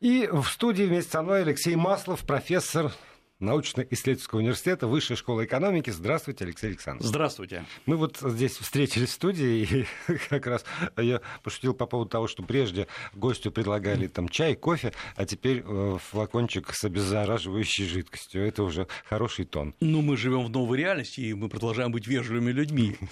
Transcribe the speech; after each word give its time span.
И 0.00 0.28
в 0.30 0.44
студии 0.44 0.82
вместе 0.82 1.12
со 1.12 1.22
мной 1.22 1.42
Алексей 1.42 1.74
Маслов, 1.74 2.24
профессор 2.24 2.92
научно-исследовательского 3.40 4.38
университета 4.38 4.86
Высшей 4.86 5.16
школы 5.16 5.44
экономики. 5.44 5.90
Здравствуйте, 5.90 6.44
Алексей 6.44 6.68
Александрович. 6.68 7.08
Здравствуйте. 7.08 7.64
Мы 7.84 7.96
вот 7.96 8.16
здесь 8.18 8.56
встретились 8.56 9.10
в 9.10 9.12
студии, 9.12 9.86
и 10.08 10.18
как 10.30 10.46
раз 10.46 10.64
я 10.96 11.20
пошутил 11.42 11.74
по 11.74 11.86
поводу 11.86 12.10
того, 12.10 12.28
что 12.28 12.42
прежде 12.42 12.86
гостю 13.14 13.50
предлагали 13.50 14.06
там 14.06 14.28
чай, 14.28 14.54
кофе, 14.54 14.92
а 15.16 15.26
теперь 15.26 15.62
э, 15.66 15.98
флакончик 16.10 16.72
с 16.72 16.84
обеззараживающей 16.84 17.86
жидкостью. 17.86 18.46
Это 18.46 18.62
уже 18.62 18.86
хороший 19.06 19.44
тон. 19.44 19.74
Ну, 19.80 20.00
мы 20.00 20.16
живем 20.16 20.44
в 20.46 20.50
новой 20.50 20.78
реальности, 20.78 21.20
и 21.20 21.34
мы 21.34 21.48
продолжаем 21.50 21.92
быть 21.92 22.06
вежливыми 22.06 22.52
людьми. 22.52 22.96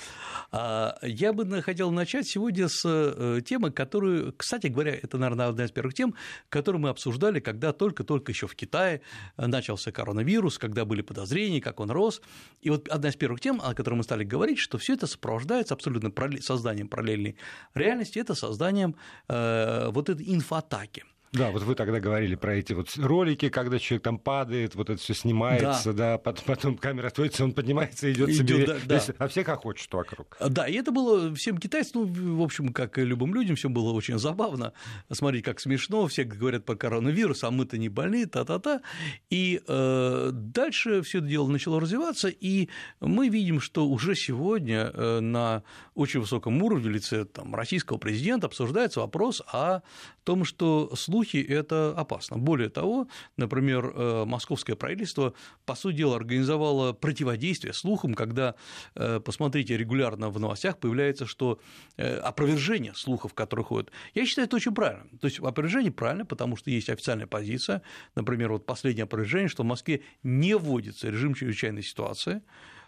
А, 0.56 0.96
я 1.02 1.32
бы 1.32 1.62
хотел 1.62 1.90
начать 1.90 2.28
сегодня 2.28 2.68
с 2.68 2.82
э, 2.84 3.40
темы, 3.44 3.72
которую, 3.72 4.32
кстати 4.36 4.68
говоря, 4.68 4.94
это, 4.94 5.18
наверное, 5.18 5.48
одна 5.48 5.64
из 5.64 5.72
первых 5.72 5.94
тем, 5.94 6.14
которую 6.48 6.80
мы 6.80 6.90
обсуждали, 6.90 7.40
когда 7.40 7.72
только-только 7.72 8.30
еще 8.30 8.46
в 8.46 8.54
Китае 8.54 9.00
начался 9.36 9.90
коронавирус 9.90 10.13
коронавирус, 10.14 10.58
когда 10.58 10.84
были 10.84 11.02
подозрения, 11.02 11.60
как 11.60 11.80
он 11.80 11.90
рос. 11.90 12.22
И 12.62 12.70
вот 12.70 12.88
одна 12.88 13.08
из 13.08 13.16
первых 13.16 13.40
тем, 13.40 13.60
о 13.60 13.74
которой 13.74 13.94
мы 13.94 14.02
стали 14.02 14.24
говорить, 14.24 14.58
что 14.58 14.78
все 14.78 14.94
это 14.94 15.06
сопровождается 15.06 15.74
абсолютно 15.74 16.12
созданием 16.40 16.88
параллельной 16.88 17.36
реальности, 17.74 18.20
это 18.20 18.34
созданием 18.34 18.94
э, 19.28 19.90
вот 19.90 20.08
этой 20.08 20.26
инфоатаки. 20.34 21.04
Да, 21.34 21.50
вот 21.50 21.62
вы 21.62 21.74
тогда 21.74 21.98
говорили 21.98 22.36
про 22.36 22.54
эти 22.54 22.72
вот 22.72 22.96
ролики, 22.96 23.48
когда 23.48 23.80
человек 23.80 24.04
там 24.04 24.18
падает, 24.18 24.76
вот 24.76 24.88
это 24.88 25.00
все 25.00 25.14
снимается, 25.14 25.92
да, 25.92 26.16
да 26.16 26.32
потом 26.46 26.78
камера 26.78 27.08
отводится, 27.08 27.44
он 27.44 27.52
поднимается 27.52 28.06
и 28.06 28.12
идет 28.12 28.32
себе, 28.34 28.66
да, 28.66 28.76
да. 28.84 29.02
а 29.18 29.26
все 29.26 29.42
хохочут 29.42 29.92
вокруг. 29.92 30.36
Да, 30.40 30.68
и 30.68 30.74
это 30.74 30.92
было 30.92 31.34
всем 31.34 31.58
китайцам, 31.58 32.12
ну, 32.14 32.36
в 32.36 32.42
общем, 32.42 32.72
как 32.72 32.98
и 32.98 33.04
любым 33.04 33.34
людям, 33.34 33.56
все 33.56 33.68
было 33.68 33.92
очень 33.92 34.18
забавно, 34.18 34.74
смотреть, 35.10 35.44
как 35.44 35.58
смешно, 35.58 36.06
все 36.06 36.22
говорят 36.22 36.64
по 36.64 36.76
коронавирусу, 36.76 37.48
а 37.48 37.50
мы-то 37.50 37.78
не 37.78 37.88
больны, 37.88 38.26
та-та-та, 38.26 38.82
и 39.28 39.60
э, 39.66 40.30
дальше 40.32 41.02
все 41.02 41.18
это 41.18 41.26
дело 41.26 41.48
начало 41.48 41.80
развиваться, 41.80 42.28
и 42.28 42.68
мы 43.00 43.28
видим, 43.28 43.60
что 43.60 43.88
уже 43.88 44.14
сегодня 44.14 44.92
э, 44.94 45.18
на 45.18 45.64
очень 45.96 46.20
высоком 46.20 46.62
уровне 46.62 46.84
в 46.84 46.90
лице 46.90 47.24
там, 47.24 47.56
российского 47.56 47.98
президента 47.98 48.46
обсуждается 48.46 49.00
вопрос 49.00 49.42
о 49.52 49.80
том, 50.22 50.44
что 50.44 50.94
слухи 50.94 51.23
слухи– 51.24 51.46
это 51.48 51.94
опасно. 51.96 52.38
Более 52.38 52.68
того, 52.68 53.08
например, 53.36 53.92
э, 53.94 54.24
московское 54.26 54.76
правительство, 54.76 55.32
по 55.64 55.74
сути 55.74 55.96
дела, 55.96 56.16
организовало 56.16 56.92
противодействие 56.92 57.72
слухам, 57.72 58.14
когда, 58.14 58.54
э, 58.94 59.20
посмотрите, 59.20 59.76
регулярно 59.76 60.30
в 60.30 60.38
новостях 60.40 60.78
появляется, 60.78 61.26
что 61.26 61.58
э, 61.96 62.16
опровержение 62.16 62.92
слухов, 62.94 63.32
которые 63.34 63.64
ходят. 63.64 63.90
Я 64.14 64.26
считаю, 64.26 64.46
это 64.46 64.56
очень 64.56 64.74
правильно. 64.74 65.04
То 65.20 65.26
есть 65.26 65.40
опровержение 65.40 65.92
правильно, 65.92 66.26
потому 66.26 66.56
что 66.56 66.70
есть 66.70 66.90
официальная 66.90 67.26
позиция, 67.26 67.80
например, 68.16 68.52
вот 68.52 68.66
последнее 68.66 69.04
опровержение, 69.04 69.48
что 69.48 69.62
в 69.62 69.66
Москве 69.66 70.00
не 70.22 70.56
вводится 70.56 71.10
режим 71.10 71.34
чрезвычайной 71.34 71.82
ситуации, 71.82 72.40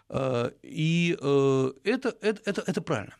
и 0.09 1.17
это, 1.19 2.15
это, 2.21 2.41
это, 2.45 2.63
это 2.65 2.81
правильно. 2.81 3.15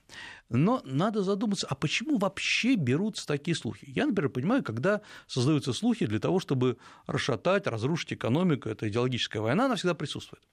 Но 0.49 0.81
надо 0.85 1.23
задуматься, 1.23 1.67
а 1.69 1.75
почему 1.75 2.17
вообще 2.17 2.75
берутся 2.75 3.27
такие 3.27 3.55
слухи? 3.55 3.85
Я, 3.89 4.05
например, 4.05 4.29
понимаю, 4.29 4.63
когда 4.63 5.01
создаются 5.27 5.73
слухи 5.73 6.05
для 6.05 6.19
того, 6.19 6.39
чтобы 6.39 6.77
расшатать, 7.05 7.67
разрушить 7.67 8.13
экономику, 8.13 8.69
это 8.69 8.87
идеологическая 8.87 9.41
война, 9.41 9.65
она 9.65 9.75
всегда 9.75 9.93
присутствует. 9.93 10.43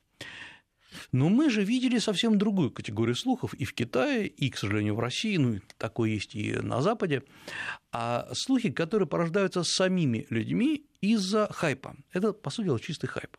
Но 1.12 1.28
мы 1.28 1.50
же 1.50 1.64
видели 1.64 1.98
совсем 1.98 2.38
другую 2.38 2.70
категорию 2.70 3.14
слухов 3.14 3.54
и 3.54 3.64
в 3.64 3.72
Китае, 3.74 4.26
и, 4.26 4.50
к 4.50 4.56
сожалению, 4.56 4.94
в 4.94 5.00
России, 5.00 5.36
ну, 5.36 5.60
такое 5.78 6.10
есть 6.10 6.34
и 6.34 6.52
на 6.54 6.82
Западе, 6.82 7.22
а 7.92 8.28
слухи, 8.32 8.70
которые 8.70 9.08
порождаются 9.08 9.62
самими 9.64 10.26
людьми 10.30 10.86
из-за 11.00 11.48
хайпа. 11.52 11.96
Это, 12.12 12.32
по 12.32 12.50
сути 12.50 12.66
дела, 12.66 12.80
чистый 12.80 13.06
хайп. 13.08 13.36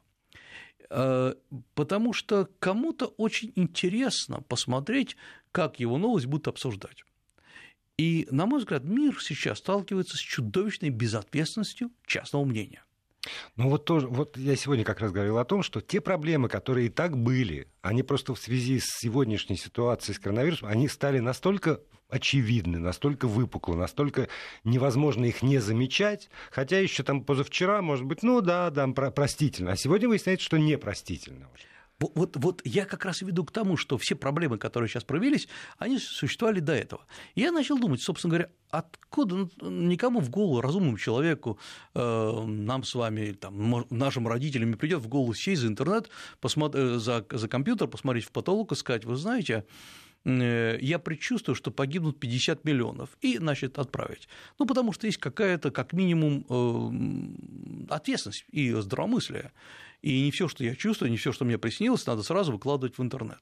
Э, 0.97 1.33
потому 1.73 2.13
что 2.13 2.47
кому-то 2.59 3.07
очень 3.17 3.51
интересно 3.55 4.41
посмотреть, 4.47 5.17
как 5.51 5.81
его 5.81 5.97
новость 5.97 6.27
будут 6.27 6.47
обсуждать. 6.47 7.03
И, 7.97 8.29
на 8.31 8.45
мой 8.45 8.59
взгляд, 8.59 8.85
мир 8.85 9.21
сейчас 9.21 9.57
сталкивается 9.57 10.15
с 10.15 10.21
чудовищной 10.21 10.91
безответственностью 10.91 11.91
частного 12.05 12.45
мнения. 12.45 12.84
Ну 13.55 13.69
вот 13.69 13.85
тоже, 13.85 14.07
вот 14.07 14.37
я 14.37 14.55
сегодня 14.55 14.83
как 14.83 14.99
раз 14.99 15.11
говорил 15.11 15.37
о 15.37 15.45
том, 15.45 15.63
что 15.63 15.81
те 15.81 16.01
проблемы, 16.01 16.49
которые 16.49 16.87
и 16.87 16.89
так 16.89 17.17
были, 17.17 17.67
они 17.81 18.03
просто 18.03 18.33
в 18.33 18.39
связи 18.39 18.79
с 18.79 18.85
сегодняшней 18.85 19.57
ситуацией 19.57 20.15
с 20.15 20.19
коронавирусом, 20.19 20.69
они 20.69 20.87
стали 20.87 21.19
настолько 21.19 21.81
очевидны, 22.09 22.77
настолько 22.77 23.27
выпуклы, 23.27 23.75
настолько 23.75 24.27
невозможно 24.63 25.25
их 25.25 25.41
не 25.41 25.59
замечать, 25.59 26.29
хотя 26.51 26.79
еще 26.79 27.03
там 27.03 27.23
позавчера, 27.23 27.81
может 27.81 28.05
быть, 28.05 28.23
ну 28.23 28.41
да, 28.41 28.69
да, 28.69 28.87
простительно, 28.87 29.71
а 29.71 29.75
сегодня 29.75 30.07
выясняется, 30.07 30.45
что 30.45 30.57
непростительно 30.57 31.47
уже. 31.53 31.74
Вот, 31.99 32.35
вот 32.35 32.61
я 32.65 32.85
как 32.85 33.05
раз 33.05 33.21
веду 33.21 33.45
к 33.45 33.51
тому, 33.51 33.77
что 33.77 33.97
все 33.97 34.15
проблемы, 34.15 34.57
которые 34.57 34.89
сейчас 34.89 35.03
проявились, 35.03 35.47
они 35.77 35.97
существовали 35.97 36.59
до 36.59 36.73
этого. 36.73 37.05
И 37.35 37.41
я 37.41 37.51
начал 37.51 37.79
думать, 37.79 38.01
собственно 38.01 38.31
говоря, 38.31 38.49
откуда 38.69 39.49
никому 39.61 40.19
в 40.19 40.29
голову, 40.29 40.59
разумному 40.59 40.97
человеку, 40.97 41.57
э, 41.93 42.43
нам 42.45 42.83
с 42.83 42.95
вами, 42.95 43.31
там, 43.31 43.85
нашим 43.89 44.27
родителям 44.27 44.73
придет 44.73 45.01
в 45.01 45.07
голову 45.07 45.33
сесть 45.33 45.61
за 45.61 45.67
интернет, 45.67 46.09
посмотри, 46.41 46.81
э, 46.81 46.97
за, 46.97 47.25
за 47.31 47.47
компьютер, 47.47 47.87
посмотреть 47.87 48.25
в 48.25 48.31
потолок 48.31 48.73
и 48.73 48.75
сказать, 48.75 49.05
вы 49.05 49.15
знаете, 49.15 49.63
Э, 50.25 50.77
я 50.81 50.99
предчувствую, 50.99 51.55
что 51.55 51.71
погибнут 51.71 52.19
50 52.19 52.65
миллионов, 52.65 53.09
и, 53.21 53.37
значит, 53.37 53.77
отправить. 53.77 54.27
Ну, 54.59 54.65
потому 54.65 54.91
что 54.91 55.07
есть 55.07 55.19
какая-то, 55.19 55.71
как 55.71 55.93
минимум, 55.93 56.45
ответственность 57.89 58.45
и 58.51 58.71
здравомыслие. 58.71 59.51
И 60.05 60.21
не 60.21 60.29
все, 60.29 60.47
что 60.47 60.63
я 60.63 60.75
чувствую, 60.75 61.09
не 61.09 61.17
все, 61.17 61.31
что 61.31 61.45
мне 61.45 61.57
приснилось, 61.57 62.05
надо 62.05 62.21
сразу 62.21 62.51
выкладывать 62.51 62.99
в 62.99 63.01
интернет. 63.01 63.41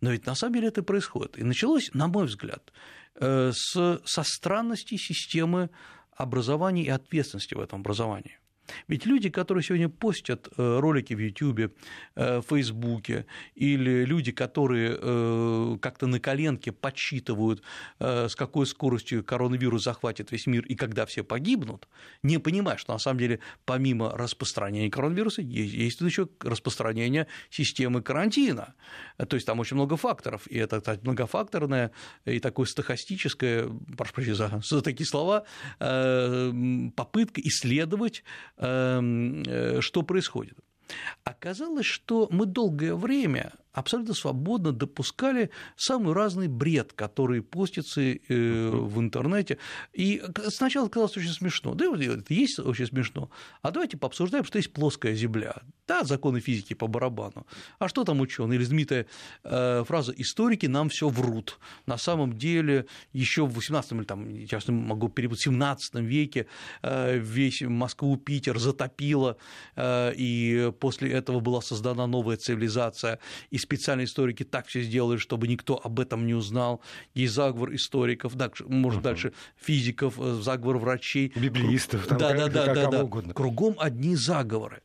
Но 0.00 0.12
ведь 0.12 0.24
на 0.24 0.34
самом 0.34 0.54
деле 0.54 0.68
это 0.68 0.82
происходит. 0.82 1.38
И 1.38 1.44
началось, 1.44 1.90
на 1.92 2.08
мой 2.08 2.24
взгляд, 2.24 2.72
э, 3.16 3.52
со 3.52 4.22
странности 4.22 4.96
системы 4.96 5.68
образования 6.16 6.84
и 6.84 6.88
ответственности 6.88 7.52
в 7.52 7.60
этом 7.60 7.80
образовании. 7.80 8.38
Ведь 8.88 9.06
люди, 9.06 9.30
которые 9.30 9.64
сегодня 9.64 9.88
постят 9.88 10.48
э, 10.56 10.78
ролики 10.78 11.14
в 11.14 11.18
YouTube, 11.18 11.72
э, 12.16 12.38
в 12.38 12.42
Фейсбуке, 12.42 13.26
или 13.54 14.04
люди, 14.04 14.32
которые 14.32 14.96
э, 15.00 15.78
как-то 15.80 16.06
на 16.06 16.20
коленке 16.20 16.72
подсчитывают, 16.72 17.62
с 17.98 18.34
какой 18.34 18.66
скоростью 18.66 19.24
коронавирус 19.24 19.82
захватит 19.82 20.32
весь 20.32 20.46
мир 20.46 20.64
и 20.64 20.74
когда 20.74 21.06
все 21.06 21.22
погибнут, 21.22 21.88
не 22.22 22.38
понимая, 22.38 22.76
что 22.76 22.92
на 22.92 22.98
самом 22.98 23.18
деле 23.18 23.40
помимо 23.64 24.16
распространения 24.16 24.90
коронавируса 24.90 25.42
есть 25.42 26.00
еще 26.00 26.28
распространение 26.40 27.26
системы 27.50 28.02
карантина. 28.02 28.74
То 29.16 29.36
есть 29.36 29.46
там 29.46 29.60
очень 29.60 29.76
много 29.76 29.96
факторов, 29.96 30.46
и 30.46 30.58
это 30.58 30.80
кстати, 30.80 31.00
многофакторное 31.02 31.92
и 32.24 32.40
такое 32.40 32.66
стахастическое, 32.66 33.68
прошу 33.96 34.14
прощения 34.14 34.62
за, 34.62 34.82
такие 34.82 35.06
слова, 35.06 35.44
попытка 35.78 37.40
исследовать 37.40 38.22
э, 38.56 38.59
что 38.60 40.02
происходит. 40.02 40.58
Оказалось, 41.24 41.86
что 41.86 42.28
мы 42.30 42.46
долгое 42.46 42.94
время 42.94 43.52
абсолютно 43.72 44.14
свободно 44.14 44.72
допускали 44.72 45.50
самый 45.76 46.14
разный 46.14 46.48
бред, 46.48 46.92
который 46.92 47.42
постится 47.42 48.00
э, 48.00 48.18
в 48.28 48.98
интернете. 49.00 49.58
И 49.92 50.22
сначала 50.48 50.88
казалось 50.88 51.16
очень 51.16 51.30
смешно. 51.30 51.74
Да, 51.74 51.86
это 51.86 52.34
есть 52.34 52.58
очень 52.58 52.86
смешно. 52.86 53.30
А 53.62 53.70
давайте 53.70 53.96
пообсуждаем, 53.96 54.44
что 54.44 54.58
есть 54.58 54.72
плоская 54.72 55.14
Земля. 55.14 55.62
Да, 55.86 56.04
законы 56.04 56.40
физики 56.40 56.74
по 56.74 56.86
барабану. 56.86 57.46
А 57.78 57.88
что 57.88 58.04
там 58.04 58.20
ученые? 58.20 58.56
Или 58.56 58.64
знаменитая 58.64 59.06
э, 59.44 59.84
фраза 59.86 60.12
«историки 60.16 60.66
нам 60.66 60.88
все 60.88 61.08
врут». 61.08 61.58
На 61.86 61.98
самом 61.98 62.38
деле 62.38 62.86
еще 63.12 63.46
в 63.46 63.54
18 63.54 63.92
или 63.92 64.04
там, 64.04 64.28
я 64.28 64.58
могу 64.68 65.08
перепутать, 65.08 65.40
в 65.40 65.44
17 65.44 65.94
веке 65.96 66.46
э, 66.82 67.18
весь 67.18 67.62
Москву, 67.62 68.16
Питер 68.16 68.58
затопило, 68.58 69.36
и 69.78 70.72
после 70.80 71.12
этого 71.12 71.40
была 71.40 71.60
создана 71.60 72.06
новая 72.06 72.36
цивилизация, 72.36 73.18
и 73.50 73.58
специальные 73.60 74.06
историки 74.06 74.42
так 74.44 74.66
все 74.66 74.82
сделали, 74.82 75.18
чтобы 75.18 75.48
никто 75.48 75.80
об 75.82 76.00
этом 76.00 76.26
не 76.26 76.34
узнал. 76.34 76.80
Есть 77.14 77.34
заговор 77.34 77.74
историков, 77.74 78.34
да, 78.34 78.50
может, 78.66 79.00
uh-huh. 79.00 79.04
дальше 79.04 79.32
физиков, 79.56 80.14
э, 80.18 80.40
заговор 80.42 80.78
врачей. 80.78 81.32
Библиистов, 81.36 82.06
там 82.06 82.18
да, 82.18 82.34
как, 82.34 82.52
да, 82.52 82.64
как 82.64 82.74
да, 82.74 82.84
да, 82.84 82.90
да. 82.90 83.04
Угодно. 83.04 83.34
Кругом 83.34 83.76
одни 83.78 84.16
заговоры. 84.16 84.82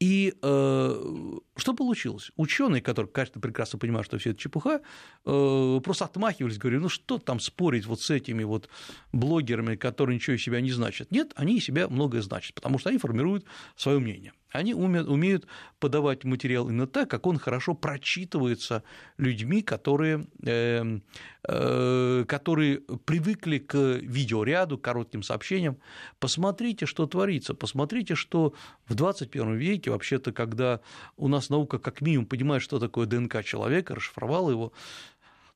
И 0.00 0.34
э, 0.40 1.38
Что 1.60 1.74
получилось? 1.74 2.32
Ученые, 2.36 2.80
которые, 2.80 3.12
конечно, 3.12 3.40
прекрасно 3.40 3.78
понимают, 3.78 4.06
что 4.06 4.16
все 4.18 4.30
это 4.30 4.40
чепуха, 4.40 4.80
э, 5.26 5.80
просто 5.84 6.06
отмахивались, 6.06 6.56
говорили, 6.56 6.80
ну 6.80 6.88
что 6.88 7.18
там 7.18 7.38
спорить 7.38 7.84
вот 7.84 8.00
с 8.00 8.10
этими 8.10 8.44
вот 8.44 8.70
блогерами, 9.12 9.76
которые 9.76 10.16
ничего 10.16 10.36
из 10.36 10.42
себя 10.42 10.62
не 10.62 10.72
значат. 10.72 11.10
Нет, 11.10 11.32
они 11.36 11.58
из 11.58 11.64
себя 11.64 11.86
многое 11.88 12.22
значат, 12.22 12.54
потому 12.54 12.78
что 12.78 12.88
они 12.88 12.98
формируют 12.98 13.44
свое 13.76 13.98
мнение. 13.98 14.32
Они 14.52 14.74
умеют 14.74 15.46
подавать 15.78 16.24
материал 16.24 16.68
именно 16.68 16.86
так, 16.86 17.08
как 17.08 17.26
он 17.26 17.38
хорошо 17.38 17.74
прочитывается 17.74 18.82
людьми, 19.16 19.62
которые, 19.62 20.26
э, 20.44 21.00
э, 21.44 22.24
которые 22.26 22.80
привыкли 23.04 23.58
к 23.58 23.76
видеоряду, 24.02 24.76
к 24.76 24.82
коротким 24.82 25.22
сообщениям. 25.22 25.78
Посмотрите, 26.18 26.86
что 26.86 27.06
творится, 27.06 27.54
посмотрите, 27.54 28.16
что 28.16 28.54
в 28.86 28.94
21 28.94 29.54
веке, 29.54 29.90
вообще-то, 29.90 30.32
когда 30.32 30.80
у 31.16 31.28
нас 31.28 31.48
наука 31.50 31.78
как 31.78 32.00
минимум 32.00 32.26
понимает, 32.26 32.62
что 32.62 32.78
такое 32.78 33.06
ДНК 33.06 33.44
человека, 33.44 33.94
расшифровала 33.94 34.50
его, 34.50 34.72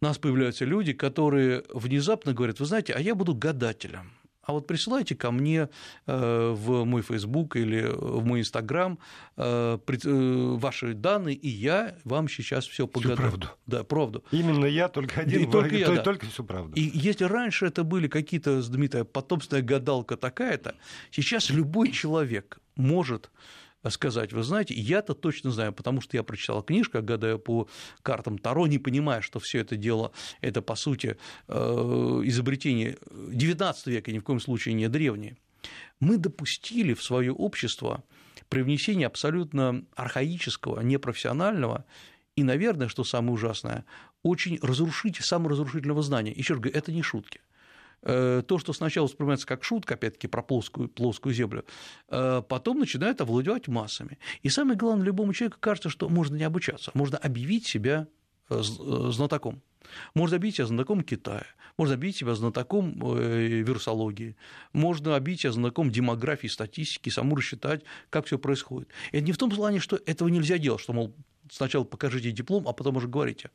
у 0.00 0.05
нас 0.05 0.19
появляются 0.19 0.64
люди, 0.64 0.93
которые 0.93 1.64
внезапно 1.73 2.35
говорят, 2.35 2.61
вы 2.61 2.67
знаете, 2.67 2.93
а 2.93 3.00
я 3.00 3.14
буду 3.14 3.35
гадателем 3.35 4.11
а 4.46 4.52
вот 4.52 4.67
присылайте 4.67 5.14
ко 5.14 5.31
мне 5.31 5.69
э, 6.06 6.55
в 6.56 6.85
мой 6.85 7.02
Facebook 7.02 7.56
или 7.56 7.82
в 7.87 8.25
мой 8.25 8.41
Instagram 8.41 8.99
э, 9.37 9.79
э, 9.87 10.56
ваши 10.56 10.94
данные, 10.94 11.35
и 11.35 11.49
я 11.49 11.96
вам 12.05 12.29
сейчас 12.29 12.67
все 12.67 12.87
погадаю. 12.87 13.17
Всю 13.17 13.23
правду. 13.23 13.49
Да, 13.67 13.85
правду. 13.85 14.25
Именно 14.31 14.67
я, 14.67 14.88
только 14.88 15.20
один, 15.20 15.43
и 15.43 15.50
только, 15.50 15.76
я, 15.76 15.87
только, 15.87 15.99
да. 15.99 16.05
только 16.05 16.26
всю 16.26 16.44
правду. 16.44 16.76
И 16.76 16.91
если 16.94 17.25
раньше 17.25 17.67
это 17.67 17.85
были 17.85 18.08
какие-то 18.08 18.61
знаменитая 18.62 19.05
потомственная 19.05 19.62
гадалка 19.62 20.17
такая-то, 20.17 20.75
сейчас 21.11 21.50
любой 21.50 21.91
человек 21.91 22.58
может 22.76 23.31
сказать, 23.90 24.32
вы 24.32 24.42
знаете, 24.42 24.75
я-то 24.75 25.14
точно 25.14 25.50
знаю, 25.50 25.72
потому 25.72 26.00
что 26.00 26.16
я 26.16 26.22
прочитал 26.22 26.62
книжку, 26.62 27.02
гадаю 27.02 27.38
по 27.38 27.69
картам 28.02 28.38
Таро, 28.38 28.66
не 28.66 28.78
понимая, 28.78 29.20
что 29.20 29.40
все 29.40 29.60
это 29.60 29.76
дело, 29.76 30.12
это, 30.40 30.62
по 30.62 30.75
сути, 30.75 31.16
э, 31.48 31.54
изобретение 32.25 32.98
XIX 33.10 33.75
века, 33.86 34.12
ни 34.12 34.19
в 34.19 34.22
коем 34.22 34.40
случае 34.40 34.75
не 34.75 34.88
древнее. 34.88 35.36
Мы 36.00 36.19
допустили 36.19 36.94
в 36.94 37.02
свое 37.02 37.32
общество 37.32 38.04
привнесение 38.48 39.06
абсолютно 39.06 39.84
архаического, 39.94 40.81
непрофессионального 40.81 41.84
и, 42.36 42.42
наверное, 42.42 42.88
что 42.88 43.04
самое 43.04 43.32
ужасное, 43.32 43.84
очень 44.22 44.58
разрушитель, 44.60 45.22
саморазрушительного 45.22 46.02
знания. 46.02 46.32
Еще 46.32 46.54
раз 46.54 46.62
говорю, 46.62 46.78
это 46.78 46.92
не 46.92 47.02
шутки. 47.02 47.40
Э, 48.06 48.42
то, 48.46 48.58
что 48.58 48.74
сначала 48.74 49.06
воспринимается 49.06 49.46
как 49.46 49.64
шутка, 49.64 49.94
опять-таки, 49.94 50.26
про 50.26 50.42
плоскую, 50.42 50.88
плоскую 50.88 51.34
землю, 51.34 51.64
э, 52.08 52.42
потом 52.46 52.78
начинает 52.78 53.22
овладевать 53.22 53.66
массами. 53.66 54.18
И 54.42 54.50
самое 54.50 54.76
главное, 54.76 55.06
любому 55.06 55.32
человеку 55.32 55.56
кажется, 55.58 55.88
что 55.88 56.10
можно 56.10 56.36
не 56.36 56.44
обучаться, 56.44 56.90
можно 56.92 57.16
объявить 57.16 57.66
себя 57.66 58.06
э, 58.50 58.60
знатоком. 58.60 59.62
Можно 60.14 60.36
объявить 60.36 60.56
себя 60.56 60.66
знатоком 60.66 61.02
Китая, 61.02 61.46
можно 61.78 61.94
объявить 61.94 62.16
себя 62.16 62.34
знатоком 62.34 62.98
вирусологии, 62.98 64.36
можно 64.72 65.16
объявить 65.16 65.42
себя 65.42 65.52
знатоком 65.52 65.90
демографии, 65.90 66.46
статистики, 66.46 67.10
саму 67.10 67.36
рассчитать, 67.36 67.84
как 68.10 68.26
все 68.26 68.38
происходит. 68.38 68.88
Это 69.12 69.24
не 69.24 69.32
в 69.32 69.38
том 69.38 69.50
плане, 69.50 69.80
что 69.80 69.98
этого 70.06 70.28
нельзя 70.28 70.56
делать, 70.56 70.80
что, 70.80 70.94
мол, 70.94 71.14
сначала 71.50 71.84
покажите 71.84 72.32
диплом, 72.32 72.66
а 72.66 72.72
потом 72.72 72.96
уже 72.96 73.08
говорите. 73.08 73.50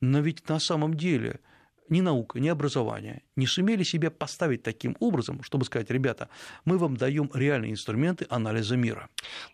Но 0.00 0.20
ведь 0.20 0.48
на 0.48 0.58
самом 0.60 0.94
деле– 0.94 1.40
ни 1.88 2.00
наука, 2.00 2.40
ни 2.40 2.48
образование 2.48 3.22
не 3.36 3.46
сумели 3.46 3.82
себя 3.82 4.10
поставить 4.10 4.62
таким 4.62 4.96
образом, 5.00 5.42
чтобы 5.42 5.64
сказать, 5.64 5.90
ребята, 5.90 6.28
мы 6.64 6.78
вам 6.78 6.96
даем 6.96 7.30
реальные 7.34 7.72
инструменты 7.72 8.26
анализа 8.30 8.76
мира. 8.76 9.08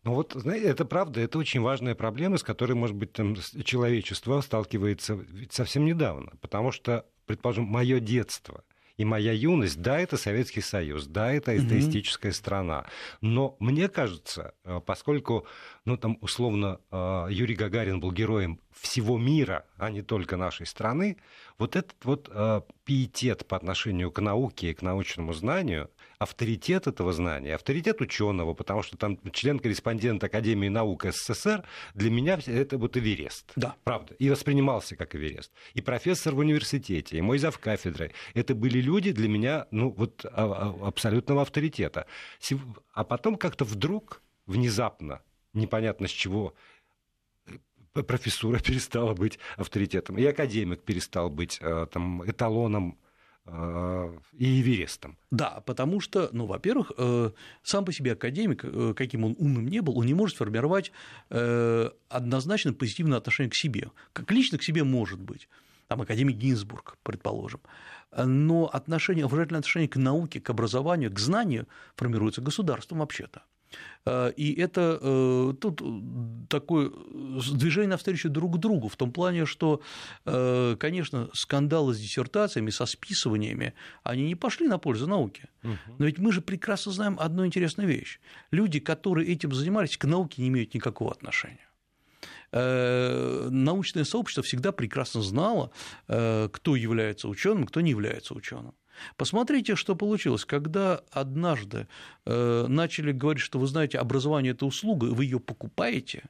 Ну 0.05 0.15
вот, 0.15 0.33
знаете, 0.35 0.67
это 0.69 0.85
правда, 0.85 1.21
это 1.21 1.39
очень 1.39 1.61
важная 1.61 1.95
проблема, 1.95 2.39
с 2.39 2.43
которой, 2.43 2.73
может 2.73 2.97
быть, 2.97 3.13
там, 3.13 3.37
человечество 3.65 4.41
сталкивается 4.41 5.19
совсем 5.51 5.85
недавно, 5.85 6.33
потому 6.41 6.73
что, 6.73 7.07
предположим, 7.27 7.65
мое 7.65 8.01
детство– 8.01 8.65
и 9.01 9.05
моя 9.05 9.33
юность, 9.33 9.81
да, 9.81 9.99
это 9.99 10.19
Советский 10.19 10.61
Союз, 10.61 11.07
да, 11.07 11.33
это 11.33 11.53
атеистическая 11.53 12.33
mm-hmm. 12.33 12.35
страна. 12.35 12.87
Но 13.23 13.57
мне 13.59 13.89
кажется, 13.89 14.53
э, 14.63 14.79
поскольку, 14.85 15.47
ну, 15.87 15.97
там, 15.97 16.19
условно, 16.21 16.81
э, 16.91 17.29
Юрий 17.31 17.55
Гагарин 17.55 17.99
был 17.99 18.13
героем 18.13 18.61
всего 18.79 19.17
мира, 19.17 19.65
а 19.79 19.91
не 19.91 20.03
только 20.03 20.37
нашей 20.37 20.67
страны, 20.67 21.17
вот 21.57 21.77
этот 21.77 21.97
вот 22.05 22.29
э, 22.31 22.61
пиетет 22.85 23.47
по 23.47 23.57
отношению 23.57 24.11
к 24.11 24.21
науке 24.21 24.71
и 24.71 24.75
к 24.75 24.83
научному 24.83 25.33
знанию, 25.33 25.89
авторитет 26.21 26.87
этого 26.87 27.15
знания, 27.15 27.55
авторитет 27.55 28.03
ученого, 28.03 28.53
потому 28.53 28.83
что 28.83 28.99
там 28.99 29.19
член-корреспондент 29.33 30.23
Академии 30.23 30.69
наук 30.69 31.07
СССР, 31.07 31.65
для 31.95 32.11
меня 32.11 32.39
это 32.47 32.77
вот 32.77 32.99
Эверест. 32.99 33.53
Да. 33.57 33.75
Правда. 33.85 34.15
И 34.19 34.29
воспринимался 34.29 34.97
как 34.97 35.15
Эверест. 35.17 35.51
И 35.73 35.81
профессор 35.81 36.35
в 36.35 36.39
университете, 36.39 37.17
и 37.17 37.23
мой 37.23 37.39
зав 37.39 37.59
кафедры. 37.59 38.13
Это 38.35 38.55
были 38.55 38.83
люди 38.83 39.13
для 39.13 39.29
меня 39.29 39.67
ну, 39.71 39.89
вот, 39.91 40.27
а, 40.27 40.75
а, 40.83 40.89
абсолютного 40.89 41.41
авторитета. 41.41 42.07
А 42.93 43.03
потом 43.03 43.37
как-то 43.37 43.65
вдруг, 43.65 44.21
внезапно, 44.45 45.23
непонятно 45.55 46.07
с 46.07 46.11
чего, 46.11 46.53
э, 47.95 48.03
профессура 48.03 48.59
перестала 48.63 49.15
быть 49.15 49.39
авторитетом, 49.57 50.19
и 50.19 50.25
академик 50.27 50.83
перестал 50.83 51.31
быть 51.31 51.57
э, 51.63 51.87
там, 51.91 52.31
эталоном 52.31 52.99
и 54.33 54.61
Эверестом. 54.61 55.17
Да, 55.31 55.63
потому 55.67 56.01
что, 56.01 56.29
ну, 56.33 56.47
во-первых, 56.47 56.93
э, 56.97 57.31
сам 57.63 57.85
по 57.85 57.93
себе 57.93 58.13
академик, 58.13 58.65
э, 58.65 58.95
каким 58.97 59.25
он 59.25 59.37
умным 59.39 59.67
не 59.67 59.81
был, 59.81 59.99
он 59.99 60.07
не 60.07 60.15
может 60.15 60.37
формировать 60.37 60.93
э, 61.31 61.91
однозначно 62.09 62.73
позитивное 62.73 63.19
отношение 63.19 63.51
к 63.51 63.55
себе. 63.55 63.91
Как 64.13 64.31
лично 64.31 64.59
к 64.59 64.63
себе 64.63 64.85
может 64.85 65.21
быть. 65.21 65.49
Там 65.89 66.01
академик 66.01 66.37
Гинзбург, 66.37 66.99
предположим. 67.03 67.61
Но 68.17 68.71
отношение, 68.73 69.25
уважительное 69.27 69.61
отношение 69.61 69.89
к 69.89 69.97
науке, 69.97 70.41
к 70.41 70.51
образованию, 70.51 71.13
к 71.13 71.19
знанию 71.19 71.67
формируется 71.97 72.41
государством 72.41 72.99
вообще-то. 72.99 73.43
Э, 74.07 74.33
и 74.37 74.55
это 74.61 74.99
э, 75.01 75.53
тут 75.61 75.83
такое 76.49 76.91
движение 77.53 77.91
навстречу 77.91 78.29
друг 78.29 78.59
другу, 78.59 78.89
в 78.89 78.97
том 78.97 79.13
плане, 79.13 79.47
что, 79.47 79.81
э, 80.25 80.77
конечно, 80.79 81.31
скандалы 81.33 81.95
с 81.95 82.01
диссертациями, 82.01 82.71
со 82.71 82.87
списываниями, 82.87 83.75
они 84.03 84.27
не 84.27 84.35
пошли 84.35 84.67
на 84.67 84.79
пользу 84.79 85.07
науке. 85.07 85.49
Но 85.63 86.07
ведь 86.07 86.19
мы 86.19 86.33
же 86.33 86.41
прекрасно 86.41 86.93
знаем 86.93 87.17
одну 87.21 87.47
интересную 87.47 87.89
вещь. 87.89 88.21
Люди, 88.51 88.81
которые 88.81 89.29
этим 89.29 89.53
занимались, 89.53 89.97
к 89.97 90.05
науке 90.05 90.43
не 90.43 90.49
имеют 90.49 90.75
никакого 90.75 91.11
отношения 91.13 91.67
научное 92.53 94.03
сообщество 94.03 94.43
всегда 94.43 94.73
прекрасно 94.73 95.23
знало, 95.23 95.71
кто 96.07 96.75
является 96.75 97.29
ученым, 97.29 97.65
кто 97.65 97.81
не 97.81 97.91
является 97.91 98.35
ученым. 98.35 98.75
Посмотрите, 99.17 99.77
что 99.77 99.97
получилось, 99.97 100.45
когда 100.45 101.03
однажды 101.11 101.89
э, 102.27 102.67
начали 102.69 103.13
говорить, 103.13 103.43
что 103.43 103.59
вы 103.59 103.67
знаете, 103.67 103.99
образование– 103.99 104.53
это 104.55 104.67
услуга, 104.67 105.07
вы 105.07 105.25
ее 105.25 105.41
покупаете, 105.41 106.25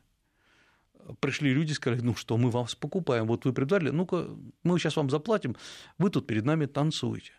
пришли 1.20 1.52
люди 1.52 1.72
и 1.72 1.74
сказали, 1.74 2.00
ну 2.00 2.14
что, 2.14 2.36
мы 2.36 2.50
вас 2.50 2.74
покупаем, 2.74 3.26
вот 3.26 3.44
вы 3.44 3.52
придали, 3.52 3.90
ну-ка, 3.90 4.28
мы 4.62 4.78
сейчас 4.78 4.96
вам 4.96 5.10
заплатим, 5.10 5.56
вы 5.98 6.10
тут 6.10 6.26
перед 6.26 6.44
нами 6.44 6.66
танцуете. 6.66 7.32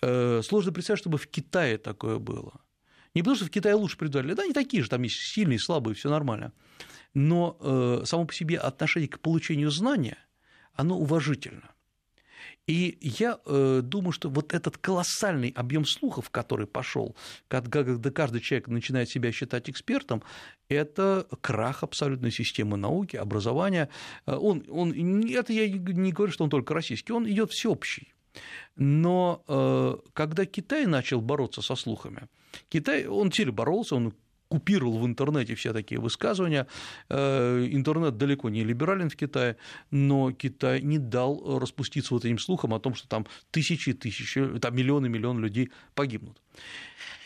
Э, 0.00 0.42
сложно 0.42 0.72
представить, 0.72 1.00
чтобы 1.00 1.18
в 1.18 1.26
Китае 1.26 1.78
такое 1.78 2.18
было. 2.18 2.60
Не 3.14 3.22
потому, 3.22 3.36
что 3.36 3.46
в 3.46 3.50
Китае 3.50 3.74
лучше 3.74 3.96
придали, 3.96 4.34
да, 4.34 4.42
они 4.42 4.52
такие 4.52 4.82
же, 4.82 4.88
там 4.88 5.02
есть 5.02 5.16
сильные, 5.16 5.58
слабые, 5.58 5.94
все 5.94 6.10
нормально. 6.10 6.52
Но 7.14 7.56
э, 7.60 8.02
само 8.04 8.26
по 8.26 8.34
себе 8.34 8.58
отношение 8.58 9.08
к 9.08 9.20
получению 9.20 9.70
знания, 9.70 10.18
оно 10.74 10.98
уважительно. 10.98 11.70
И 12.68 12.98
я 13.00 13.40
э, 13.46 13.80
думаю, 13.82 14.12
что 14.12 14.28
вот 14.28 14.52
этот 14.52 14.76
колоссальный 14.76 15.48
объем 15.56 15.86
слухов, 15.86 16.28
который 16.28 16.66
пошел, 16.66 17.16
когда 17.48 17.82
каждый 18.10 18.42
человек 18.42 18.68
начинает 18.68 19.08
себя 19.08 19.32
считать 19.32 19.70
экспертом, 19.70 20.22
это 20.68 21.26
крах 21.40 21.82
абсолютной 21.82 22.30
системы 22.30 22.76
науки, 22.76 23.16
образования. 23.16 23.88
Э, 24.26 24.34
он, 24.34 24.64
он, 24.68 24.92
это 25.30 25.54
я 25.54 25.66
не 25.66 26.12
говорю, 26.12 26.30
что 26.30 26.44
он 26.44 26.50
только 26.50 26.74
российский, 26.74 27.12
он 27.12 27.26
идет 27.26 27.50
всеобщий. 27.52 28.12
Но 28.76 29.42
э, 29.48 29.96
когда 30.12 30.44
Китай 30.44 30.84
начал 30.84 31.22
бороться 31.22 31.62
со 31.62 31.74
слухами, 31.74 32.28
Китай, 32.68 33.06
он 33.06 33.30
теперь 33.30 33.50
боролся, 33.50 33.96
он 33.96 34.12
купировал 34.48 34.98
в 34.98 35.06
интернете 35.06 35.54
все 35.54 35.72
такие 35.72 36.00
высказывания. 36.00 36.66
Э, 37.08 37.66
интернет 37.70 38.16
далеко 38.16 38.48
не 38.48 38.64
либерален 38.64 39.10
в 39.10 39.16
Китае, 39.16 39.56
но 39.90 40.32
Китай 40.32 40.80
не 40.82 40.98
дал 40.98 41.58
распуститься 41.58 42.14
вот 42.14 42.24
этим 42.24 42.38
слухам 42.38 42.74
о 42.74 42.80
том, 42.80 42.94
что 42.94 43.08
там 43.08 43.26
тысячи, 43.50 43.92
тысячи, 43.92 44.58
там 44.58 44.74
миллионы, 44.74 45.08
миллионы 45.08 45.40
людей 45.40 45.70
погибнут. 45.94 46.40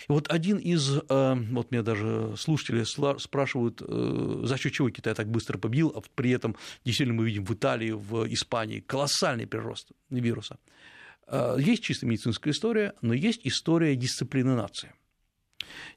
И 0.09 0.13
вот 0.13 0.31
один 0.33 0.59
из, 0.59 0.99
э, 1.09 1.35
вот 1.53 1.71
меня 1.71 1.83
даже 1.83 2.35
слушатели 2.37 2.85
спрашивают, 3.19 3.83
э, 3.87 4.41
за 4.45 4.59
счет 4.59 4.73
чего 4.73 4.91
Китай 4.91 5.15
так 5.15 5.31
быстро 5.31 5.59
победил, 5.59 5.93
а 5.95 6.03
при 6.15 6.31
этом 6.31 6.57
действительно 6.85 7.21
мы 7.21 7.27
видим 7.27 7.45
в 7.45 7.55
Италии, 7.55 7.93
в 7.93 8.27
Испании 8.33 8.81
колоссальный 8.81 9.47
прирост 9.47 9.93
вируса. 10.11 10.59
Есть 11.57 11.85
чисто 11.85 12.05
медицинская 12.05 12.53
история, 12.53 12.95
но 13.01 13.15
есть 13.15 13.43
история 13.45 13.95
дисциплины 13.95 14.55
нации. 14.55 14.93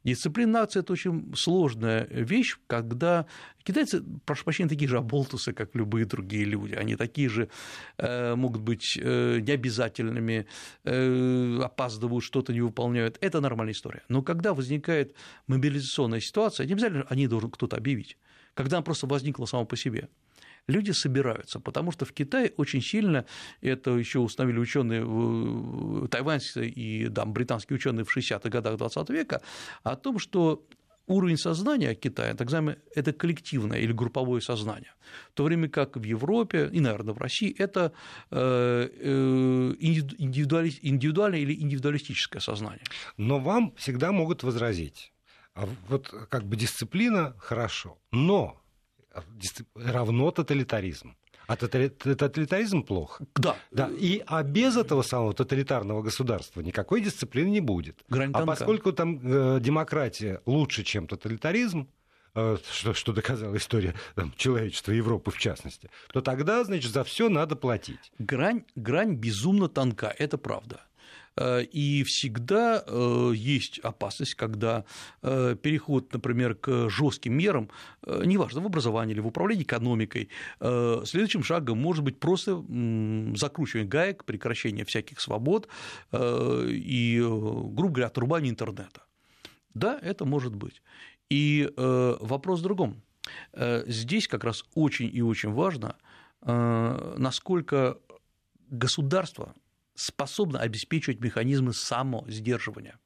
Дисциплина 0.03 0.51
нации– 0.51 0.79
это 0.82 0.94
очень 0.94 1.34
сложная 1.36 2.08
вещь, 2.10 2.58
когда 2.67 3.25
китайцы, 3.63 4.03
прошу 4.25 4.44
прощения, 4.44 4.70
такие 4.70 4.88
же 4.88 4.98
оболтусы, 4.98 5.53
как 5.53 5.75
любые 5.75 6.05
другие 6.05 6.46
люди. 6.46 6.75
Они 6.75 6.96
такие 6.96 7.29
же 7.29 7.50
э, 7.98 8.36
могут 8.36 8.62
быть 8.62 8.98
э, 9.01 9.39
необязательными, 9.39 10.46
э, 10.84 11.60
опаздывают, 11.63 12.24
что-то 12.24 12.53
не 12.53 12.62
выполняют. 12.62 13.17
Это 13.22 13.41
нормальная 13.41 13.74
история. 13.74 14.03
Но 14.10 14.22
когда 14.22 14.53
возникает 14.53 15.15
мобилизационная 15.48 16.20
ситуация, 16.20 16.65
не 16.65 16.74
обязательно 16.74 17.05
они 17.10 17.27
должен 17.27 17.50
кто-то 17.50 17.75
объявить. 17.77 18.17
Когда 18.53 18.77
она 18.77 18.84
просто 18.84 19.08
возникла 19.08 19.46
сама 19.46 19.65
по 19.65 19.75
себе– 19.75 20.10
люди 20.67 20.91
собираются, 20.91 21.60
потому 21.60 21.91
что 21.91 22.05
в 22.05 22.12
Китае 22.12 22.53
очень 22.57 22.81
сильно, 22.81 23.25
это 23.62 23.91
еще 23.91 24.19
установили 24.19 24.60
ученые 24.60 26.07
тайваньские 26.07 26.69
и 26.69 27.07
да, 27.07 27.25
британские 27.25 27.75
ученые 27.75 28.03
в 28.05 28.15
60-х 28.15 28.50
годах 28.50 28.77
20 28.77 29.10
века, 29.10 29.41
о 29.84 29.95
том, 29.95 30.19
что 30.19 30.65
уровень 31.07 31.38
сознания 31.38 31.93
Китая, 31.95 32.34
так 32.34 32.48
называемое, 32.48 32.77
это 32.95 33.13
коллективное 33.13 33.79
или 33.79 33.91
групповое 33.91 34.41
сознание, 34.41 34.93
в 35.29 35.34
то 35.34 35.43
время 35.43 35.69
как 35.69 35.98
в 35.98 36.03
Европе 36.03 36.69
и, 36.72 36.79
наверное, 36.79 37.13
в 37.13 37.17
России 37.19 37.53
это 37.57 37.91
э, 38.31 38.89
э, 38.91 39.74
индивидуальное 39.77 41.39
или 41.39 41.53
индивидуалистическое 41.53 42.41
сознание. 42.41 42.84
Но 43.17 43.39
вам 43.39 43.74
всегда 43.77 44.12
могут 44.12 44.43
возразить, 44.43 45.13
а 45.53 45.67
вот 45.88 46.07
как 46.29 46.43
бы 46.45 46.55
дисциплина 46.55 47.36
хорошо, 47.38 48.00
но 48.12 48.62
равно 49.75 50.31
тоталитаризм. 50.31 51.15
А 51.48 51.55
тоталитаризм 51.55 52.84
плохо. 52.84 53.25
Да. 53.36 53.55
да. 53.72 53.89
И, 54.00 54.24
а 54.25 54.41
без 54.43 54.77
этого 54.77 55.03
самого 55.03 55.34
тоталитарного 55.34 56.01
государства 56.01 56.62
никакой 56.62 57.01
дисциплины 57.01 57.50
не 57.50 57.62
будет. 57.62 58.03
Грань 58.10 58.31
а 58.34 58.45
поскольку 58.45 58.91
там 58.93 59.19
э, 59.24 59.60
демократия 59.60 60.41
лучше, 60.45 60.84
чем 60.84 61.07
тоталитаризм, 61.07 61.88
э, 62.34 62.57
что, 62.72 62.93
что 62.93 63.13
доказала 63.13 63.55
история 63.57 63.93
там, 64.15 64.34
человечества, 64.36 64.91
Европы 64.91 65.29
в 65.29 65.38
частности, 65.38 65.91
то 66.12 66.22
тогда, 66.22 66.63
значит, 66.63 66.91
за 66.91 67.03
все 67.03 67.29
надо 67.29 67.55
платить. 67.55 68.12
Грань, 68.17 68.63
грань 68.75 69.13
безумно 69.13 69.69
тонка, 69.69 70.13
это 70.17 70.38
правда. 70.39 70.81
Э, 71.38 71.63
и 71.63 72.04
всегда 72.04 72.84
э, 72.86 73.32
есть 73.36 73.80
опасность, 73.80 74.36
когда 74.36 74.86
э, 75.22 75.56
переход, 75.62 76.13
например, 76.13 76.56
к 76.56 76.89
жестким 76.89 77.34
мерам, 77.34 77.70
неважно, 78.06 78.62
в 78.62 78.65
образовании 78.65 79.13
или 79.13 79.20
в 79.20 79.27
управлении 79.27 79.63
экономикой, 79.63 80.30
следующим 80.60 81.44
шагом 81.44 81.82
может 81.82 82.04
быть 82.04 82.20
просто 82.20 82.63
закручивание 83.36 83.88
гаек, 83.88 84.24
прекращение 84.24 84.86
всяких 84.86 85.20
свобод 85.20 85.68
и, 86.13 87.20
грубо 87.20 87.89
говоря, 87.89 88.08
отрубание 88.08 88.51
интернета. 88.51 89.04
Да, 89.74 90.00
это 90.01 90.25
может 90.25 90.56
быть. 90.56 90.82
И 91.30 91.72
вопрос 91.75 92.60
в 92.60 92.63
другом. 92.63 93.01
Здесь 93.54 94.27
как 94.27 94.44
раз 94.44 94.65
очень 94.75 95.10
и 95.12 95.22
очень 95.22 95.51
важно, 95.51 95.96
насколько 96.42 97.98
государство 98.70 99.54
способна 99.96 100.60
обеспечивать 100.60 101.20
механизмы 101.20 101.74
самосдерживания. 101.74 103.00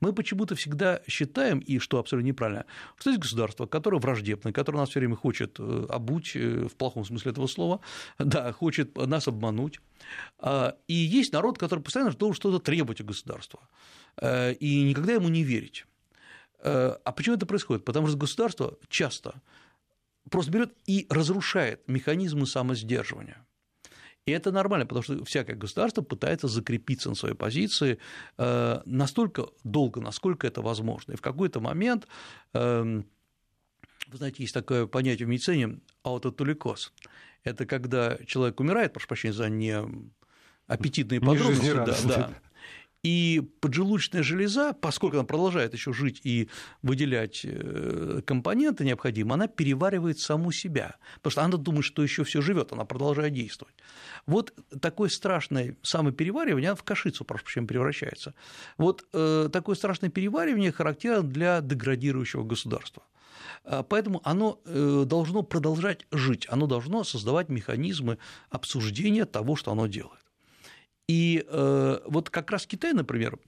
Мы 0.00 0.12
почему-то 0.12 0.54
всегда 0.54 1.00
считаем, 1.06 1.58
и 1.58 1.78
что 1.78 1.98
абсолютно 1.98 2.28
неправильно, 2.28 2.66
что 2.96 3.10
есть 3.10 3.22
государство, 3.22 3.66
которое 3.66 3.98
враждебное, 3.98 4.52
которое 4.52 4.78
нас 4.78 4.90
все 4.90 5.00
время 5.00 5.16
хочет 5.16 5.56
э, 5.58 5.86
обуть, 5.88 6.32
э, 6.34 6.66
в 6.66 6.76
плохом 6.76 7.04
смысле 7.04 7.32
этого 7.32 7.46
слова, 7.46 7.80
да, 8.18 8.52
хочет 8.52 8.96
нас 8.96 9.28
обмануть, 9.28 9.80
а, 10.38 10.76
и 10.88 10.94
есть 10.94 11.32
народ, 11.32 11.58
который 11.58 11.80
постоянно 11.80 12.12
должен 12.12 12.34
что-то 12.34 12.58
требовать 12.58 13.00
у 13.00 13.04
государства, 13.04 13.60
э, 14.16 14.52
и 14.54 14.82
никогда 14.82 15.14
ему 15.14 15.28
не 15.28 15.42
верить. 15.42 15.86
А 16.66 17.12
почему 17.14 17.36
это 17.36 17.44
происходит? 17.44 17.84
Потому 17.84 18.06
что 18.06 18.16
государство 18.16 18.78
часто 18.88 19.42
просто 20.30 20.50
берет 20.50 20.72
и 20.86 21.06
разрушает 21.10 21.86
механизмы 21.88 22.46
самосдерживания. 22.46 23.44
И 24.26 24.32
это 24.32 24.52
нормально, 24.52 24.86
потому 24.86 25.02
что 25.02 25.24
всякое 25.24 25.54
государство 25.54 26.00
пытается 26.00 26.48
закрепиться 26.48 27.10
на 27.10 27.14
своей 27.14 27.34
позиции 27.34 27.98
э, 28.38 28.80
настолько 28.86 29.48
долго, 29.64 30.00
насколько 30.00 30.46
это 30.46 30.62
возможно. 30.62 31.12
И 31.12 31.16
в 31.16 31.20
какой-то 31.20 31.60
момент, 31.60 32.08
эм, 32.54 33.06
вы 34.06 34.16
знаете, 34.16 34.42
есть 34.42 34.54
такое 34.54 34.86
понятие 34.86 35.26
в 35.26 35.28
медицине 35.28 35.80
аутотуликоз. 36.02 36.94
Это 37.42 37.66
когда 37.66 38.16
человек 38.26 38.58
умирает, 38.60 38.94
прошу 38.94 39.08
прощения 39.08 39.34
за 39.34 39.50
не 39.50 39.78
аппетитные 40.66 41.20
подробности, 41.20 41.72
да, 41.74 41.96
да, 42.04 42.34
и 43.04 43.42
поджелудочная 43.60 44.22
железа, 44.22 44.72
поскольку 44.72 45.18
она 45.18 45.26
продолжает 45.26 45.74
еще 45.74 45.92
жить 45.92 46.22
и 46.24 46.48
выделять 46.82 47.42
э, 47.44 48.22
компоненты 48.26 48.84
необходимые, 48.84 49.34
она 49.34 49.46
переваривает 49.46 50.18
саму 50.18 50.52
себя, 50.52 50.96
потому 51.16 51.30
что 51.30 51.42
она 51.44 51.56
думает, 51.58 51.84
что 51.84 52.02
еще 52.02 52.24
все 52.24 52.40
живет, 52.40 52.72
она 52.72 52.86
продолжает 52.86 53.34
действовать. 53.34 53.74
Вот 54.26 54.54
такое 54.80 55.10
страшное 55.10 55.76
самопереваривание, 55.82 56.70
она 56.70 56.76
в 56.76 56.82
кашицу, 56.82 57.26
прошу 57.26 57.44
прощения, 57.44 57.66
превращается. 57.66 58.34
Вот 58.78 59.06
э, 59.12 59.50
такое 59.52 59.76
страшное 59.76 60.08
переваривание 60.08 60.72
характерно 60.72 61.22
для 61.22 61.60
деградирующего 61.60 62.42
государства. 62.42 63.02
А, 63.64 63.82
поэтому 63.82 64.22
оно 64.24 64.60
э, 64.64 65.04
должно 65.06 65.42
продолжать 65.42 66.06
жить, 66.10 66.46
оно 66.48 66.66
должно 66.66 67.04
создавать 67.04 67.50
механизмы 67.50 68.16
обсуждения 68.48 69.26
того, 69.26 69.56
что 69.56 69.72
оно 69.72 69.86
делает. 69.88 70.23
И 71.08 71.44
э, 71.46 71.98
вот 72.06 72.30
как 72.30 72.50
раз 72.50 72.66
Китай, 72.66 72.92
например, 72.92 73.38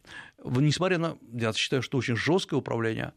несмотря 0.45 0.99
на, 0.99 1.19
я 1.33 1.53
считаю, 1.53 1.83
что 1.83 1.99
очень 1.99 2.17
жесткое 2.17 2.59
управление, 2.59 3.15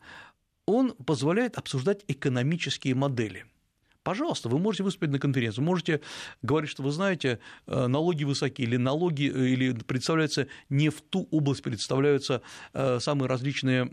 он 0.65 0.93
позволяет 0.93 1.57
обсуждать 1.57 2.03
экономические 2.07 2.95
модели– 2.95 3.45
Пожалуйста, 4.09 4.49
вы 4.49 4.57
можете 4.57 4.81
выступить 4.83 5.11
на 5.11 5.19
конференцию, 5.19 5.63
можете 5.63 6.01
говорить, 6.41 6.71
что 6.71 6.81
вы 6.81 6.89
знаете, 6.89 7.37
э, 7.67 7.85
налоги 7.85 8.23
высокие, 8.23 8.67
или 8.67 8.75
налоги, 8.75 9.31
э, 9.31 9.49
или 9.49 9.71
представляются 9.71 10.47
не 10.67 10.89
в 10.89 10.99
ту 11.01 11.27
область, 11.29 11.61
представляются 11.61 12.41
э, 12.73 12.97
самые 12.99 13.29
различные 13.29 13.85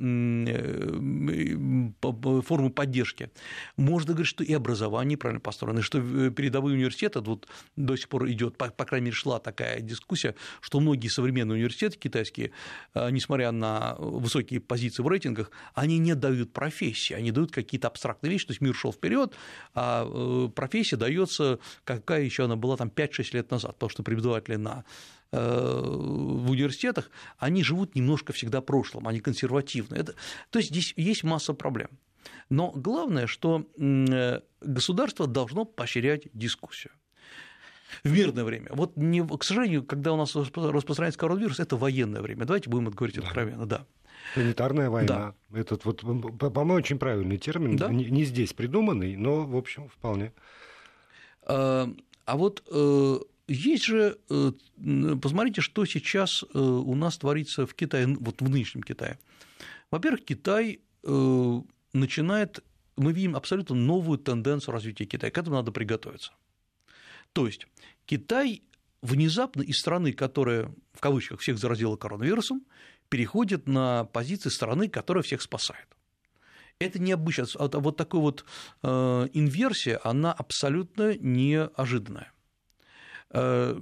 формы 2.01 2.71
поддержки. 2.71 3.31
Можно 3.77 4.15
говорить, 4.15 4.29
что 4.29 4.43
и 4.43 4.55
образование 4.55 5.17
неправильно 5.17 5.41
построено, 5.41 5.83
что 5.83 6.01
передовые 6.31 6.77
университеты, 6.77 7.21
вот 7.21 7.47
до 7.77 7.95
сих 7.97 8.09
пор 8.09 8.27
идет, 8.31 8.57
по, 8.57 8.71
по 8.71 8.87
крайней 8.87 9.07
мере, 9.07 9.17
шла 9.17 9.39
такая 9.39 9.83
дискуссия, 9.83 10.35
что 10.63 10.81
многие 10.81 11.09
современные 11.09 11.57
университеты 11.57 11.99
китайские, 11.99 12.53
несмотря 12.95 13.53
на 13.53 13.97
высокие 13.99 14.61
позиции 14.61 15.03
в 15.03 15.09
рейтингах, 15.09 15.51
они 15.75 15.99
не 15.99 16.15
дают 16.15 16.55
профессии, 16.55 17.13
они 17.13 17.33
дают 17.33 17.53
какие-то 17.53 17.89
абстрактные 17.89 18.33
вещи, 18.33 18.47
то 18.47 18.53
есть 18.53 18.63
мир 18.63 18.75
шел 18.75 18.95
вперед, 18.95 19.35
а 19.75 20.06
профессия 20.55 20.97
дается, 20.97 21.59
какая 21.85 22.23
еще 22.23 22.45
она 22.45 22.57
была 22.57 22.77
там 22.77 22.89
5-6 22.89 23.29
лет 23.33 23.51
назад, 23.51 23.73
потому 23.75 23.91
что 23.91 24.03
преподаватели 24.03 24.57
на 24.57 24.85
э, 25.33 25.39
в 25.39 26.51
университетах, 26.51 27.11
они 27.39 27.63
живут 27.63 27.95
немножко 27.95 28.33
всегда 28.33 28.61
прошлым, 28.61 29.09
они 29.09 29.21
консервативны. 29.21 29.97
Это, 29.97 30.15
то 30.51 30.59
есть 30.59 30.71
здесь 30.71 30.95
есть 30.97 31.25
масса 31.25 31.55
проблем. 31.55 31.91
Но 32.49 32.73
главное, 32.73 33.27
что 33.27 33.67
э, 33.79 34.41
государство 34.61 35.27
должно 35.27 35.65
поощрять 35.65 36.29
дискуссию 36.33 36.93
в 38.05 38.13
мирное 38.13 38.45
время. 38.45 38.69
Вот, 38.73 38.97
не, 38.97 39.27
к 39.27 39.45
сожалению, 39.45 39.85
когда 39.85 40.13
у 40.13 40.17
нас 40.17 40.35
распространяется 40.35 41.19
коронавирус, 41.19 41.61
это 41.61 41.77
военное 41.77 42.21
время. 42.21 42.45
Давайте 42.45 42.71
будем 42.71 42.91
говорить 42.91 43.19
откровенно, 43.19 43.67
да. 43.67 43.87
Планетарная 44.35 44.91
война. 44.91 45.35
Да. 45.51 45.59
Этот 45.61 45.85
вот, 45.85 46.01
по-моему, 46.01 46.75
очень 46.75 46.99
правильный 46.99 47.39
термин, 47.39 47.77
да? 47.77 47.89
не, 47.89 48.05
не 48.07 48.25
здесь 48.25 48.53
придуманный, 48.53 49.17
но, 49.17 49.45
в 49.45 49.57
общем, 49.57 49.89
вполне. 49.89 50.33
А, 51.43 51.89
а 52.25 52.37
вот 52.37 52.63
э, 52.71 53.19
есть 53.47 53.85
же, 53.85 54.19
э, 54.29 54.53
посмотрите, 55.23 55.61
что 55.61 55.85
сейчас 55.85 56.43
э, 56.43 56.59
у 56.59 56.95
нас 56.95 57.17
творится 57.17 57.67
в 57.67 57.75
Китае, 57.75 58.09
вот 58.19 58.41
в 58.41 58.51
нынешнем 58.51 58.83
Китае. 58.83 59.19
Во-первых, 59.91 60.25
Китай 60.25 60.81
начинает, 61.93 62.65
мы 62.97 63.13
видим 63.13 63.37
абсолютно 63.37 63.77
новую 63.77 64.19
тенденцию 64.19 64.73
развития 64.73 65.05
Китая, 65.05 65.31
к 65.31 65.39
этому 65.39 65.55
надо 65.55 65.71
приготовиться. 65.71 66.33
То 67.33 67.47
есть 67.47 67.69
Китай 68.07 68.65
внезапно 69.03 69.63
из 69.63 69.79
страны, 69.79 70.13
которая 70.13 70.75
в 70.93 71.01
кавычках 71.01 71.39
всех 71.39 71.59
заразила 71.59 71.97
коронавирусом, 71.97 72.63
переходит 73.09 73.67
на 73.67 74.05
позиции 74.05 74.51
страны, 74.51 74.89
которая 74.89 75.23
всех 75.23 75.43
спасает. 75.43 75.87
Это 76.79 76.99
необычно. 76.99 77.47
Вот 77.59 77.97
такая 77.97 78.21
вот 78.21 78.45
э, 78.83 79.29
инверсия, 79.33 80.01
она 80.05 80.33
абсолютно 80.33 81.17
неожиданная. 81.17 82.33
Э, 83.31 83.79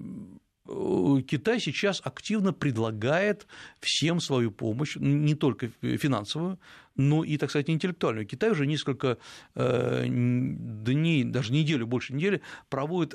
Китай 0.67 1.61
сейчас 1.61 2.01
активно 2.05 2.55
предлагает 2.55 3.47
всем 3.81 4.21
свою 4.21 4.51
помощь, 4.51 4.97
не 4.97 5.35
только 5.35 5.69
финансовую, 5.83 6.59
но 6.97 7.25
и, 7.25 7.37
так 7.37 7.51
сказать, 7.51 7.71
интеллектуальную. 7.71 8.27
Китай 8.27 8.51
уже 8.51 8.67
несколько 8.67 9.19
э, 9.55 10.05
дней, 10.07 11.25
даже 11.25 11.53
неделю, 11.53 11.87
больше 11.87 12.15
недели 12.15 12.41
проводит 12.69 13.15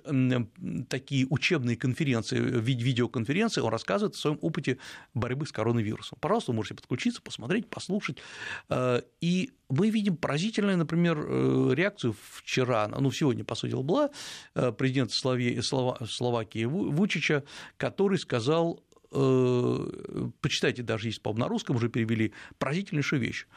такие 0.89 1.27
учебные 1.29 1.77
конференции, 1.77 2.39
видеоконференции, 2.39 3.61
он 3.61 3.71
рассказывает 3.71 4.15
о 4.15 4.17
своем 4.17 4.39
опыте 4.41 4.77
борьбы 5.13 5.45
с 5.45 5.51
коронавирусом. 5.51 6.17
Пожалуйста, 6.21 6.51
вы 6.51 6.57
можете 6.57 6.75
подключиться, 6.75 7.21
посмотреть, 7.21 7.67
послушать. 7.69 8.17
Э, 8.69 9.01
и 9.21 9.51
мы 9.69 9.89
видим 9.89 10.17
поразительную, 10.17 10.77
например, 10.77 11.17
э, 11.19 11.71
реакцию 11.73 12.15
вчера, 12.33 12.87
ну, 12.87 13.11
сегодня, 13.11 13.43
по 13.43 13.55
сути 13.55 13.73
была 13.73 14.09
президент 14.53 15.11
Словакии 15.11 16.65
Вучича, 16.65 17.43
который 17.77 18.17
сказал 18.17 18.81
Э, 18.88 18.88
почитайте 19.09 20.83
даже, 20.83 21.07
есть, 21.07 21.21
по 21.21 21.33
на 21.33 21.47
русском 21.47 21.75
уже 21.75 21.89
перевели, 21.89 22.33
поразительнейшую 22.57 23.21
вещь. 23.21 23.47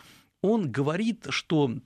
Он 0.40 0.70
говорит, 0.70 1.26
что 1.30 1.76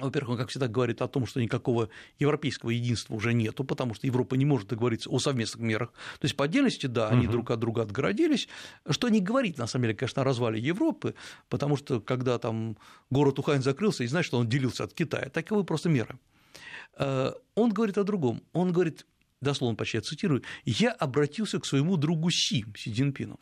во-первых, 0.00 0.30
он, 0.30 0.38
как 0.38 0.48
всегда, 0.48 0.68
говорит 0.68 1.02
о 1.02 1.08
том, 1.08 1.26
что 1.26 1.40
никакого 1.40 1.90
европейского 2.18 2.70
единства 2.70 3.14
уже 3.14 3.34
нету, 3.34 3.62
потому 3.62 3.92
что 3.92 4.06
Европа 4.06 4.36
не 4.36 4.46
может 4.46 4.68
договориться 4.68 5.10
о 5.10 5.18
совместных 5.18 5.62
мерах. 5.62 5.92
То 6.18 6.24
есть, 6.24 6.34
по 6.34 6.46
отдельности, 6.46 6.86
да, 6.86 7.08
они 7.08 7.26
угу. 7.26 7.32
друг 7.32 7.50
от 7.50 7.60
друга 7.60 7.82
отгородились, 7.82 8.48
что 8.88 9.10
не 9.10 9.20
говорит, 9.20 9.58
на 9.58 9.66
самом 9.66 9.84
деле, 9.84 9.94
конечно, 9.94 10.22
о 10.22 10.24
развале 10.24 10.58
Европы, 10.58 11.14
потому 11.50 11.76
что, 11.76 12.00
когда 12.00 12.38
там 12.38 12.78
город 13.10 13.38
Ухань 13.38 13.62
закрылся, 13.62 14.02
и 14.02 14.06
знаешь, 14.06 14.26
что 14.26 14.38
он 14.38 14.48
делился 14.48 14.84
от 14.84 14.94
Китая, 14.94 15.28
таковы 15.28 15.62
просто 15.64 15.90
меры. 15.90 16.18
Э, 16.96 17.32
он 17.54 17.72
говорит 17.72 17.98
о 17.98 18.04
другом. 18.04 18.42
Он 18.54 18.72
говорит, 18.72 19.06
дословно 19.42 19.76
почти 19.76 20.00
цитирую, 20.00 20.42
я 20.64 20.92
обратился 20.92 21.60
к 21.60 21.66
своему 21.66 21.96
другу 21.96 22.30
Си, 22.30 22.64
Си 22.76 22.92
Цзиньпину, 22.92 23.38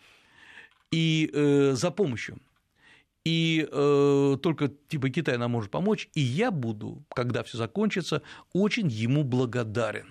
и 0.90 1.30
э, 1.32 1.72
за 1.74 1.90
помощью. 1.90 2.38
И 3.24 3.68
э, 3.70 4.36
только 4.42 4.68
типа 4.88 5.10
Китай 5.10 5.36
нам 5.36 5.50
может 5.50 5.70
помочь, 5.70 6.08
и 6.14 6.20
я 6.20 6.50
буду, 6.50 7.04
когда 7.14 7.42
все 7.42 7.58
закончится, 7.58 8.22
очень 8.52 8.88
ему 8.88 9.24
благодарен. 9.24 10.06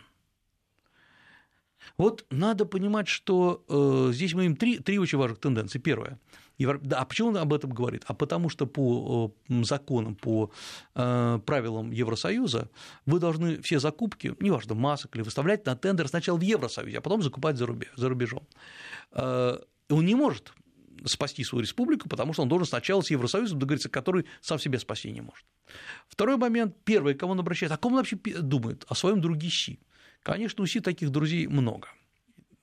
Вот 1.98 2.26
надо 2.30 2.66
понимать, 2.66 3.08
что 3.08 3.64
э, 3.68 4.14
здесь 4.14 4.34
мы 4.34 4.42
имеем 4.42 4.56
три, 4.56 4.78
три 4.78 5.00
очень 5.00 5.18
важных 5.18 5.40
тенденции. 5.40 5.80
Первое 5.80 6.20
да, 6.60 7.00
а 7.00 7.06
почему 7.06 7.30
он 7.30 7.38
об 7.38 7.54
этом 7.54 7.72
говорит? 7.72 8.04
А 8.08 8.14
потому 8.14 8.50
что 8.50 8.66
по 8.68 9.34
законам, 9.48 10.16
по 10.16 10.52
э, 10.96 11.40
правилам 11.46 11.92
Евросоюза 11.92 12.70
вы 13.06 13.20
должны 13.20 13.62
все 13.62 13.80
закупки, 13.80 14.36
неважно, 14.40 14.76
масок 14.76 15.16
или 15.16 15.24
выставлять 15.24 15.66
на 15.66 15.76
тендер 15.76 16.08
сначала 16.08 16.38
в 16.38 16.42
Евросоюзе, 16.42 16.98
а 16.98 17.02
потом 17.02 17.22
закупать 17.22 17.58
за, 17.58 17.66
рубежом. 17.66 18.46
Э, 19.14 19.58
он 19.90 20.06
не 20.06 20.16
может 20.16 20.54
спасти 21.06 21.44
свою 21.44 21.64
республику, 21.64 22.10
потому 22.10 22.34
что 22.34 22.44
он 22.44 22.50
должен 22.50 22.68
сначала 22.68 23.02
с 23.02 23.10
Евросоюзом 23.10 23.60
договориться, 23.60 23.90
который 23.90 24.26
сам 24.42 24.60
себя 24.60 24.80
спасти 24.80 25.12
не 25.12 25.22
может. 25.22 25.46
Второй 26.08 26.38
момент, 26.38 26.76
первый, 26.84 27.14
кому 27.14 27.34
он 27.34 27.40
обращается, 27.40 27.76
о 27.76 27.78
ком 27.78 27.94
он 27.94 28.00
вообще 28.00 28.18
думает? 28.18 28.86
О 28.88 28.96
своем 28.96 29.22
друге 29.22 29.50
Си. 29.50 29.80
Конечно, 30.24 30.64
у 30.64 30.68
Си 30.68 30.80
таких 30.80 31.10
друзей 31.10 31.48
много, 31.48 31.88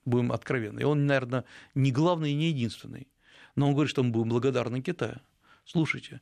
будем 0.05 0.31
откровенны, 0.31 0.81
и 0.81 0.83
он, 0.83 1.05
наверное, 1.05 1.45
не 1.73 1.91
главный 1.91 2.31
и 2.31 2.35
не 2.35 2.49
единственный. 2.49 3.07
Но 3.57 3.67
он 3.67 3.73
говорит, 3.73 3.89
что 3.89 4.03
мы 4.03 4.11
будем 4.11 4.29
благодарны 4.29 4.81
Китаю. 4.81 5.19
Слушайте, 5.65 6.21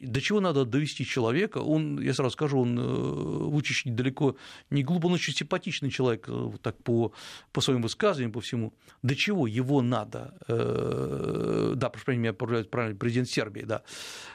до 0.00 0.20
чего 0.20 0.40
надо 0.40 0.64
довести 0.64 1.06
человека, 1.06 1.58
он, 1.58 2.00
я 2.00 2.12
сразу 2.12 2.32
скажу, 2.32 2.58
он 2.58 2.76
э, 2.76 2.82
Вучич 2.82 3.84
недалеко 3.84 4.36
не 4.70 4.82
глупо, 4.82 5.06
он 5.06 5.12
очень 5.12 5.32
симпатичный 5.32 5.90
человек, 5.90 6.28
э, 6.28 6.50
так 6.60 6.76
по, 6.82 7.12
по 7.52 7.60
своим 7.60 7.80
высказываниям, 7.80 8.32
по 8.32 8.40
всему, 8.40 8.74
до 9.02 9.14
чего 9.14 9.46
его 9.46 9.82
надо, 9.82 10.36
э, 10.48 11.74
да, 11.76 11.90
прошу 11.90 12.18
меня 12.18 12.32
правильно, 12.32 12.98
президент 12.98 13.28
Сербии, 13.28 13.62
да, 13.62 13.82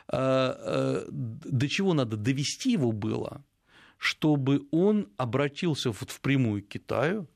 до 0.07 1.67
чего 1.67 1.93
надо 1.93 2.15
довести 2.15 2.71
его 2.71 2.93
было, 2.93 3.43
чтобы 3.97 4.65
он 4.71 5.09
обратился 5.17 5.91
вот 5.91 6.09
впрямую 6.09 6.63
к 6.63 6.69
Китаю, 6.69 7.27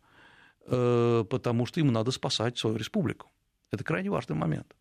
потому 0.66 1.66
что 1.66 1.82
ему 1.82 1.92
надо 1.92 2.12
спасать 2.12 2.58
свою 2.58 2.78
республику. 2.78 3.30
Это 3.70 3.84
крайне 3.84 4.10
важный 4.10 4.36
момент 4.36 4.74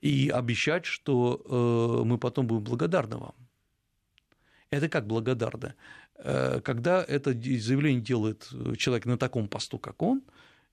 и 0.00 0.30
обещать, 0.30 0.86
что 0.86 1.40
э, 1.44 2.04
мы 2.04 2.18
потом 2.18 2.46
будем 2.46 2.64
благодарны 2.64 3.16
вам. 3.16 3.34
Это 4.70 4.88
как 4.88 5.06
благодарны? 5.06 5.74
Э, 6.16 6.60
когда 6.62 7.02
это 7.02 7.32
заявление 7.32 8.00
делает 8.00 8.48
человек 8.78 9.06
на 9.06 9.18
таком 9.18 9.48
посту, 9.48 9.78
как 9.78 10.02
он, 10.02 10.22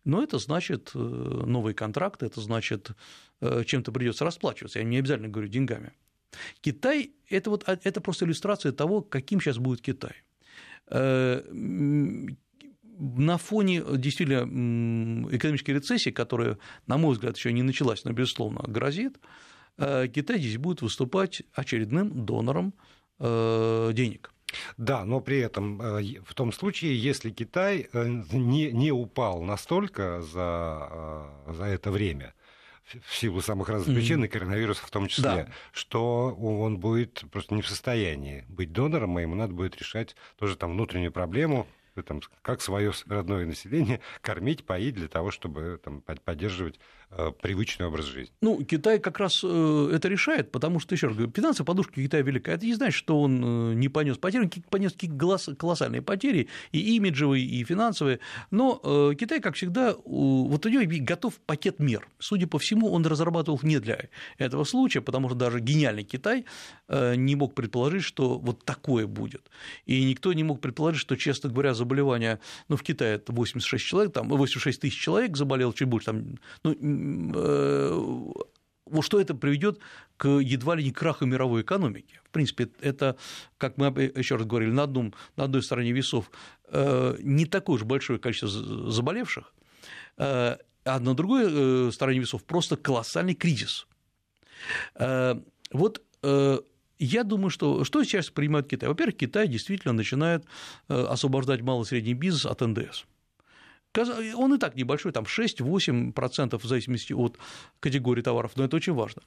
но 0.05 0.23
это 0.23 0.39
значит 0.39 0.91
э, 0.95 0.97
новые 0.99 1.73
контракты, 1.73 2.25
это 2.25 2.39
значит, 2.41 2.91
чем-то 3.41 3.91
придется 3.91 4.25
расплачиваться. 4.25 4.79
Я 4.79 4.85
не 4.85 4.97
обязательно 4.97 5.29
говорю 5.29 5.49
деньгами. 5.49 5.93
Китай 6.61 7.11
это, 7.29 7.49
вот, 7.49 7.63
а, 7.67 7.77
это 7.83 8.01
просто 8.01 8.25
иллюстрация 8.25 8.71
того, 8.71 9.01
каким 9.01 9.39
сейчас 9.41 9.57
будет 9.57 9.81
Китай 9.81 10.23
на 12.97 13.37
фоне 13.37 13.83
действительно 13.97 14.43
экономической 15.35 15.71
рецессии, 15.71 16.09
которая, 16.09 16.57
на 16.87 16.97
мой 16.97 17.13
взгляд, 17.13 17.37
еще 17.37 17.53
не 17.53 17.63
началась, 17.63 18.03
но, 18.03 18.11
безусловно, 18.11 18.63
грозит, 18.67 19.19
э, 19.77 20.07
Китай 20.07 20.39
здесь 20.39 20.57
будет 20.57 20.81
выступать 20.81 21.43
очередным 21.53 22.25
донором 22.25 22.73
э, 23.19 23.91
денег. 23.93 24.31
Да, 24.77 25.03
но 25.05 25.19
при 25.19 25.39
этом 25.39 25.81
э, 25.81 26.21
в 26.25 26.33
том 26.33 26.51
случае, 26.51 26.97
если 26.99 27.29
Китай 27.29 27.89
не, 27.93 28.71
не 28.71 28.91
упал 28.91 29.41
настолько 29.41 30.21
за, 30.21 31.29
за 31.47 31.65
это 31.65 31.91
время, 31.91 32.33
в 33.05 33.15
силу 33.17 33.41
самых 33.41 33.67
разных 33.67 33.95
причин, 33.95 34.23
и 34.23 34.29
коронавируса 34.29 34.85
в 34.85 34.89
том 34.89 35.07
числе, 35.07 35.23
да. 35.23 35.47
что 35.73 36.33
он 36.33 36.77
будет 36.77 37.25
просто 37.31 37.53
не 37.53 37.61
в 37.61 37.67
состоянии 37.67 38.45
быть 38.47 38.71
донором, 38.71 39.17
а 39.17 39.21
ему 39.21 39.35
надо 39.35 39.53
будет 39.53 39.75
решать 39.75 40.15
тоже 40.37 40.55
там 40.55 40.71
внутреннюю 40.71 41.11
проблему 41.11 41.67
там, 42.03 42.21
как 42.41 42.61
свое 42.61 42.91
родное 43.07 43.45
население 43.45 44.01
кормить, 44.21 44.65
поить 44.65 44.95
для 44.95 45.07
того, 45.07 45.31
чтобы 45.31 45.79
там, 45.83 46.01
поддерживать 46.01 46.79
привычный 47.41 47.85
образ 47.85 48.05
жизни. 48.05 48.33
Ну, 48.41 48.63
Китай 48.63 48.99
как 48.99 49.19
раз 49.19 49.41
э, 49.43 49.91
это 49.93 50.07
решает, 50.07 50.51
потому 50.51 50.79
что, 50.79 50.93
еще 50.93 51.07
раз 51.07 51.15
говорю, 51.15 51.31
финансовая 51.33 51.65
подушка 51.65 51.95
Китая 51.95 52.21
велика. 52.21 52.51
Это 52.51 52.65
не 52.65 52.73
значит, 52.73 52.95
что 52.95 53.21
он 53.21 53.71
э, 53.71 53.73
не 53.75 53.89
понес 53.89 54.17
потери, 54.17 54.43
он 54.43 54.49
понес 54.69 54.93
колоссальные 55.57 56.01
потери, 56.01 56.49
и 56.71 56.95
имиджевые, 56.95 57.45
и 57.45 57.63
финансовые. 57.63 58.19
Но 58.51 59.13
Китай, 59.17 59.39
как 59.39 59.55
всегда, 59.55 59.95
вот 60.05 60.65
у 60.65 60.69
него 60.69 60.83
готов 61.03 61.35
пакет 61.45 61.79
мер. 61.79 62.07
Судя 62.19 62.47
по 62.47 62.59
всему, 62.59 62.91
он 62.91 63.05
разрабатывал 63.05 63.59
не 63.63 63.79
для 63.79 64.09
этого 64.37 64.63
случая, 64.63 65.01
потому 65.01 65.29
что 65.29 65.37
даже 65.37 65.59
гениальный 65.59 66.03
Китай 66.03 66.45
не 66.89 67.35
мог 67.35 67.55
предположить, 67.55 68.03
что 68.03 68.37
вот 68.37 68.65
такое 68.65 69.07
будет. 69.07 69.49
И 69.85 70.03
никто 70.03 70.33
не 70.33 70.43
мог 70.43 70.61
предположить, 70.61 71.01
что, 71.01 71.15
честно 71.15 71.49
говоря, 71.49 71.73
заболевание, 71.73 72.39
ну, 72.67 72.75
в 72.75 72.83
Китае 72.83 73.15
это 73.15 73.31
86 73.31 73.83
человек, 73.83 74.13
там 74.13 74.29
86 74.29 74.81
тысяч 74.81 74.99
человек 74.99 75.37
заболел, 75.37 75.73
чуть 75.73 75.87
больше, 75.87 76.07
там, 76.07 76.35
ну, 76.63 76.75
Э, 77.35 78.01
что 79.01 79.19
это 79.19 79.35
приведет 79.35 79.79
к 80.15 80.27
едва 80.29 80.75
ли 80.75 80.83
не 80.83 80.91
краху 80.91 81.25
мировой 81.25 81.61
экономики. 81.61 82.21
В 82.23 82.29
принципе, 82.29 82.69
это, 82.79 83.17
как 83.57 83.77
мы 83.77 83.87
еще 84.15 84.37
раз 84.37 84.45
говорили, 84.45 84.71
на, 84.71 84.83
одном, 84.83 85.13
на 85.35 85.43
одной 85.43 85.61
стороне 85.61 85.91
весов 85.91 86.31
э, 86.69 87.17
не 87.19 87.45
такое 87.45 87.75
уж 87.75 87.83
большое 87.83 88.17
количество 88.17 88.49
заболевших, 88.89 89.53
э, 90.17 90.57
а 90.85 90.99
на 90.99 91.13
другой 91.13 91.91
стороне 91.91 92.19
весов 92.19 92.45
просто 92.45 92.77
колоссальный 92.77 93.35
кризис. 93.35 93.87
Вот 94.97 96.01
я 96.23 97.23
думаю, 97.23 97.49
что 97.49 97.83
что 97.83 98.03
сейчас 98.05 98.29
принимает 98.29 98.69
Китай? 98.69 98.87
Во-первых, 98.87 99.17
Китай 99.17 99.49
действительно 99.49 99.93
начинает 99.93 100.45
освобождать 100.87 101.61
малый 101.61 101.83
и 101.83 101.85
средний 101.85 102.13
бизнес 102.13 102.45
от 102.45 102.61
НДС. 102.61 103.03
Он 104.35 104.53
и 104.53 104.57
так 104.57 104.75
небольшой, 104.75 105.11
там 105.11 105.25
6-8% 105.25 106.57
в 106.57 106.65
зависимости 106.65 107.13
от 107.13 107.37
категории 107.79 108.21
товаров, 108.21 108.51
но 108.55 108.63
это 108.63 108.75
очень 108.75 108.93
важно. 108.93 109.21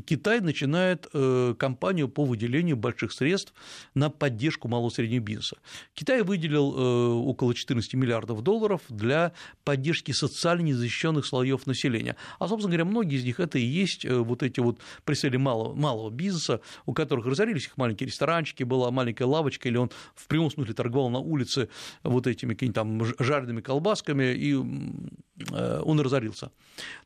Китай 0.00 0.40
начинает 0.40 1.08
э, 1.12 1.54
кампанию 1.58 2.08
по 2.08 2.24
выделению 2.24 2.76
больших 2.76 3.12
средств 3.12 3.52
на 3.94 4.10
поддержку 4.10 4.68
малого 4.68 4.90
и 4.90 4.92
среднего 4.92 5.22
бизнеса. 5.22 5.56
Китай 5.94 6.22
выделил 6.22 6.74
э, 6.76 7.08
около 7.28 7.54
14 7.54 7.94
миллиардов 7.94 8.42
долларов 8.42 8.82
для 8.88 9.32
поддержки 9.64 10.12
социально 10.12 10.62
незащищенных 10.62 11.26
слоев 11.26 11.66
населения. 11.66 12.16
А, 12.38 12.48
собственно 12.48 12.76
говоря, 12.76 12.84
многие 12.84 13.16
из 13.16 13.24
них 13.24 13.40
это 13.40 13.58
и 13.58 13.64
есть 13.64 14.04
э, 14.04 14.16
вот 14.16 14.42
эти 14.42 14.60
вот 14.60 14.78
представители 15.04 15.38
малого, 15.38 15.74
малого 15.74 16.10
бизнеса, 16.10 16.60
у 16.86 16.92
которых 16.92 17.26
разорились 17.26 17.66
их 17.66 17.76
маленькие 17.76 18.06
ресторанчики, 18.08 18.62
была 18.62 18.90
маленькая 18.90 19.24
лавочка, 19.24 19.68
или 19.68 19.76
он 19.76 19.90
в 20.14 20.26
прямом 20.26 20.50
смысле 20.50 20.74
торговал 20.74 21.10
на 21.10 21.18
улице 21.18 21.68
вот 22.02 22.26
этими 22.26 22.54
какими-то 22.54 22.80
там 22.80 23.04
жареными 23.18 23.60
колбасками, 23.60 24.34
и 24.34 24.54
он 24.54 26.00
разорился. 26.00 26.50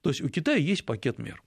То 0.01 0.11
есть 0.11 0.21
у 0.21 0.29
Китая 0.29 0.57
есть 0.57 0.85
пакет 0.85 1.19
мер. 1.19 1.43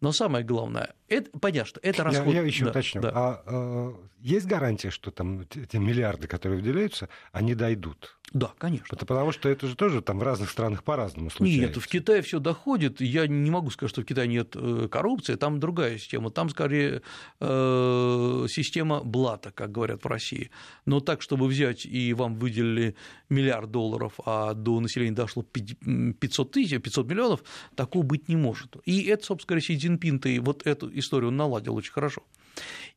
Но 0.00 0.12
самое 0.12 0.44
главное, 0.44 0.94
это, 1.08 1.30
понятно, 1.38 1.68
что 1.68 1.80
это 1.82 2.04
расход. 2.04 2.34
Я, 2.34 2.40
я 2.40 2.46
еще 2.46 2.64
да, 2.64 2.70
уточню. 2.70 3.00
Да. 3.00 3.12
А, 3.14 3.94
есть 4.20 4.46
гарантия, 4.46 4.90
что 4.90 5.10
там 5.10 5.40
эти 5.40 5.76
миллиарды, 5.76 6.26
которые 6.26 6.60
выделяются, 6.60 7.08
они 7.32 7.54
дойдут? 7.54 8.17
Да, 8.32 8.52
конечно. 8.58 8.94
Это 8.94 9.06
потому 9.06 9.32
что 9.32 9.48
это 9.48 9.66
же 9.66 9.74
тоже 9.74 10.02
там 10.02 10.18
в 10.18 10.22
разных 10.22 10.50
странах 10.50 10.84
по-разному 10.84 11.30
случается. 11.30 11.66
Нет, 11.66 11.76
в 11.76 11.86
Китае 11.86 12.22
все 12.22 12.40
доходит. 12.40 13.00
Я 13.00 13.26
не 13.26 13.50
могу 13.50 13.70
сказать, 13.70 13.90
что 13.90 14.02
в 14.02 14.04
Китае 14.04 14.28
нет 14.28 14.54
э, 14.54 14.88
коррупции, 14.90 15.34
там 15.36 15.60
другая 15.60 15.98
система. 15.98 16.30
Там 16.30 16.50
скорее 16.50 17.02
э, 17.40 18.46
система 18.48 19.00
блата, 19.02 19.50
как 19.50 19.72
говорят 19.72 20.04
в 20.04 20.06
России. 20.06 20.50
Но 20.84 21.00
так, 21.00 21.22
чтобы 21.22 21.46
взять 21.46 21.86
и 21.86 22.12
вам 22.12 22.36
выделили 22.36 22.94
миллиард 23.30 23.70
долларов, 23.70 24.14
а 24.26 24.52
до 24.52 24.80
населения 24.80 25.14
дошло 25.14 25.42
500 25.42 26.50
тысяч, 26.50 26.80
500 26.80 27.08
миллионов, 27.08 27.44
такого 27.76 28.02
быть 28.02 28.28
не 28.28 28.36
может. 28.36 28.76
И 28.84 29.04
это, 29.04 29.24
собственно 29.24 29.56
говоря, 29.56 29.66
Си 29.66 29.78
Цзиньпин 29.78 30.42
вот 30.42 30.66
эту 30.66 30.90
историю 30.98 31.28
он 31.28 31.36
наладил 31.36 31.74
очень 31.76 31.92
хорошо. 31.92 32.22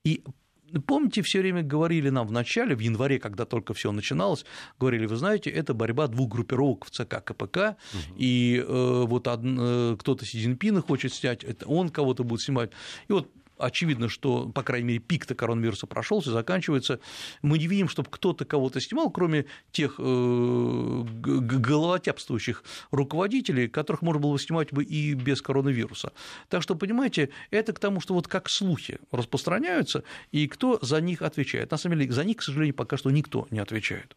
И 0.03 0.23
Помните, 0.86 1.21
все 1.21 1.39
время 1.39 1.63
говорили 1.63 2.10
нам 2.10 2.27
в 2.27 2.31
начале, 2.31 2.75
в 2.75 2.79
январе, 2.79 3.19
когда 3.19 3.45
только 3.45 3.73
все 3.73 3.91
начиналось, 3.91 4.45
говорили, 4.79 5.05
вы 5.05 5.15
знаете, 5.15 5.49
это 5.49 5.73
борьба 5.73 6.07
двух 6.07 6.29
группировок 6.29 6.86
в 6.86 6.89
ЦК 6.89 7.23
КПК, 7.23 7.57
угу. 7.93 8.15
и 8.17 8.63
э, 8.65 9.03
вот 9.07 9.27
од... 9.27 9.41
э, 9.43 9.95
кто-то 9.99 10.25
Си 10.25 10.39
Цзиньпина 10.39 10.81
хочет 10.81 11.13
снять, 11.13 11.43
это 11.43 11.67
он 11.67 11.89
кого-то 11.89 12.23
будет 12.23 12.41
снимать. 12.41 12.71
И 13.07 13.13
вот 13.13 13.29
очевидно, 13.62 14.10
что, 14.10 14.50
по 14.50 14.63
крайней 14.63 14.88
мере, 14.88 15.00
пик-то 15.00 15.36
коронавируса 15.36 15.88
прошелся, 15.88 16.32
заканчивается. 16.32 17.00
Мы 17.41 17.58
не 17.58 17.67
видим, 17.67 17.88
чтобы 17.88 18.10
кто-то 18.10 18.45
кого-то 18.45 18.80
снимал, 18.82 19.10
кроме 19.10 19.45
тех 19.71 19.95
э, 19.97 21.04
головотяпствующих 21.21 22.63
руководителей, 22.91 23.67
которых 23.67 24.02
можно 24.02 24.21
было 24.21 24.34
бы 24.34 24.39
снимать 24.39 24.74
бы 24.74 24.84
и 24.84 25.13
без 25.13 25.41
коронавируса. 25.41 26.13
Так 26.50 26.62
что, 26.63 26.76
понимаете, 26.76 27.30
это 27.52 27.74
к 27.74 27.80
тому, 27.80 28.02
что 28.02 28.13
вот 28.13 28.28
как 28.28 28.50
слухи 28.50 29.00
распространяются, 29.12 30.04
и 30.32 30.47
кто 30.47 30.80
за 30.82 31.02
них 31.02 31.21
отвечает. 31.21 31.71
На 31.71 31.78
самом 31.78 32.00
деле, 32.00 32.12
за 32.12 32.24
них, 32.24 32.38
к 32.38 32.43
сожалению, 32.43 32.76
пока 32.76 32.97
что 32.97 33.12
никто 33.12 33.47
не 33.52 33.60
отвечает. 33.60 34.15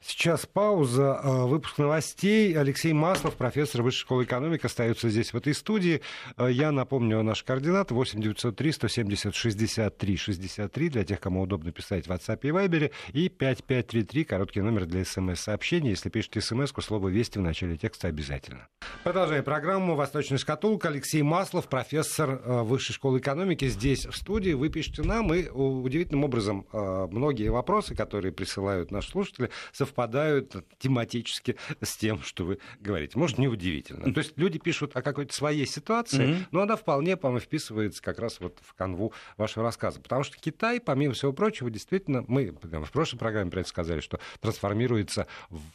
Сейчас 0.00 0.46
пауза, 0.46 1.20
э, 1.22 1.46
выпуск 1.46 1.78
новостей. 1.78 2.56
Алексей 2.56 2.92
Маслов, 2.92 3.34
профессор 3.34 3.82
Высшей 3.82 4.02
школы 4.02 4.24
экономики, 4.24 4.66
остается 4.66 5.08
здесь, 5.08 5.32
в 5.32 5.36
этой 5.36 5.54
студии. 5.54 6.00
Э, 6.36 6.48
я 6.50 6.70
напомню 6.70 7.22
наш 7.22 7.42
координат 7.42 7.90
8 7.90 8.20
903 8.20 8.72
170 8.76 9.34
63 9.34 10.16
63 10.16 10.88
для 10.88 11.04
тех, 11.04 11.20
кому 11.20 11.42
удобно 11.42 11.72
писать 11.72 12.06
в 12.06 12.10
WhatsApp 12.10 12.38
и 12.42 12.48
Viber, 12.48 12.92
и 13.12 13.28
5533, 13.28 14.24
короткий 14.24 14.60
номер 14.60 14.86
для 14.86 15.04
смс-сообщений. 15.04 15.90
Если 15.90 16.08
пишете 16.08 16.40
смс 16.40 16.72
слово 16.80 17.08
«Вести» 17.08 17.38
в 17.38 17.42
начале 17.42 17.76
текста 17.76 18.08
обязательно. 18.08 18.68
Продолжаем 19.02 19.44
программу 19.44 19.94
«Восточная 19.94 20.38
шкатулка». 20.38 20.88
Алексей 20.88 21.22
Маслов, 21.22 21.68
профессор 21.68 22.40
э, 22.44 22.62
Высшей 22.62 22.94
школы 22.94 23.18
экономики, 23.18 23.66
здесь 23.68 24.06
в 24.06 24.16
студии. 24.16 24.52
Вы 24.52 24.68
пишете 24.68 25.02
нам, 25.02 25.34
и 25.34 25.48
удивительным 25.48 26.24
образом 26.24 26.66
многие 26.72 27.48
вопросы, 27.48 27.94
которые 27.94 28.32
присылают 28.32 28.90
наши 28.90 29.10
слушатели, 29.10 29.50
совпадают 29.72 30.06
совпадают 30.06 30.54
тематически 30.78 31.56
с 31.80 31.96
тем, 31.96 32.22
что 32.22 32.44
вы 32.44 32.58
говорите. 32.80 33.18
Может, 33.18 33.38
неудивительно. 33.38 34.12
То 34.12 34.20
есть 34.20 34.36
люди 34.36 34.58
пишут 34.58 34.96
о 34.96 35.02
какой-то 35.02 35.34
своей 35.34 35.66
ситуации, 35.66 36.24
mm-hmm. 36.24 36.46
но 36.50 36.62
она 36.62 36.76
вполне, 36.76 37.16
по-моему, 37.16 37.40
вписывается 37.40 38.02
как 38.02 38.18
раз 38.18 38.40
вот 38.40 38.58
в 38.66 38.74
канву 38.74 39.12
вашего 39.36 39.64
рассказа. 39.64 40.00
Потому 40.00 40.24
что 40.24 40.36
Китай, 40.38 40.80
помимо 40.80 41.14
всего 41.14 41.32
прочего, 41.32 41.70
действительно, 41.70 42.24
мы 42.28 42.50
в 42.50 42.90
прошлой 42.90 43.18
программе 43.18 43.50
про 43.50 43.60
это 43.60 43.68
сказали, 43.68 44.00
что 44.00 44.18
трансформируется 44.40 45.26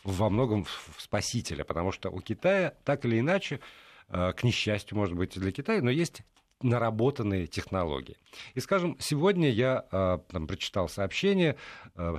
во 0.04 0.30
многом 0.30 0.65
в 0.65 0.95
спасителя, 0.97 1.63
потому 1.63 1.91
что 1.91 2.10
у 2.10 2.19
Китая 2.21 2.73
так 2.84 3.06
или 3.06 3.19
иначе 3.19 3.60
э, 4.10 4.34
к 4.34 4.43
несчастью, 4.43 4.97
может 4.97 5.15
быть, 5.15 5.39
для 5.39 5.51
Китая, 5.51 5.82
но 5.82 5.89
есть 5.89 6.21
наработанные 6.62 7.47
технологии. 7.47 8.17
И, 8.54 8.60
скажем, 8.60 8.97
сегодня 8.99 9.49
я 9.49 9.86
э, 9.91 10.19
там, 10.32 10.47
прочитал 10.47 10.89
сообщение 10.89 11.56
э, 11.95 12.17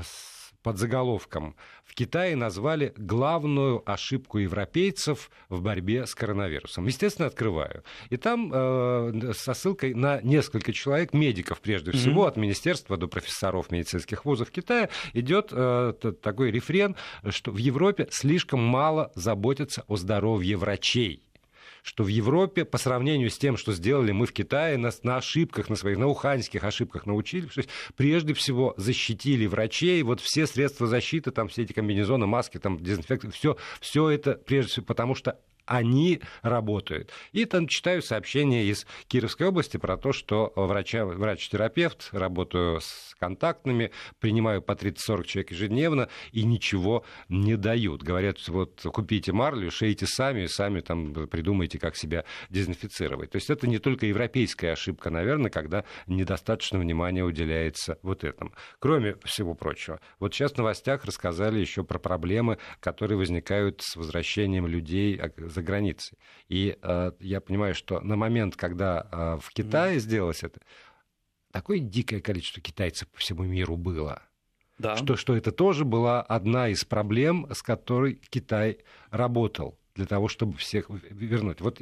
под 0.62 0.78
заголовком 0.78 1.56
«В 1.84 1.94
Китае 1.94 2.36
назвали 2.36 2.94
главную 2.96 3.82
ошибку 3.90 4.38
европейцев 4.38 5.30
в 5.48 5.60
борьбе 5.60 6.06
с 6.06 6.14
коронавирусом». 6.14 6.86
Естественно, 6.86 7.28
открываю. 7.28 7.82
И 8.10 8.16
там 8.16 8.50
э, 8.52 9.32
со 9.34 9.54
ссылкой 9.54 9.94
на 9.94 10.20
несколько 10.22 10.72
человек, 10.72 11.12
медиков 11.12 11.60
прежде 11.60 11.92
всего, 11.92 12.24
mm-hmm. 12.24 12.28
от 12.28 12.36
министерства 12.36 12.96
до 12.96 13.08
профессоров 13.08 13.70
медицинских 13.70 14.24
вузов 14.24 14.50
Китая, 14.50 14.88
идет 15.12 15.48
э, 15.52 15.92
такой 16.22 16.50
рефрен, 16.50 16.96
что 17.30 17.50
в 17.50 17.56
Европе 17.56 18.08
слишком 18.10 18.60
мало 18.62 19.12
заботятся 19.14 19.84
о 19.88 19.96
здоровье 19.96 20.56
врачей 20.56 21.22
что 21.82 22.04
в 22.04 22.08
Европе 22.08 22.64
по 22.64 22.78
сравнению 22.78 23.30
с 23.30 23.38
тем, 23.38 23.56
что 23.56 23.72
сделали 23.72 24.12
мы 24.12 24.26
в 24.26 24.32
Китае, 24.32 24.78
на, 24.78 24.90
на 25.02 25.16
ошибках, 25.16 25.68
на 25.68 25.76
своих, 25.76 25.98
на 25.98 26.06
уханьских 26.06 26.64
ошибках 26.64 27.06
научились, 27.06 27.50
прежде 27.96 28.34
всего 28.34 28.74
защитили 28.76 29.46
врачей, 29.46 30.02
вот 30.02 30.20
все 30.20 30.46
средства 30.46 30.86
защиты, 30.86 31.30
там 31.32 31.48
все 31.48 31.62
эти 31.62 31.72
комбинезоны, 31.72 32.26
маски, 32.26 32.58
там 32.58 32.82
дезинфекция, 32.82 33.30
все, 33.32 33.56
все 33.80 34.08
это 34.10 34.34
прежде 34.34 34.70
всего 34.70 34.86
потому, 34.86 35.14
что 35.14 35.38
они 35.66 36.20
работают. 36.42 37.10
И 37.32 37.44
там 37.44 37.66
читаю 37.66 38.02
сообщение 38.02 38.64
из 38.66 38.86
Кировской 39.08 39.48
области 39.48 39.76
про 39.76 39.96
то, 39.96 40.12
что 40.12 40.52
врача, 40.56 41.04
врач-терапевт, 41.04 42.08
работаю 42.12 42.80
с 42.80 43.14
контактными, 43.18 43.92
принимаю 44.18 44.62
по 44.62 44.72
30-40 44.72 45.24
человек 45.24 45.50
ежедневно, 45.52 46.08
и 46.32 46.44
ничего 46.44 47.04
не 47.28 47.56
дают. 47.56 48.02
Говорят, 48.02 48.38
вот 48.48 48.80
купите 48.92 49.32
марлю, 49.32 49.70
шейте 49.70 50.06
сами, 50.06 50.46
сами 50.46 50.80
там 50.80 51.14
придумайте, 51.28 51.78
как 51.78 51.96
себя 51.96 52.24
дезинфицировать. 52.50 53.30
То 53.30 53.36
есть 53.36 53.50
это 53.50 53.66
не 53.66 53.78
только 53.78 54.06
европейская 54.06 54.72
ошибка, 54.72 55.10
наверное, 55.10 55.50
когда 55.50 55.84
недостаточно 56.06 56.78
внимания 56.78 57.24
уделяется 57.24 57.98
вот 58.02 58.24
этому. 58.24 58.52
Кроме 58.78 59.16
всего 59.24 59.54
прочего, 59.54 60.00
вот 60.18 60.34
сейчас 60.34 60.52
в 60.52 60.58
новостях 60.58 61.04
рассказали 61.04 61.60
еще 61.60 61.84
про 61.84 61.98
проблемы, 61.98 62.58
которые 62.80 63.18
возникают 63.18 63.82
с 63.82 63.96
возвращением 63.96 64.66
людей 64.66 65.16
за 65.52 65.62
границей. 65.62 66.18
И 66.48 66.76
э, 66.80 67.12
я 67.20 67.40
понимаю, 67.40 67.74
что 67.74 68.00
на 68.00 68.16
момент, 68.16 68.56
когда 68.56 69.06
э, 69.10 69.38
в 69.40 69.50
Китае 69.52 69.96
mm. 69.96 70.00
сделалось 70.00 70.42
это, 70.42 70.60
такое 71.52 71.78
дикое 71.78 72.20
количество 72.20 72.60
китайцев 72.60 73.08
по 73.08 73.18
всему 73.18 73.44
миру 73.44 73.76
было. 73.76 74.22
Да. 74.78 74.96
Что, 74.96 75.16
что 75.16 75.36
это 75.36 75.52
тоже 75.52 75.84
была 75.84 76.22
одна 76.22 76.68
из 76.68 76.84
проблем, 76.84 77.46
с 77.52 77.62
которой 77.62 78.14
Китай 78.14 78.78
работал 79.10 79.78
для 79.94 80.06
того, 80.06 80.28
чтобы 80.28 80.56
всех 80.56 80.86
вернуть. 80.88 81.60
Вот 81.60 81.80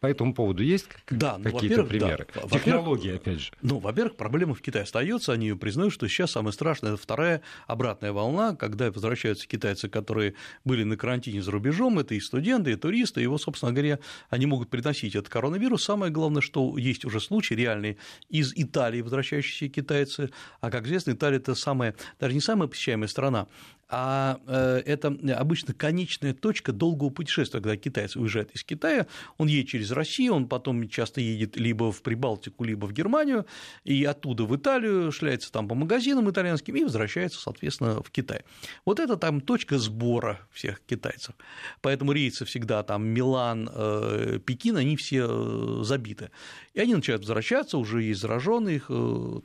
по 0.00 0.06
этому 0.06 0.32
поводу 0.32 0.62
есть 0.62 0.88
да, 1.10 1.38
ну, 1.38 1.50
какие-то 1.50 1.84
примеры? 1.84 2.26
Да. 2.34 2.48
Технологии, 2.48 3.14
опять 3.14 3.40
же. 3.40 3.52
Ну, 3.62 3.78
во-первых, 3.78 4.16
проблема 4.16 4.54
в 4.54 4.62
Китае 4.62 4.84
остается, 4.84 5.32
они 5.32 5.48
ее 5.48 5.56
признают, 5.56 5.92
что 5.92 6.06
сейчас 6.08 6.32
самое 6.32 6.52
страшное– 6.52 6.92
это 6.94 7.02
вторая 7.02 7.42
обратная 7.66 8.12
волна, 8.12 8.54
когда 8.54 8.90
возвращаются 8.92 9.48
китайцы, 9.48 9.88
которые 9.88 10.34
были 10.64 10.84
на 10.84 10.96
карантине 10.96 11.42
за 11.42 11.50
рубежом, 11.50 11.98
это 11.98 12.14
и 12.14 12.20
студенты, 12.20 12.72
и 12.72 12.76
туристы, 12.76 13.20
и 13.20 13.24
его, 13.24 13.38
собственно 13.38 13.72
говоря, 13.72 13.98
они 14.30 14.46
могут 14.46 14.70
приносить 14.70 15.16
этот 15.16 15.28
коронавирус. 15.28 15.82
Самое 15.82 16.12
главное, 16.12 16.42
что 16.42 16.78
есть 16.78 17.04
уже 17.04 17.20
случаи 17.20 17.54
реальные 17.54 17.96
из 18.28 18.52
Италии 18.54 19.00
возвращающиеся 19.00 19.68
китайцы, 19.68 20.30
а, 20.60 20.70
как 20.70 20.86
известно, 20.86 21.12
Италия– 21.12 21.36
это 21.38 21.54
самая, 21.54 21.96
даже 22.20 22.34
не 22.34 22.40
самая 22.40 22.68
посещаемая 22.68 23.08
страна, 23.08 23.48
а 23.88 24.40
э, 24.46 24.82
это 24.84 25.16
обычно 25.36 25.72
конечная 25.72 26.34
точка 26.34 26.72
долгого 26.72 27.10
путешествия, 27.10 27.60
когда 27.60 27.76
китаец 27.76 28.16
уезжает 28.16 28.50
из 28.52 28.64
Китая, 28.64 29.06
он 29.38 29.46
едет 29.46 29.68
через 29.68 29.92
Россию, 29.92 30.34
он 30.34 30.48
потом 30.48 30.88
часто 30.88 31.20
едет 31.20 31.56
либо 31.56 31.92
в 31.92 32.02
Прибалтику, 32.02 32.64
либо 32.64 32.86
в 32.86 32.92
Германию, 32.92 33.46
и 33.84 34.04
оттуда 34.04 34.44
в 34.44 34.56
Италию, 34.56 35.12
шляется 35.12 35.52
там 35.52 35.68
по 35.68 35.76
магазинам 35.76 36.28
итальянским 36.28 36.74
и 36.74 36.82
возвращается, 36.82 37.40
соответственно, 37.40 38.02
в 38.02 38.10
Китай. 38.10 38.42
Вот 38.84 38.98
это 38.98 39.16
там 39.16 39.40
точка 39.40 39.78
сбора 39.78 40.40
всех 40.50 40.80
китайцев. 40.80 41.36
Поэтому 41.80 42.10
рейсы 42.12 42.44
всегда 42.44 42.82
там 42.82 43.06
Милан, 43.06 43.70
э, 43.72 44.40
Пекин, 44.44 44.76
они 44.78 44.96
все 44.96 45.26
э, 45.28 45.82
забиты. 45.84 46.30
И 46.74 46.80
они 46.80 46.94
начинают 46.94 47.22
возвращаться, 47.22 47.78
уже 47.78 48.02
есть 48.02 48.20
зараженные, 48.20 48.76
их 48.76 48.90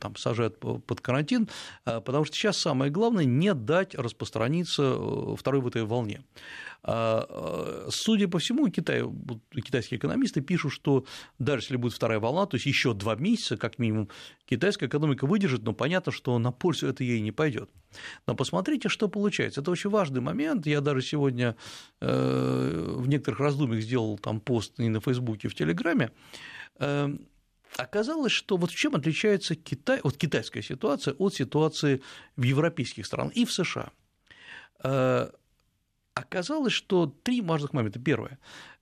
там 0.00 0.16
сажают 0.16 0.58
под 0.58 1.00
карантин, 1.00 1.48
потому 1.84 2.24
что 2.24 2.36
сейчас 2.36 2.58
самое 2.58 2.90
главное 2.90 3.24
не 3.24 3.54
дать 3.54 3.94
распространению 3.94 4.31
распространиться 4.32 4.82
э, 4.82 5.36
второй 5.36 5.60
в 5.60 5.66
этой 5.66 5.84
волне. 5.84 6.22
А, 6.84 7.26
э, 7.28 7.90
судя 7.90 8.28
по 8.28 8.38
всему, 8.38 8.68
Китай, 8.68 9.02
китайские 9.54 9.98
экономисты 9.98 10.40
пишут, 10.40 10.72
что 10.72 11.04
даже 11.38 11.62
если 11.62 11.76
будет 11.76 11.94
вторая 11.94 12.18
волна, 12.18 12.46
то 12.46 12.56
есть 12.56 12.66
еще 12.66 12.94
два 12.94 13.14
месяца, 13.14 13.56
как 13.56 13.78
минимум, 13.78 14.08
китайская 14.46 14.86
экономика 14.86 15.26
выдержит, 15.26 15.62
но 15.62 15.72
понятно, 15.72 16.12
что 16.12 16.38
на 16.38 16.52
пользу 16.52 16.88
это 16.88 17.04
ей 17.04 17.20
не 17.20 17.32
пойдет. 17.32 17.70
Но 18.26 18.34
посмотрите, 18.34 18.88
что 18.88 19.08
получается. 19.08 19.60
Это 19.60 19.70
очень 19.70 19.90
важный 19.90 20.20
момент. 20.20 20.66
Я 20.66 20.80
даже 20.80 21.02
сегодня 21.02 21.54
э, 22.00 22.96
в 22.98 23.08
некоторых 23.08 23.40
раздумьях 23.40 23.82
сделал 23.82 24.18
там 24.18 24.40
пост 24.40 24.80
и 24.80 24.88
на 24.88 25.00
Фейсбуке, 25.00 25.48
и 25.48 25.50
в 25.50 25.54
Телеграме. 25.54 26.10
Оказалось, 27.78 28.32
что 28.32 28.58
вот 28.58 28.70
в 28.70 28.74
чем 28.74 28.94
отличается 28.94 29.54
Китай, 29.54 30.00
вот 30.02 30.16
китайская 30.16 30.62
ситуация 30.62 31.14
от 31.14 31.34
ситуации 31.34 32.02
в 32.36 32.42
европейских 32.42 33.06
странах 33.06 33.32
и 33.36 33.44
в 33.44 33.52
США– 33.52 33.90
оказалось, 36.14 36.72
что 36.72 37.06
три 37.06 37.40
важных 37.40 37.72
момента. 37.72 38.00
Первое. 38.00 38.38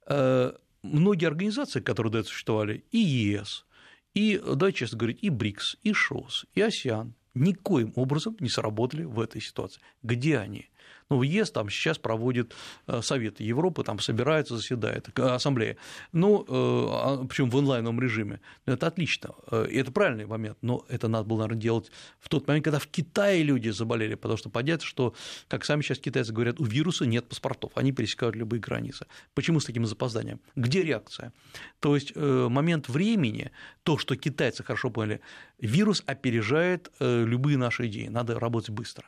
Э, 0.06 0.52
многие 0.82 1.26
организации, 1.26 1.80
которые 1.80 2.12
до 2.12 2.18
этого 2.18 2.30
существовали, 2.30 2.84
и 2.90 2.98
ЕС, 2.98 3.66
и, 4.14 4.38
давайте 4.44 4.78
честно 4.78 4.98
говорить, 4.98 5.18
и 5.22 5.30
БРИКС, 5.30 5.76
и 5.82 5.92
ШОС, 5.92 6.46
и 6.54 6.60
АСИАН, 6.60 7.14
никоим 7.34 7.92
образом 7.94 8.36
не 8.40 8.48
сработали 8.48 9.04
в 9.04 9.20
этой 9.20 9.40
ситуации. 9.40 9.80
Где 10.02 10.38
они? 10.38 10.70
Ну, 11.10 11.22
ЕС 11.22 11.50
там 11.50 11.68
сейчас 11.68 11.98
проводит 11.98 12.54
э, 12.86 13.02
Совет 13.02 13.40
Европы, 13.40 13.82
там 13.82 13.98
собирается, 13.98 14.56
заседает, 14.56 15.18
ассамблея. 15.18 15.76
Ну, 16.12 16.42
э, 16.42 16.44
а, 16.48 17.26
причем 17.28 17.50
в 17.50 17.56
онлайновом 17.56 18.00
режиме. 18.00 18.40
Ну, 18.66 18.74
это 18.74 18.86
отлично, 18.86 19.34
э, 19.50 19.66
это 19.72 19.90
правильный 19.90 20.26
момент, 20.26 20.58
но 20.62 20.84
это 20.88 21.08
надо 21.08 21.24
было, 21.24 21.38
наверное, 21.38 21.60
делать 21.60 21.90
в 22.20 22.28
тот 22.28 22.46
момент, 22.46 22.64
когда 22.64 22.78
в 22.78 22.86
Китае 22.86 23.42
люди 23.42 23.70
заболели, 23.70 24.14
потому 24.14 24.38
что 24.38 24.50
понятно, 24.50 24.86
что, 24.86 25.14
как 25.48 25.64
сами 25.64 25.82
сейчас 25.82 25.98
китайцы 25.98 26.32
говорят, 26.32 26.60
у 26.60 26.64
вируса 26.64 27.06
нет 27.06 27.28
паспортов, 27.28 27.72
они 27.74 27.90
пересекают 27.90 28.36
любые 28.36 28.60
границы. 28.60 29.06
Почему 29.34 29.58
с 29.58 29.64
таким 29.64 29.86
запозданием? 29.86 30.40
Где 30.54 30.82
реакция? 30.82 31.32
То 31.80 31.96
есть 31.96 32.14
момент 32.14 32.88
времени, 32.88 33.50
то, 33.82 33.98
что 33.98 34.14
китайцы 34.14 34.62
хорошо 34.62 34.90
поняли, 34.90 35.20
вирус 35.58 36.04
опережает 36.06 36.92
любые 37.00 37.56
наши 37.56 37.88
идеи, 37.88 38.06
надо 38.06 38.38
работать 38.38 38.70
быстро. 38.70 39.06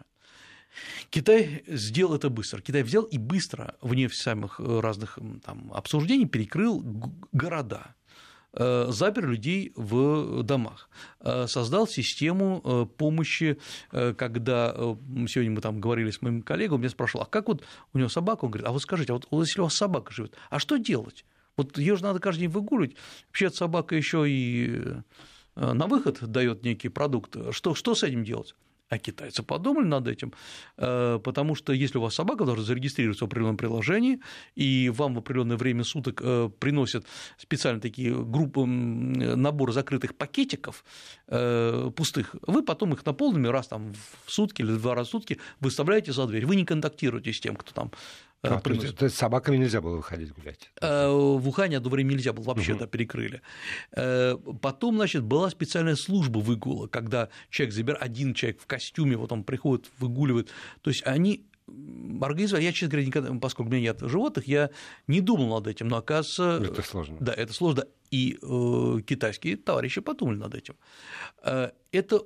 Китай 1.10 1.64
сделал 1.66 2.14
это 2.14 2.30
быстро. 2.30 2.60
Китай 2.60 2.82
взял 2.82 3.04
и 3.04 3.18
быстро, 3.18 3.76
вне 3.80 4.08
самых 4.08 4.60
э, 4.60 4.80
разных 4.80 5.18
там, 5.44 5.70
обсуждений, 5.72 6.26
перекрыл 6.26 6.82
города 7.32 7.94
э, 8.52 8.86
запер 8.90 9.28
людей 9.28 9.72
в 9.76 10.42
домах, 10.42 10.88
э, 11.20 11.46
создал 11.46 11.86
систему 11.86 12.86
помощи, 12.98 13.58
когда 13.90 14.74
сегодня 15.28 15.52
мы 15.52 15.60
там 15.60 15.80
говорили 15.80 16.10
с 16.10 16.22
моим 16.22 16.42
коллегой, 16.42 16.74
он 16.74 16.80
меня 16.80 16.90
спрашивал, 16.90 17.24
а 17.24 17.26
как 17.26 17.48
вот 17.48 17.64
у 17.92 17.98
него 17.98 18.08
собака, 18.08 18.44
он 18.44 18.50
говорит, 18.50 18.68
а 18.68 18.72
вот 18.72 18.82
скажите, 18.82 19.12
а 19.12 19.16
вот 19.16 19.28
если 19.44 19.60
у 19.60 19.64
вас 19.64 19.74
собака 19.74 20.12
живет, 20.12 20.34
а 20.50 20.58
что 20.58 20.76
делать? 20.76 21.24
Вот 21.56 21.76
ее 21.76 21.96
же 21.96 22.02
надо 22.02 22.18
каждый 22.18 22.42
день 22.42 22.50
выгуливать, 22.50 22.96
вообще 23.28 23.50
собака 23.50 23.94
еще 23.94 24.24
и 24.26 24.82
на 25.54 25.86
выход 25.86 26.18
дает 26.22 26.64
некий 26.64 26.88
продукт, 26.88 27.36
что, 27.52 27.74
что 27.74 27.94
с 27.94 28.02
этим 28.02 28.24
делать? 28.24 28.54
А 28.92 28.98
китайцы 28.98 29.42
подумали 29.42 29.86
над 29.86 30.06
этим, 30.06 30.34
э, 30.76 31.18
потому 31.24 31.54
что 31.54 31.72
если 31.72 31.96
у 31.96 32.02
вас 32.02 32.14
собака 32.14 32.44
должна 32.44 32.62
зарегистрироваться 32.62 33.24
в 33.24 33.28
определенном 33.28 33.56
приложении, 33.56 34.20
и 34.54 34.90
вам 34.90 35.14
в 35.14 35.18
определенное 35.18 35.56
время 35.56 35.82
суток 35.82 36.20
э, 36.22 36.50
приносят 36.58 37.06
специально 37.38 37.80
такие 37.80 38.14
группы, 38.14 38.66
набор 38.66 39.72
закрытых 39.72 40.14
пакетиков 40.14 40.84
э, 41.28 41.90
пустых, 41.96 42.36
вы 42.46 42.62
потом 42.62 42.92
их 42.92 43.06
наполненными 43.06 43.48
раз 43.48 43.68
там 43.68 43.94
в 44.26 44.30
сутки 44.30 44.60
или 44.60 44.72
два 44.72 44.94
раза 44.94 45.08
в 45.08 45.10
сутки 45.12 45.38
выставляете 45.60 46.12
за 46.12 46.26
дверь. 46.26 46.44
Вы 46.44 46.56
не 46.56 46.66
контактируете 46.66 47.32
с 47.32 47.40
тем, 47.40 47.56
кто 47.56 47.72
там 47.72 47.92
а, 48.42 48.60
то, 48.60 48.72
есть, 48.72 48.96
то 48.96 49.04
есть 49.04 49.16
собаками 49.16 49.56
нельзя 49.56 49.80
было 49.80 49.96
выходить 49.96 50.32
гулять? 50.32 50.70
Э, 50.80 51.08
в 51.08 51.48
Ухане 51.48 51.76
одно 51.76 51.90
время 51.90 52.14
нельзя 52.14 52.32
было, 52.32 52.44
вообще, 52.44 52.72
угу. 52.72 52.80
да, 52.80 52.86
перекрыли. 52.88 53.40
Э, 53.92 54.36
потом, 54.60 54.96
значит, 54.96 55.22
была 55.22 55.48
специальная 55.48 55.94
служба 55.94 56.38
выгула, 56.38 56.88
когда 56.88 57.28
человек 57.50 57.74
забирает, 57.74 58.02
один 58.02 58.34
человек 58.34 58.60
в 58.60 58.66
костюме, 58.66 59.16
вот 59.16 59.30
он 59.30 59.44
приходит, 59.44 59.86
выгуливает. 59.98 60.48
То 60.80 60.90
есть 60.90 61.06
они 61.06 61.46
организовали, 62.20 62.64
я, 62.64 62.72
честно 62.72 62.88
говоря, 62.88 63.06
никогда, 63.06 63.32
поскольку 63.34 63.70
у 63.70 63.72
меня 63.72 63.92
нет 63.92 64.00
животных, 64.00 64.48
я 64.48 64.70
не 65.06 65.20
думал 65.20 65.60
над 65.60 65.68
этим, 65.68 65.86
но 65.86 65.98
оказывается... 65.98 66.72
Это 66.72 66.82
сложно. 66.82 67.16
Да, 67.20 67.32
это 67.32 67.52
сложно, 67.52 67.86
и 68.10 68.38
э, 68.42 69.00
китайские 69.06 69.56
товарищи 69.56 70.00
подумали 70.00 70.36
над 70.36 70.54
этим. 70.54 70.74
Э, 71.44 71.70
это 71.92 72.22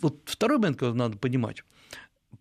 вот 0.00 0.20
второй 0.26 0.58
момент, 0.58 0.78
который 0.78 0.96
надо 0.96 1.16
понимать. 1.16 1.64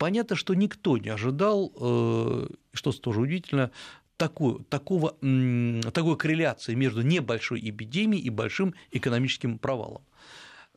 Понятно, 0.02 0.36
что 0.36 0.56
никто 0.56 0.98
не 0.98 1.10
ожидал, 1.10 1.72
э, 1.80 2.48
что 2.74 2.92
тоже 2.92 3.22
удивительно, 3.22 3.70
такую, 4.18 4.64
такого, 4.64 5.12
такой 5.12 6.18
корреляции 6.18 6.74
между 6.74 7.04
небольшой 7.04 7.60
эпидемией 7.60 8.24
и 8.24 8.32
большим 8.32 8.74
экономическим 8.90 9.60
провалом. 9.60 10.02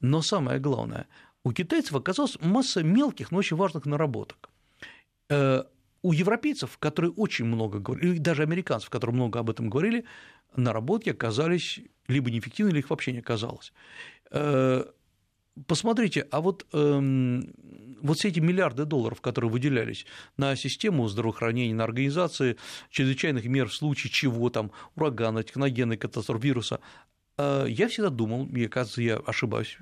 Но 0.03 0.21
самое 0.21 0.61
главное, 0.61 1.07
у 1.43 1.53
китайцев 1.53 1.95
оказалась 1.95 2.37
масса 2.43 2.83
мелких, 2.83 3.31
но 3.31 3.39
очень 3.39 3.57
важных 3.57 3.87
наработок. 3.87 4.51
Э, 5.31 5.63
у 6.03 6.13
европейцев, 6.13 6.77
которые 6.77 7.11
очень 7.11 7.47
много 7.47 7.79
говорили, 7.79 8.19
даже 8.19 8.43
американцев, 8.43 8.91
которые 8.91 9.15
много 9.15 9.39
об 9.39 9.49
этом 9.49 9.71
говорили, 9.71 10.05
наработки 10.55 11.09
оказались 11.09 11.81
либо 12.09 12.31
неэффективны, 12.31 12.73
или 12.73 12.81
их 12.81 12.91
вообще 12.91 13.13
не 13.13 13.21
оказалось. 13.21 13.73
Посмотрите, 15.69 16.27
а 16.33 16.41
вот, 16.41 16.67
эм, 16.73 17.55
вот 18.03 18.19
все 18.19 18.29
эти 18.29 18.41
миллиарды 18.41 18.85
долларов, 18.85 19.21
которые 19.21 19.51
выделялись 19.51 20.05
на 20.37 20.57
систему 20.57 21.07
здравоохранения, 21.07 21.75
на 21.75 21.85
организации 21.85 22.57
чрезвычайных 22.91 23.45
мер 23.45 23.69
в 23.69 23.75
случае 23.75 24.11
чего 24.11 24.51
там, 24.51 24.73
урагана, 24.97 25.45
техногенной 25.45 25.97
катастрофы, 25.97 26.49
вируса, 26.49 26.81
э, 27.39 27.67
я 27.69 27.89
всегда 27.89 28.11
думал, 28.11 28.47
и, 28.47 28.67
оказывается, 28.67 29.03
я 29.03 29.17
ошибаюсь, 29.17 29.79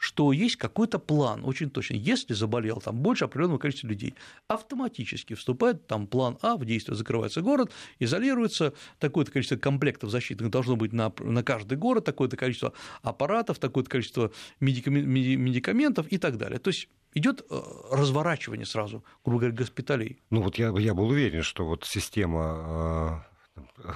что 0.00 0.32
есть 0.32 0.56
какой-то 0.56 0.98
план, 0.98 1.44
очень 1.44 1.68
точно. 1.68 1.94
Если 1.94 2.32
заболел 2.32 2.80
там 2.80 2.96
больше 2.96 3.26
определенного 3.26 3.58
количества 3.58 3.88
людей, 3.88 4.14
автоматически 4.48 5.34
вступает 5.34 5.86
там 5.86 6.06
план 6.06 6.38
А 6.40 6.56
в 6.56 6.64
действие, 6.64 6.96
закрывается 6.96 7.42
город, 7.42 7.70
изолируется, 7.98 8.72
такое-то 8.98 9.30
количество 9.30 9.56
комплектов 9.56 10.10
защитных 10.10 10.50
должно 10.50 10.76
быть 10.76 10.94
на, 10.94 11.12
на 11.20 11.44
каждый 11.44 11.76
город, 11.76 12.06
такое-то 12.06 12.38
количество 12.38 12.72
аппаратов, 13.02 13.58
такое-то 13.58 13.90
количество 13.90 14.32
медикаментов 14.58 16.06
и 16.10 16.16
так 16.16 16.38
далее. 16.38 16.58
То 16.58 16.68
есть 16.68 16.88
идет 17.12 17.44
э, 17.50 17.60
разворачивание 17.90 18.64
сразу, 18.64 19.04
грубо 19.22 19.40
говоря, 19.40 19.54
госпиталей. 19.54 20.18
Ну 20.30 20.40
вот 20.40 20.56
я, 20.56 20.72
я 20.78 20.94
был 20.94 21.08
уверен, 21.08 21.42
что 21.42 21.66
вот 21.66 21.84
система 21.84 23.26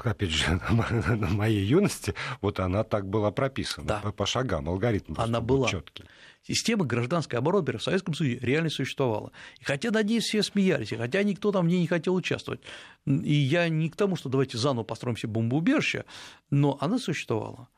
опять 0.04 0.30
же, 0.30 0.60
на 0.70 1.28
моей 1.28 1.64
юности, 1.64 2.14
вот 2.40 2.60
она 2.60 2.84
так 2.84 3.08
была 3.08 3.30
прописана 3.30 3.86
да. 3.86 4.00
по, 4.00 4.12
по 4.12 4.26
шагам, 4.26 4.68
алгоритм 4.68 5.14
она 5.16 5.40
была 5.40 5.68
четкий. 5.68 6.04
Система 6.46 6.84
гражданской 6.84 7.38
обороны 7.38 7.78
в 7.78 7.82
Советском 7.82 8.12
Союзе 8.12 8.38
реально 8.40 8.68
существовала. 8.68 9.32
И 9.60 9.64
хотя 9.64 9.90
над 9.90 10.06
ней 10.06 10.20
все 10.20 10.42
смеялись, 10.42 10.92
и 10.92 10.96
хотя 10.96 11.22
никто 11.22 11.52
там 11.52 11.64
в 11.64 11.68
ней 11.68 11.80
не 11.80 11.86
хотел 11.86 12.14
участвовать, 12.14 12.60
и 13.06 13.32
я 13.32 13.68
не 13.70 13.88
к 13.88 13.96
тому, 13.96 14.16
что 14.16 14.28
давайте 14.28 14.58
заново 14.58 14.84
построим 14.84 15.16
все 15.16 15.26
бомбоубежище, 15.26 16.04
но 16.50 16.76
она 16.80 16.98
существовала. 16.98 17.68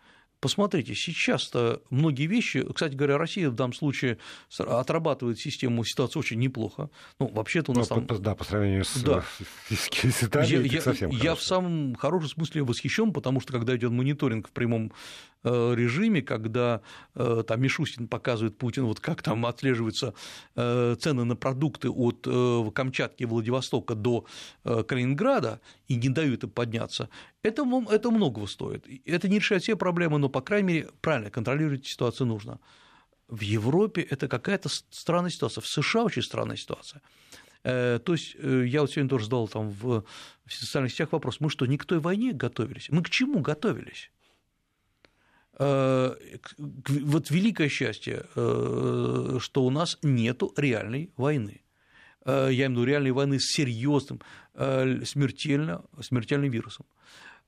Посмотрите, 0.46 0.94
сейчас-то 0.94 1.82
многие 1.90 2.26
вещи, 2.26 2.64
кстати 2.72 2.94
говоря, 2.94 3.18
Россия 3.18 3.50
в 3.50 3.56
данном 3.56 3.72
случае 3.72 4.18
отрабатывает 4.56 5.40
систему 5.40 5.82
ситуации 5.82 6.20
очень 6.20 6.38
неплохо. 6.38 6.88
Ну, 7.18 7.26
вообще-то 7.26 7.72
у 7.72 7.74
нас 7.74 7.90
ну, 7.90 8.06
там... 8.06 8.22
Да, 8.22 8.36
по 8.36 8.44
сравнению 8.44 8.84
с, 8.84 8.94
да. 9.02 9.24
с 9.68 10.22
Италией, 10.22 10.68
я, 10.68 10.74
я, 10.74 10.80
совсем 10.82 11.10
Я 11.10 11.18
хорошо. 11.18 11.36
в 11.36 11.42
самом 11.42 11.94
хорошем 11.96 12.28
смысле 12.28 12.62
восхищен, 12.62 13.12
потому 13.12 13.40
что 13.40 13.54
когда 13.54 13.74
идет 13.74 13.90
мониторинг 13.90 14.46
в 14.46 14.52
прямом 14.52 14.92
режиме, 15.46 16.22
когда 16.22 16.80
э, 17.14 17.44
там 17.46 17.60
Мишустин 17.60 18.08
показывает 18.08 18.58
Путину, 18.58 18.88
вот 18.88 19.00
как 19.00 19.22
там 19.22 19.46
отслеживаются 19.46 20.14
э, 20.54 20.96
цены 20.98 21.24
на 21.24 21.36
продукты 21.36 21.88
от 21.88 22.26
Камчатки 22.74 23.22
и 23.22 23.26
Владивостока 23.26 23.94
до 23.94 24.26
Калининграда 24.64 25.60
и 25.88 25.94
не 25.94 26.08
дают 26.08 26.44
им 26.44 26.50
подняться, 26.50 27.08
это, 27.42 27.64
это 27.90 28.10
многого 28.10 28.46
стоит. 28.46 28.86
Это 29.04 29.28
не 29.28 29.36
решает 29.36 29.62
все 29.62 29.76
проблемы, 29.76 30.18
но, 30.18 30.28
по 30.28 30.40
крайней 30.40 30.66
мере, 30.68 30.88
правильно 31.00 31.30
контролировать 31.30 31.86
ситуацию 31.86 32.26
нужно. 32.26 32.58
В 33.28 33.40
Европе 33.40 34.02
это 34.02 34.28
какая-то 34.28 34.68
странная 34.90 35.30
ситуация, 35.30 35.62
в 35.62 35.66
США 35.66 36.04
очень 36.04 36.22
странная 36.22 36.56
ситуация. 36.56 37.02
То 37.62 38.02
есть 38.06 38.34
я 38.34 38.80
вот 38.80 38.90
сегодня 38.92 39.08
тоже 39.08 39.24
задал 39.24 39.48
там 39.48 39.70
в 39.70 40.04
социальных 40.48 40.92
сетях 40.92 41.10
вопрос, 41.12 41.40
мы 41.40 41.50
что, 41.50 41.66
не 41.66 41.78
к 41.78 41.84
той 41.84 41.98
войне 41.98 42.32
готовились? 42.32 42.88
Мы 42.90 43.02
к 43.02 43.10
чему 43.10 43.40
готовились? 43.40 44.10
Э, 45.58 46.14
вот 46.58 47.30
великое 47.30 47.68
счастье, 47.68 48.26
э, 48.34 49.38
что 49.40 49.64
у 49.64 49.70
нас 49.70 49.98
нет 50.02 50.42
реальной 50.56 51.10
войны. 51.16 51.62
Э, 52.24 52.48
я 52.50 52.66
имею 52.66 52.68
в 52.68 52.72
виду 52.72 52.84
реальной 52.84 53.12
войны 53.12 53.40
с 53.40 53.54
серьезным, 53.54 54.20
смертельно, 54.54 55.84
смертельным 56.00 56.50
вирусом. 56.50 56.86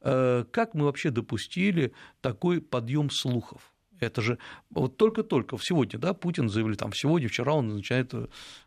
Как 0.01 0.75
мы 0.75 0.85
вообще 0.85 1.11
допустили 1.11 1.93
такой 2.21 2.61
подъем 2.61 3.11
слухов? 3.11 3.73
Это 3.99 4.21
же 4.23 4.39
вот 4.71 4.97
только-только 4.97 5.57
сегодня, 5.61 5.99
да, 5.99 6.15
Путин 6.15 6.49
заявил, 6.49 6.77
там 6.77 6.93
сегодня, 6.93 7.29
вчера 7.29 7.55
он 7.55 7.75
начинает 7.75 8.15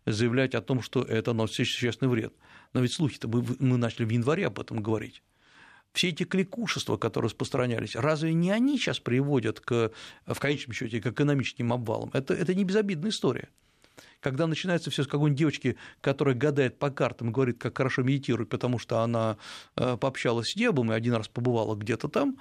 заявлять 0.05 0.55
о 0.55 0.61
том, 0.61 0.81
что 0.81 1.03
это 1.03 1.31
наносит 1.31 1.67
существенный 1.67 2.09
вред. 2.09 2.33
Но 2.73 2.81
ведь 2.81 2.93
слухи-то 2.93 3.29
мы, 3.29 3.45
мы 3.59 3.77
начали 3.77 4.03
в 4.03 4.09
январе 4.09 4.47
об 4.47 4.59
этом 4.59 4.81
говорить 4.83 5.23
все 5.93 6.09
эти 6.09 6.23
кликушества, 6.23 6.97
которые 6.97 7.29
распространялись, 7.29 7.95
разве 7.95 8.33
не 8.33 8.51
они 8.51 8.77
сейчас 8.77 8.99
приводят 8.99 9.59
к, 9.59 9.91
в 10.25 10.39
конечном 10.39 10.73
счете 10.73 11.01
к 11.01 11.07
экономическим 11.07 11.73
обвалам? 11.73 12.09
Это, 12.13 12.33
это 12.33 12.55
не 12.55 12.63
безобидная 12.63 13.11
история. 13.11 13.49
Когда 14.19 14.47
начинается 14.47 14.91
все 14.91 15.03
с 15.03 15.07
какой-нибудь 15.07 15.39
девочки, 15.39 15.77
которая 15.99 16.35
гадает 16.35 16.77
по 16.77 16.91
картам 16.91 17.29
и 17.29 17.31
говорит, 17.31 17.57
как 17.57 17.77
хорошо 17.77 18.03
медитирует, 18.03 18.49
потому 18.49 18.77
что 18.77 18.99
она 18.99 19.37
э, 19.75 19.97
пообщалась 19.97 20.51
с 20.51 20.55
небом 20.55 20.91
и 20.91 20.95
один 20.95 21.15
раз 21.15 21.27
побывала 21.27 21.75
где-то 21.75 22.07
там, 22.07 22.37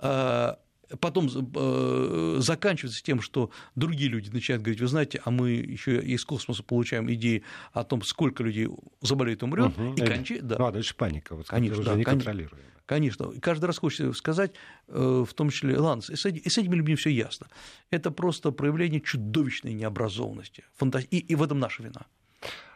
э, 0.00 0.54
потом 0.98 1.28
э, 1.28 2.36
заканчивается 2.40 3.02
тем, 3.02 3.20
что 3.20 3.50
другие 3.76 4.10
люди 4.10 4.30
начинают 4.30 4.62
говорить, 4.62 4.80
вы 4.80 4.86
знаете, 4.88 5.20
а 5.24 5.30
мы 5.30 5.50
еще 5.50 6.00
из 6.02 6.24
космоса 6.24 6.62
получаем 6.62 7.10
идеи 7.12 7.42
о 7.72 7.84
том, 7.84 8.02
сколько 8.02 8.42
людей 8.42 8.68
заболеет, 9.00 9.42
умрет, 9.42 9.76
Угу. 9.78 9.94
и 9.94 10.06
кончи... 10.06 10.40
да. 10.40 10.56
Ну, 10.58 10.66
а 10.66 10.72
дальше 10.72 10.94
паника, 10.96 11.36
вот, 11.36 11.46
Конечно, 11.46 11.78
уже 11.80 11.84
да, 11.90 11.94
не 11.96 12.04
конечно. 12.04 12.24
контролируем. 12.32 12.64
Конечно. 12.86 13.30
И 13.30 13.38
каждый 13.38 13.66
раз 13.66 13.78
хочется 13.78 14.12
сказать, 14.14 14.52
э, 14.88 15.24
в 15.28 15.32
том 15.34 15.50
числе, 15.50 15.78
ладно, 15.78 16.02
и 16.08 16.16
с 16.16 16.26
и 16.26 16.48
с 16.48 16.58
этими 16.58 16.74
людьми 16.74 16.96
все 16.96 17.10
ясно. 17.10 17.46
Это 17.90 18.10
просто 18.10 18.50
проявление 18.50 19.00
чудовищной 19.00 19.74
необразованности. 19.74 20.64
Фанта- 20.76 21.06
И, 21.10 21.18
и 21.18 21.34
в 21.36 21.42
этом 21.44 21.60
наша 21.60 21.82
вина. 21.84 22.06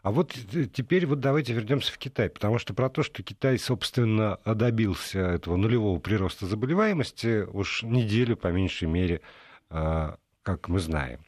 А 0.05 0.11
вот 0.11 0.37
теперь 0.75 1.07
вот 1.07 1.21
давайте 1.21 1.55
вернемся 1.55 1.91
в 1.91 1.97
Китай, 1.97 2.29
потому 2.29 2.59
что 2.59 2.75
про 2.75 2.91
то, 2.91 3.03
что 3.03 3.23
Китай, 3.23 3.59
собственно, 3.59 4.39
добился 4.45 5.19
этого 5.19 5.57
нулевого 5.57 5.99
прироста 5.99 6.45
заболеваемости 6.45 7.47
уж 7.51 7.83
неделю, 7.83 8.37
по 8.37 8.49
меньшей 8.49 8.87
мере, 8.87 9.23
а, 9.71 10.19
как 10.43 10.69
мы 10.69 10.81
знаем. 10.81 11.21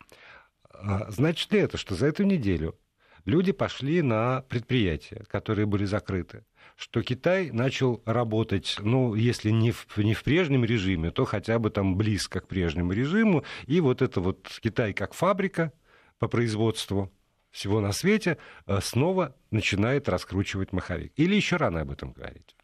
А 0.74 1.10
Значит 1.10 1.50
ли 1.54 1.60
это, 1.60 1.78
что 1.78 1.94
за 1.94 2.08
эту 2.08 2.24
неделю 2.24 2.78
люди 3.24 3.52
пошли 3.52 4.02
на 4.02 4.42
предприятия, 4.42 5.24
которые 5.28 5.64
были 5.64 5.86
закрыты, 5.86 6.44
что 6.76 7.02
Китай 7.02 7.50
начал 7.52 8.02
работать, 8.04 8.76
ну, 8.82 9.14
если 9.14 9.48
не 9.48 9.70
в, 9.70 9.86
не 9.96 10.12
в 10.12 10.22
прежнем 10.22 10.66
режиме, 10.66 11.10
то 11.12 11.24
хотя 11.24 11.58
бы 11.58 11.70
там 11.70 11.96
близко 11.96 12.40
к 12.40 12.46
прежнему 12.46 12.92
режиму, 12.92 13.42
и 13.66 13.80
вот 13.80 14.02
это 14.02 14.20
вот 14.20 14.50
Китай 14.62 14.92
как 14.92 15.14
фабрика 15.14 15.72
по 16.18 16.28
производству 16.28 17.10
всего 17.56 17.80
на 17.80 17.92
свете 17.92 18.36
э, 18.66 18.80
снова 18.82 19.34
начинает 19.50 20.08
раскручивать 20.08 20.72
маховик. 20.72 21.12
Или 21.16 21.34
еще 21.34 21.56
рано 21.56 21.80
об 21.80 21.90
этом 21.90 22.12
говорить? 22.12 22.54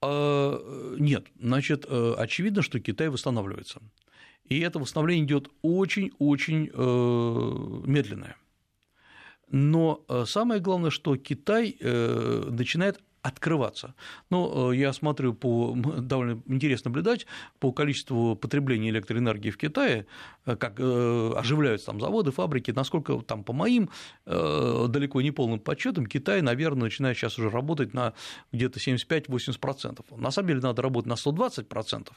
А, 0.00 0.96
Нет, 0.98 1.26
значит, 1.40 1.84
э, 1.88 2.14
очевидно, 2.16 2.62
что 2.62 2.78
Китай 2.78 3.08
восстанавливается. 3.08 3.80
И 4.44 4.60
это 4.60 4.78
восстановление 4.78 5.26
идет 5.26 5.48
очень-очень 5.62 6.70
э, 6.72 7.86
медленное. 7.86 8.36
Но 9.48 10.04
э, 10.08 10.24
самое 10.26 10.60
главное, 10.60 10.90
что 10.90 11.16
Китай 11.16 11.76
э, 11.80 12.48
начинает 12.50 13.00
открываться. 13.24 13.94
Ну, 14.28 14.70
я 14.70 14.92
смотрю 14.92 15.32
по 15.32 15.74
довольно 15.74 16.42
интересно 16.46 16.90
наблюдать 16.90 17.26
по 17.58 17.72
количеству 17.72 18.36
потребления 18.36 18.90
электроэнергии 18.90 19.50
в 19.50 19.56
Китае, 19.56 20.06
э, 20.44 20.56
как 20.56 20.74
э, 20.78 21.32
оживляются 21.34 21.86
там 21.86 22.00
заводы, 22.00 22.32
фабрики, 22.32 22.70
насколько 22.70 23.20
там 23.22 23.42
по 23.42 23.52
моим 23.52 23.88
далеко 24.26 25.20
не 25.22 25.30
полным 25.30 25.58
подсчетам 25.58 26.06
Китай, 26.06 26.42
наверное, 26.42 26.84
начинает 26.84 27.16
сейчас 27.16 27.38
уже 27.38 27.50
работать 27.50 27.94
на 27.94 28.12
где-то 28.52 28.78
75-80%. 28.78 30.04
На 30.16 30.30
самом 30.30 30.48
деле 30.48 30.60
надо 30.60 30.82
работать 30.82 31.08
на 31.08 31.14
120%, 31.14 32.08
э, 32.08 32.14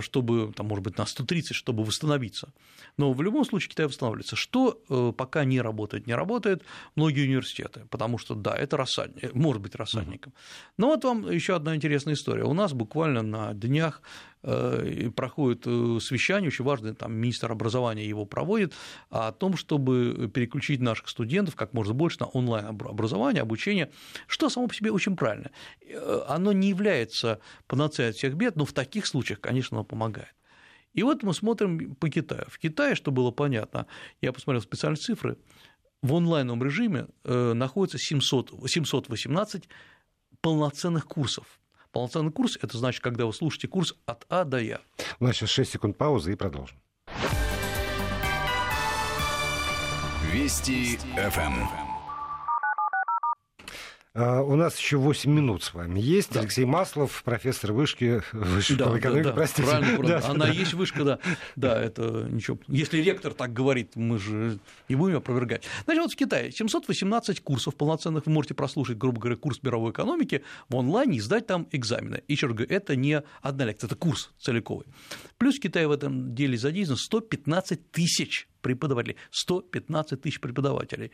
чтобы, 0.00 0.52
там, 0.52 0.66
может 0.66 0.84
быть, 0.84 0.98
на 0.98 1.06
130, 1.06 1.54
чтобы 1.54 1.84
восстановиться. 1.84 2.52
Но 2.96 3.12
в 3.12 3.22
любом 3.22 3.44
случае 3.44 3.70
Китай 3.70 3.86
восстанавливается. 3.86 4.36
Что 4.36 4.82
э, 4.88 5.12
пока 5.16 5.44
не 5.44 5.60
работает, 5.60 6.06
не 6.06 6.14
работает 6.14 6.62
многие 6.96 7.26
университеты, 7.26 7.86
потому 7.90 8.18
что, 8.18 8.34
да, 8.34 8.54
это 8.56 8.76
рассадник, 8.76 9.24
э, 9.24 9.30
может 9.34 9.62
быть 9.62 9.74
рассадником. 9.74 10.32
Но 10.76 10.88
вот 10.88 11.04
вам 11.04 11.30
еще 11.30 11.56
одна 11.56 11.74
интересная 11.74 12.14
история. 12.14 12.44
У 12.44 12.52
нас 12.52 12.72
буквально 12.72 13.22
на 13.22 13.54
днях 13.54 14.02
э, 14.39 14.39
проходит 14.42 15.64
э, 15.66 15.98
совещание, 16.00 16.48
очень 16.48 16.64
важное, 16.64 16.94
там 16.94 17.12
министр 17.12 17.52
образования 17.52 18.08
его 18.08 18.24
проводит, 18.24 18.72
о 19.10 19.32
том, 19.32 19.56
чтобы 19.56 20.30
переключить 20.32 20.80
наших 20.80 21.08
студентов 21.08 21.56
как 21.56 21.74
можно 21.74 21.92
больше 21.92 22.20
на 22.20 22.26
онлайн-образование, 22.26 23.42
обучение, 23.42 23.90
что 24.26 24.48
само 24.48 24.66
по 24.66 24.74
себе 24.74 24.92
очень 24.92 25.16
правильно. 25.16 25.50
Э, 25.82 26.22
Оно 26.28 26.52
не 26.52 26.68
является 26.68 27.40
панацеей 27.66 28.10
от 28.10 28.16
всех 28.16 28.34
бед, 28.34 28.56
но 28.56 28.64
в 28.64 28.72
таких 28.72 29.06
случаях, 29.06 29.40
конечно, 29.40 29.76
оно 29.76 29.84
помогает. 29.84 30.34
И 30.92 31.02
вот 31.02 31.22
мы 31.22 31.34
смотрим 31.34 31.94
по 31.94 32.08
Китаю. 32.08 32.46
В 32.48 32.58
Китае, 32.58 32.94
что 32.94 33.12
было 33.12 33.30
понятно, 33.30 33.86
я 34.20 34.32
посмотрел 34.32 34.62
специальные 34.62 34.98
цифры, 34.98 35.36
в 36.02 36.14
онлайновом 36.14 36.62
режиме 36.64 37.08
э, 37.24 37.52
находится 37.52 37.98
700, 37.98 38.52
718 38.66 39.68
полноценных 40.40 41.06
курсов. 41.06 41.60
Полноценный 41.92 42.30
курс– 42.30 42.56
это 42.62 42.78
значит, 42.78 43.02
когда 43.02 43.26
вы 43.26 43.32
слушаете 43.32 43.66
курс 43.66 43.94
от 44.06 44.24
А 44.28 44.44
до 44.44 44.60
Я. 44.60 44.80
У 45.18 45.24
нас 45.24 45.36
сейчас 45.36 45.50
6 45.50 45.72
секунд 45.72 45.98
паузы 45.98 46.32
и 46.32 46.36
продолжим. 46.36 46.78
Вести 50.32 50.98
ФМ. 51.16 51.89
А, 54.12 54.42
У 54.42 54.56
нас 54.56 54.76
еще 54.76 54.96
8 54.96 55.30
минут 55.30 55.62
с 55.62 55.72
вами 55.72 56.00
есть. 56.00 56.32
Да. 56.32 56.40
Алексей 56.40 56.64
Маслов, 56.64 57.22
профессор 57.22 57.72
вышки, 57.72 58.22
Да, 58.32 58.60
школы 58.60 58.90
да, 58.94 58.98
экономики, 58.98 59.24
да, 59.24 59.32
простите. 59.32 59.62
правильно, 59.68 59.96
правильно. 59.96 60.20
Да. 60.20 60.28
Она 60.28 60.48
есть 60.48 60.74
вышка, 60.74 61.04
да. 61.04 61.18
Да, 61.54 61.80
это 61.80 62.26
ничего. 62.28 62.58
Если 62.66 62.98
ректор 62.98 63.34
так 63.34 63.52
говорит, 63.52 63.94
мы 63.94 64.18
же 64.18 64.58
не 64.88 64.96
будем 64.96 65.18
опровергать. 65.18 65.64
Значит, 65.84 66.02
вот 66.02 66.12
в 66.12 66.16
Китае 66.16 66.50
718 66.50 67.40
курсов 67.40 67.76
полноценных 67.76 68.26
вы 68.26 68.32
можете 68.32 68.54
прослушать, 68.54 68.98
грубо 68.98 69.20
говоря, 69.20 69.36
курс 69.36 69.62
мировой 69.62 69.92
экономики 69.92 70.42
в 70.68 70.76
онлайне 70.76 71.18
и 71.18 71.20
сдать 71.20 71.46
там 71.46 71.68
экзамены. 71.70 72.24
И 72.26 72.32
еще 72.32 72.48
раз 72.48 72.56
говорю, 72.56 72.74
это 72.74 72.96
не 72.96 73.22
одна 73.42 73.64
лекция, 73.64 73.86
это 73.86 73.94
курс 73.94 74.32
целиковый. 74.40 74.86
Плюс 75.38 75.56
в 75.56 75.60
Китае 75.60 75.86
в 75.86 75.92
этом 75.92 76.34
деле 76.34 76.58
задействовано 76.58 77.00
115 77.00 77.92
тысяч 77.92 78.48
преподавателей. 78.60 79.16
115 79.30 80.20
тысяч 80.20 80.40
преподавателей. 80.40 81.10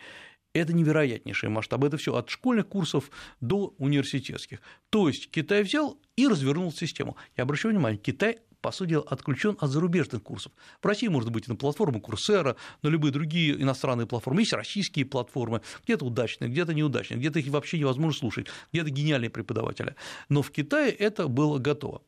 Это 0.53 0.73
невероятнейший 0.73 1.49
масштаб. 1.51 1.85
Это 1.85 1.97
все 1.97 2.15
от 2.15 2.31
школьных 2.31 2.69
курсов 2.69 3.11
до 3.41 3.75
университетских. 3.79 4.61
То 4.91 5.09
есть 5.09 5.31
Китай 5.31 5.63
взял 5.63 5.99
и 6.17 6.27
развернул 6.27 6.73
систему. 6.73 7.17
Я 7.37 7.45
обращаю 7.45 7.75
внимание, 7.75 7.99
Китай 7.99 8.39
по 8.67 8.73
сути 8.73 8.91
дела, 8.91 9.05
отключен 9.09 9.57
от 9.61 9.71
зарубежных 9.71 10.25
курсов. 10.25 10.51
В 10.83 10.87
России 10.87 11.07
может 11.07 11.31
быть 11.31 11.47
на 11.47 11.55
платформу 11.55 12.01
Курсера, 12.01 12.57
на 12.83 12.89
любые 12.89 13.13
другие 13.13 13.55
иностранные 13.63 14.09
платформы. 14.09 14.41
Есть 14.41 14.55
российские 14.55 15.05
платформы, 15.05 15.61
где-то 15.85 16.05
удачные, 16.05 16.51
где-то 16.51 16.75
неудачные, 16.75 17.19
где-то 17.19 17.39
их 17.39 17.47
вообще 17.47 17.79
невозможно 17.79 18.19
слушать, 18.19 18.49
где-то 18.73 18.91
гениальные 18.91 19.31
преподаватели. 19.31 19.95
Но 20.29 20.43
в 20.43 20.51
Китае 20.51 20.91
это 20.91 21.29
было 21.29 21.59
готово. 21.59 22.03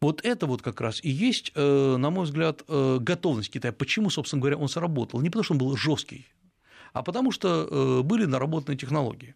Вот 0.00 0.24
это 0.24 0.46
вот 0.46 0.62
как 0.62 0.80
раз 0.80 1.02
и 1.02 1.10
есть, 1.10 1.52
э, 1.54 1.96
на 1.96 2.10
мой 2.10 2.24
взгляд, 2.24 2.62
э, 2.68 2.98
готовность 3.00 3.50
Китая. 3.50 3.72
Почему, 3.72 4.10
собственно 4.10 4.40
говоря, 4.40 4.56
он 4.56 4.68
сработал? 4.68 5.20
Не 5.20 5.30
потому, 5.30 5.44
что 5.44 5.54
он 5.54 5.58
был 5.58 5.76
жесткий, 5.76 6.26
а 6.92 7.02
потому 7.02 7.32
что 7.32 7.68
э, 7.70 8.02
были 8.02 8.24
наработаны 8.24 8.76
технологии. 8.76 9.34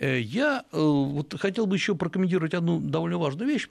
Я 0.00 0.64
вот 0.70 1.38
хотел 1.38 1.66
бы 1.66 1.76
еще 1.76 1.94
прокомментировать 1.94 2.54
одну 2.54 2.80
довольно 2.80 3.18
важную 3.18 3.48
вещь. 3.48 3.68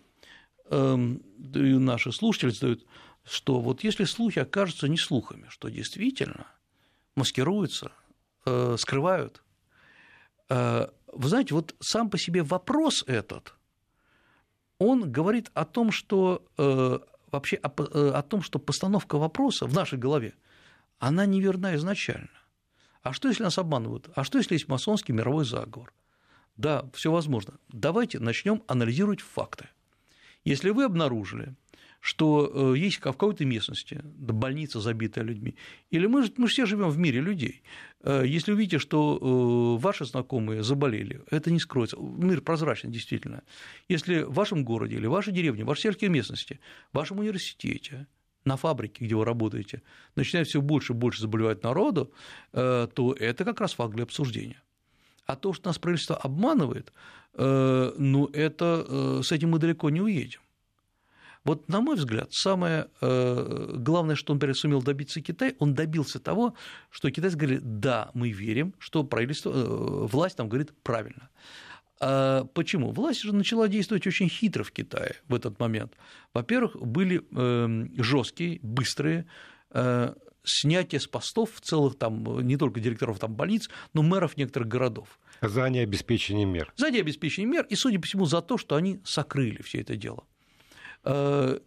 Эм, 0.69 1.21
Наши 1.37 2.11
слушатели 2.11 2.49
задают, 2.49 2.85
что 3.23 3.61
вот 3.61 3.83
если 3.83 4.03
слухи 4.03 4.39
окажутся 4.39 4.87
не 4.87 4.97
слухами, 4.97 5.45
что 5.49 5.69
действительно 5.69 6.45
маскируются, 7.15 7.91
скрывают, 8.43 9.41
вы 10.49 11.29
знаете, 11.29 11.53
вот 11.55 11.75
сам 11.79 12.09
по 12.09 12.17
себе 12.17 12.43
вопрос 12.43 13.03
этот, 13.07 13.56
он 14.79 15.11
говорит 15.11 15.51
о 15.53 15.65
том, 15.65 15.91
что 15.91 16.45
э, 16.57 16.99
вообще 17.31 17.57
о, 17.57 17.69
э, 17.81 18.11
о 18.11 18.21
том, 18.21 18.41
что 18.41 18.59
постановка 18.59 19.17
вопроса 19.17 19.65
в 19.65 19.73
нашей 19.73 19.97
голове, 19.97 20.33
она 20.99 21.25
неверна 21.25 21.75
изначально. 21.75 22.29
А 23.01 23.13
что, 23.13 23.27
если 23.29 23.43
нас 23.43 23.57
обманывают? 23.57 24.09
А 24.15 24.23
что, 24.23 24.37
если 24.37 24.55
есть 24.55 24.67
масонский 24.67 25.13
мировой 25.13 25.45
заговор? 25.45 25.93
Да, 26.57 26.85
все 26.93 27.11
возможно. 27.11 27.53
Давайте 27.69 28.19
начнем 28.19 28.63
анализировать 28.67 29.21
факты. 29.21 29.69
Если 30.43 30.71
вы 30.71 30.85
обнаружили, 30.85 31.55
что 31.99 32.73
э, 32.73 32.77
есть 32.77 32.97
в 32.97 32.99
какой-то 33.01 33.45
местности 33.45 34.01
больница, 34.03 34.79
забитая 34.79 35.25
людьми, 35.25 35.55
или 35.89 36.05
мы, 36.07 36.31
мы 36.37 36.47
все 36.47 36.65
живем 36.65 36.89
в 36.89 36.97
мире 36.97 37.19
людей, 37.19 37.63
э, 38.01 38.23
если 38.25 38.53
увидите, 38.53 38.79
что 38.79 39.17
э, 39.17 39.81
ваши 39.81 40.05
знакомые 40.05 40.63
заболели, 40.63 41.21
это 41.31 41.51
не 41.51 41.59
скроется. 41.59 41.97
Мир 41.97 42.41
прозрачный, 42.41 42.91
действительно. 42.91 43.43
Если 43.89 44.21
в 44.21 44.33
вашем 44.33 44.63
городе 44.63 44.95
или 44.95 45.07
в 45.07 45.11
вашей 45.11 45.33
деревне, 45.33 45.63
в 45.63 45.67
вашей 45.67 45.81
сельской 45.81 46.09
местности, 46.09 46.59
в 46.91 46.97
вашем 46.97 47.19
университете, 47.19 48.07
на 48.45 48.55
фабрике, 48.55 49.03
где 49.03 49.13
вы 49.13 49.25
работаете, 49.25 49.81
начинает 50.15 50.47
все 50.47 50.61
больше 50.61 50.93
и 50.93 50.95
больше 50.95 51.19
заболевать 51.19 51.63
народу, 51.63 52.13
то 52.53 53.15
это 53.19 53.43
как 53.43 53.59
раз 53.59 53.73
факт 53.73 53.93
для 53.93 54.03
обсуждения. 54.03 54.61
А 55.25 55.35
то, 55.35 55.51
что 55.51 55.67
нас 55.67 55.77
правительство 55.77 56.15
обманывает, 56.15 56.93
ну, 57.37 58.29
это 58.31 59.21
с 59.21 59.33
этим 59.33 59.49
мы 59.49 59.59
далеко 59.59 59.89
не 59.89 59.99
уедем. 59.99 60.39
Вот, 61.47 61.69
на 61.69 61.79
мой 61.79 61.95
взгляд, 61.95 62.27
самое 62.33 62.89
главное, 62.99 64.15
что 64.15 64.33
он, 64.33 64.35
например, 64.35 64.55
сумел 64.55 64.81
добиться 64.83 65.21
Китай, 65.21 65.55
он 65.59 65.73
добился 65.73 66.19
того, 66.19 66.53
что 66.89 67.09
китайцы 67.09 67.37
говорили, 67.37 67.61
да, 67.63 68.11
мы 68.13 68.31
верим, 68.31 68.73
что 68.79 69.05
правительство, 69.05 69.51
власть 69.51 70.35
там 70.35 70.49
говорит 70.49 70.73
правильно. 70.83 71.29
А 72.01 72.43
почему? 72.53 72.91
Власть 72.91 73.21
же 73.21 73.33
начала 73.33 73.69
действовать 73.69 74.05
очень 74.05 74.27
хитро 74.27 74.63
в 74.63 74.71
Китае 74.71 75.15
в 75.29 75.33
этот 75.33 75.57
момент. 75.57 75.93
Во-первых, 76.33 76.75
были 76.75 77.23
жесткие, 78.01 78.59
быстрые 78.61 79.25
снятие 80.43 80.99
с 80.99 81.07
постов 81.07 81.61
целых 81.61 81.97
там, 81.97 82.41
не 82.45 82.57
только 82.57 82.81
директоров 82.81 83.19
там, 83.19 83.35
больниц, 83.35 83.69
но 83.93 84.01
мэров 84.03 84.35
некоторых 84.35 84.67
городов. 84.67 85.17
За 85.41 85.69
необеспечение 85.69 86.45
мер. 86.45 86.73
За 86.75 86.91
необеспечение 86.91 87.49
мер, 87.49 87.65
и, 87.69 87.75
судя 87.75 87.99
по 87.99 88.05
всему, 88.05 88.25
за 88.25 88.41
то, 88.41 88.57
что 88.57 88.75
они 88.75 88.99
сокрыли 89.05 89.61
все 89.61 89.79
это 89.79 89.95
дело. 89.95 90.25
呃 91.07 91.57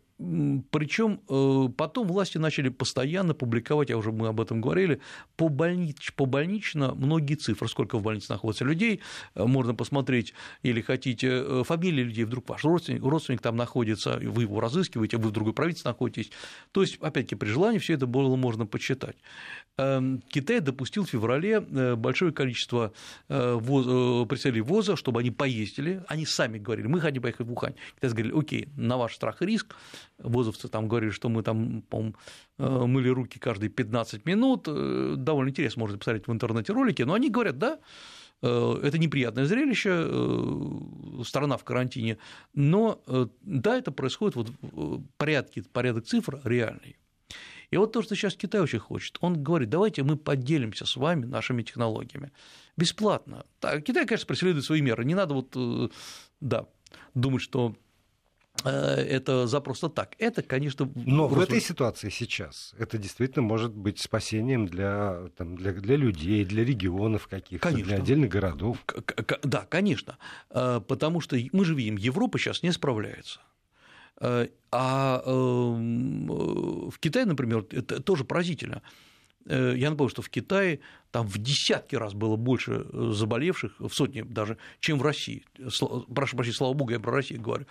причем 0.70 1.20
э, 1.28 1.68
потом 1.74 2.06
власти 2.06 2.36
начали 2.36 2.68
постоянно 2.68 3.32
публиковать, 3.32 3.88
я 3.88 3.96
уже 3.96 4.12
мы 4.12 4.28
об 4.28 4.40
этом 4.40 4.60
говорили, 4.60 5.00
по 5.36 5.48
больнич, 5.48 6.12
побольнично 6.14 6.94
многие 6.94 7.36
цифры, 7.36 7.68
сколько 7.68 7.96
в 7.96 8.02
больнице 8.02 8.30
находится 8.30 8.66
людей, 8.66 9.00
э, 9.34 9.44
можно 9.44 9.74
посмотреть, 9.74 10.34
или 10.62 10.82
хотите, 10.82 11.28
э, 11.28 11.62
фамилии 11.64 12.02
людей, 12.02 12.24
вдруг 12.24 12.50
ваш 12.50 12.64
родственник, 12.64 13.02
родственник 13.02 13.40
там 13.40 13.56
находится, 13.56 14.18
вы 14.22 14.42
его 14.42 14.60
разыскиваете, 14.60 15.16
вы 15.16 15.30
в 15.30 15.32
другой 15.32 15.54
провинции 15.54 15.88
находитесь. 15.88 16.30
То 16.72 16.82
есть, 16.82 16.96
опять-таки, 16.96 17.36
при 17.36 17.48
желании 17.48 17.78
все 17.78 17.94
это 17.94 18.06
было 18.06 18.36
можно 18.36 18.66
почитать. 18.66 19.16
Эм, 19.78 20.22
Китай 20.28 20.60
допустил 20.60 21.06
в 21.06 21.10
феврале 21.10 21.60
большое 21.60 22.32
количество 22.32 22.92
представителей 23.26 24.60
ВОЗа, 24.60 24.96
чтобы 24.96 25.20
они 25.20 25.30
поездили, 25.30 26.04
они 26.08 26.26
сами 26.26 26.58
говорили, 26.58 26.88
мы 26.88 27.00
хотим 27.00 27.22
поехать 27.22 27.46
в 27.46 27.52
Ухань. 27.52 27.74
Китай 27.96 28.10
говорили, 28.10 28.38
окей, 28.38 28.68
на 28.76 28.98
ваш 28.98 29.14
страх 29.14 29.40
и 29.40 29.46
риск, 29.46 29.74
Возовцы 30.22 30.68
там 30.68 30.88
говорили, 30.88 31.10
что 31.10 31.28
мы 31.28 31.42
там, 31.42 31.82
по 31.82 32.12
э, 32.58 32.86
мыли 32.86 33.08
руки 33.08 33.38
каждые 33.38 33.70
15 33.70 34.26
минут. 34.26 34.64
Э, 34.68 35.14
довольно 35.16 35.50
интересно, 35.50 35.80
можно 35.80 35.98
посмотреть 35.98 36.26
в 36.26 36.32
интернете 36.32 36.72
ролики, 36.72 37.02
но 37.02 37.14
они 37.14 37.30
говорят, 37.30 37.58
да, 37.58 37.78
э, 38.42 38.80
это 38.82 38.98
неприятное 38.98 39.46
зрелище, 39.46 40.08
страна 41.24 41.56
в 41.56 41.64
карантине, 41.64 42.18
но 42.54 43.00
да, 43.42 43.76
это 43.76 43.92
происходит 43.92 44.36
вот 44.36 44.50
порядке, 45.16 45.62
порядок 45.72 46.06
цифр 46.06 46.40
реальный. 46.44 46.96
И 47.70 47.76
вот 47.76 47.92
то, 47.92 48.02
что 48.02 48.16
сейчас 48.16 48.34
Китай 48.34 48.60
очень 48.60 48.80
хочет, 48.80 49.16
он 49.20 49.42
говорит, 49.42 49.70
давайте 49.70 50.02
мы 50.02 50.16
поделимся 50.16 50.86
с 50.86 50.96
вами 50.96 51.24
нашими 51.24 51.62
технологиями 51.62 52.32
бесплатно. 52.76 53.46
Так, 53.60 53.84
Китай, 53.84 54.06
конечно, 54.06 54.26
преследует 54.26 54.64
свои 54.64 54.80
меры, 54.80 55.04
не 55.04 55.14
надо 55.14 55.34
вот, 55.34 55.92
да, 56.40 56.66
думать, 57.14 57.42
что 57.42 57.76
это 58.68 59.46
за 59.46 59.60
просто 59.60 59.88
так. 59.88 60.14
Это, 60.18 60.42
конечно... 60.42 60.90
Но 60.94 61.28
в 61.28 61.40
этой 61.40 61.60
ситуации 61.60 62.10
сейчас 62.10 62.74
это 62.78 62.98
действительно 62.98 63.42
может 63.42 63.72
быть 63.72 64.00
спасением 64.00 64.66
для, 64.66 65.28
там, 65.36 65.56
для, 65.56 65.72
для 65.72 65.96
людей, 65.96 66.44
для 66.44 66.64
регионов 66.64 67.28
каких-то, 67.28 67.70
для 67.72 67.96
отдельных 67.96 68.30
городов. 68.30 68.78
Да, 69.42 69.66
конечно. 69.68 70.18
Э, 70.50 70.80
потому 70.86 71.20
что 71.20 71.36
мы 71.52 71.64
же 71.64 71.74
видим, 71.74 71.96
Европа 71.96 72.38
сейчас 72.38 72.62
не 72.62 72.72
справляется. 72.72 73.40
Э, 74.20 74.48
а 74.70 75.22
эм, 75.24 76.26
в 76.90 76.98
Китае, 76.98 77.26
например, 77.26 77.66
это 77.70 78.02
тоже 78.02 78.24
поразительно. 78.24 78.82
Я 79.46 79.88
напомню, 79.90 80.10
что 80.10 80.20
в 80.20 80.28
Китае 80.28 80.80
там 81.10 81.26
в 81.26 81.38
десятки 81.38 81.96
раз 81.96 82.12
было 82.12 82.36
больше 82.36 82.84
заболевших, 82.92 83.72
в 83.78 83.88
сотни 83.88 84.20
даже, 84.20 84.58
чем 84.80 84.98
в 84.98 85.02
России. 85.02 85.44
Прошу 86.14 86.36
прощения, 86.36 86.56
слава 86.56 86.74
богу, 86.74 86.92
я 86.92 87.00
про 87.00 87.12
Россию 87.12 87.40
говорю. 87.40 87.66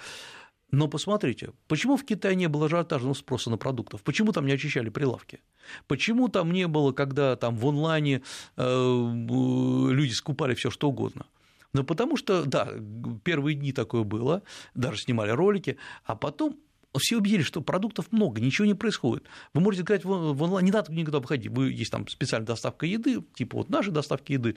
Но 0.71 0.87
посмотрите, 0.87 1.51
почему 1.67 1.97
в 1.97 2.05
Китае 2.05 2.35
не 2.35 2.47
было 2.47 2.67
ажиотажного 2.67 3.13
спроса 3.13 3.49
на 3.49 3.57
продуктов? 3.57 4.03
Почему 4.03 4.31
там 4.31 4.45
не 4.45 4.53
очищали 4.53 4.89
прилавки? 4.89 5.41
Почему 5.87 6.27
там 6.27 6.51
не 6.51 6.67
было, 6.67 6.91
когда 6.91 7.35
там 7.35 7.55
в 7.55 7.67
онлайне 7.67 8.21
э, 8.55 8.63
люди 8.63 10.11
скупали 10.11 10.53
все 10.53 10.69
что 10.69 10.89
угодно? 10.89 11.25
Ну, 11.73 11.83
потому 11.83 12.17
что, 12.17 12.45
да, 12.45 12.69
первые 13.23 13.55
дни 13.55 13.71
такое 13.71 14.03
было, 14.03 14.43
даже 14.73 15.01
снимали 15.01 15.31
ролики, 15.31 15.77
а 16.03 16.15
потом 16.15 16.57
все 16.97 17.17
убедились, 17.17 17.45
что 17.45 17.61
продуктов 17.61 18.11
много, 18.11 18.41
ничего 18.41 18.65
не 18.65 18.73
происходит. 18.73 19.25
Вы 19.53 19.61
можете 19.61 19.83
играть 19.83 20.03
в 20.03 20.41
онлайн, 20.41 20.65
не 20.65 20.71
надо 20.71 20.91
никуда 20.91 21.19
обходить. 21.19 21.51
Вы 21.51 21.71
есть 21.71 21.91
там 21.91 22.07
специальная 22.07 22.47
доставка 22.47 22.85
еды, 22.85 23.23
типа 23.35 23.57
вот 23.57 23.69
наши 23.69 23.91
доставки 23.91 24.33
еды, 24.33 24.55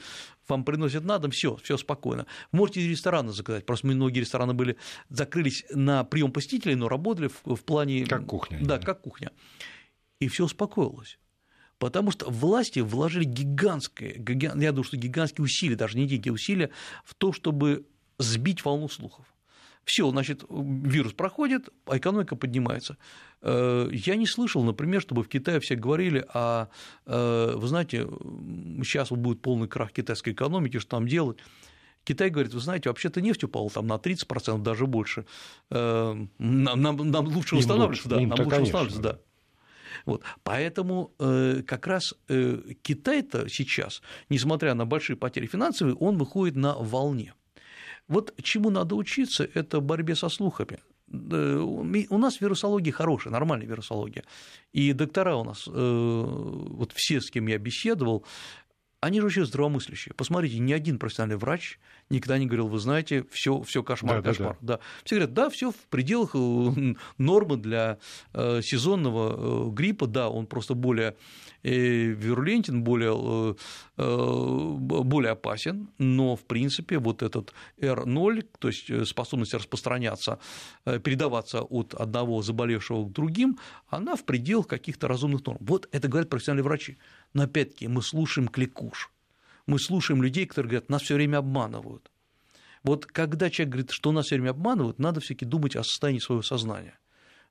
вам 0.49 0.65
приносят 0.65 1.05
на 1.05 1.19
дом, 1.19 1.31
все, 1.31 1.57
все 1.57 1.77
спокойно. 1.77 2.27
Вы 2.51 2.59
можете 2.59 2.81
из 2.81 2.89
ресторана 2.89 3.33
заказать. 3.33 3.67
Просто 3.67 3.87
многие 3.87 4.21
рестораны 4.21 4.55
были 4.55 4.79
закрылись 5.11 5.65
на 5.71 6.05
прием 6.05 6.33
посетителей, 6.33 6.75
но 6.75 6.89
работали 6.89 7.29
в, 7.29 7.55
в 7.55 7.63
плане. 7.65 8.07
Как 8.07 8.27
кухня. 8.27 8.59
Да, 8.63 8.79
да, 8.79 8.87
как 8.87 9.03
кухня. 9.03 9.31
И 10.21 10.29
все 10.29 10.45
успокоилось. 10.45 11.19
Потому 11.79 12.13
что 12.13 12.31
власти 12.31 12.79
вложили 12.79 13.25
гигантское, 13.25 14.15
я 14.15 14.71
думаю, 14.71 14.85
что 14.85 14.97
гигантские 14.97 15.45
усилия, 15.45 15.75
даже 15.75 15.99
не 15.99 16.07
деньги, 16.07 16.31
усилия 16.31 16.71
в 17.05 17.15
то, 17.15 17.33
чтобы 17.33 17.87
сбить 18.19 18.65
волну 18.65 18.89
слухов. 18.89 19.27
Все, 19.85 20.09
значит, 20.11 20.45
вирус 20.49 21.13
проходит, 21.13 21.69
а 21.87 21.97
экономика 21.99 22.37
поднимается. 22.37 22.97
Э, 23.41 23.89
я 23.93 24.17
не 24.17 24.27
слышал, 24.27 24.63
например, 24.63 25.01
чтобы 25.03 25.23
в 25.23 25.29
Китае 25.29 25.59
все 25.61 25.75
говорили, 25.75 26.25
а 26.33 26.69
вы 27.05 27.67
знаете, 27.67 28.07
сейчас 28.83 29.11
вот 29.11 29.19
будет 29.19 29.43
полный 29.43 29.69
крах 29.69 29.93
китайской 29.93 30.31
экономики, 30.31 30.79
что 30.79 30.91
там 30.91 31.09
делать. 31.09 31.39
Китай 32.05 32.31
говорит, 32.31 32.53
вы 32.53 32.61
знаете, 32.61 32.89
вообще-то 32.89 33.21
нефть 33.21 33.45
упала 33.45 33.71
там 33.71 33.87
на 33.87 33.95
30%, 33.95 34.63
даже 34.63 34.87
больше. 34.87 35.25
Э, 35.71 36.15
нам, 36.39 36.83
нам, 36.83 37.11
нам 37.11 37.27
лучше 37.27 37.57
восстанавливаться, 37.57 38.09
да, 38.09 38.17
нам 38.17 38.31
лучше 38.31 38.45
конечно. 38.45 38.61
восстанавливаться, 38.61 39.03
да. 39.03 39.19
Вот. 40.05 40.23
Поэтому 40.43 41.13
э, 41.19 41.63
как 41.67 41.87
раз 41.87 42.15
Китай-то 42.27 43.49
сейчас, 43.49 44.03
несмотря 44.29 44.75
на 44.75 44.85
большие 44.85 45.17
потери 45.17 45.47
финансовые, 45.47 45.95
он 45.95 46.17
выходит 46.19 46.57
на 46.57 46.75
волне. 46.75 47.35
Вот 48.09 48.35
чему 48.43 48.71
надо 48.71 48.95
учиться, 48.95 49.49
это 49.55 49.81
борьбе 49.81 50.15
со 50.15 50.29
слухами. 50.29 50.79
У 51.09 52.19
нас 52.19 52.41
вирусология 52.41 52.93
хорошая, 52.93 53.33
нормальная 53.33 53.67
вирусология. 53.67 54.25
И 54.73 54.95
доктора 54.95 55.37
у 55.37 55.45
нас, 55.45 55.69
э, 55.69 55.71
вот 55.71 56.93
все, 56.95 57.21
с 57.21 57.31
кем 57.31 57.49
я 57.49 57.59
беседовал, 57.59 58.25
они 59.03 59.21
же 59.21 59.27
очень 59.27 59.45
здравомыслящие. 59.45 60.15
Посмотрите, 60.15 60.61
ни 60.61 60.73
один 60.73 61.01
профессиональный 61.01 61.37
врач 61.37 61.81
никогда 62.09 62.39
не 62.39 62.47
говорил, 62.47 62.69
вы 62.69 62.79
знаете, 62.79 63.27
все, 63.33 63.61
все 63.63 63.83
кошмар, 63.83 64.23
да, 64.23 64.31
кошмар. 64.31 64.57
Да, 64.61 64.75
да. 64.75 64.77
да. 64.77 64.81
Все 65.05 65.17
говорят, 65.17 65.35
да, 65.35 65.51
все 65.51 65.73
в 65.73 65.77
пределах 65.91 66.31
э, 66.35 66.95
нормы 67.19 67.57
для 67.57 67.99
э, 68.33 68.63
сезонного 68.63 69.73
гриппа, 69.73 70.07
да, 70.07 70.29
он 70.29 70.47
просто 70.47 70.75
более 70.75 71.17
вирулентен, 71.65 72.83
более, 72.83 73.57
более 73.97 75.31
опасен, 75.31 75.91
но, 75.97 76.35
в 76.35 76.45
принципе, 76.45 76.99
вот 76.99 77.23
этот 77.23 77.55
R0, 77.81 78.45
то 78.59 78.67
есть 78.67 79.07
способность 79.07 79.55
распространяться, 79.55 80.41
передаваться 80.85 81.63
от 81.63 81.95
одного 81.95 82.43
заболевшего 82.43 83.05
к 83.05 83.13
другим, 83.13 83.61
она 83.89 84.17
в 84.17 84.25
пределах 84.25 84.67
каких-то 84.67 85.07
разумных 85.07 85.47
норм. 85.47 85.59
Вот 85.61 85.89
это 85.93 86.09
говорят 86.09 86.29
профессиональные 86.29 86.65
врачи. 86.65 86.99
Но 87.35 87.45
опять-таки 87.45 87.89
мы 87.89 88.03
слушаем 88.03 88.49
кликуш, 88.49 89.11
мы 89.67 89.79
слушаем 89.79 90.23
людей, 90.23 90.47
которые 90.47 90.71
говорят, 90.71 90.91
нас 90.91 91.03
все 91.03 91.15
время 91.15 91.39
обманывают. 91.39 92.11
Вот 92.83 93.07
когда 93.07 93.49
человек 93.49 93.73
говорит, 93.73 93.91
что 93.91 94.13
нас 94.13 94.27
все 94.27 94.37
время 94.37 94.51
обманывают, 94.51 94.99
надо 94.99 95.21
все-таки 95.21 95.45
думать 95.45 95.77
о 95.77 95.85
состоянии 95.85 96.19
своего 96.19 96.43
сознания. 96.43 96.99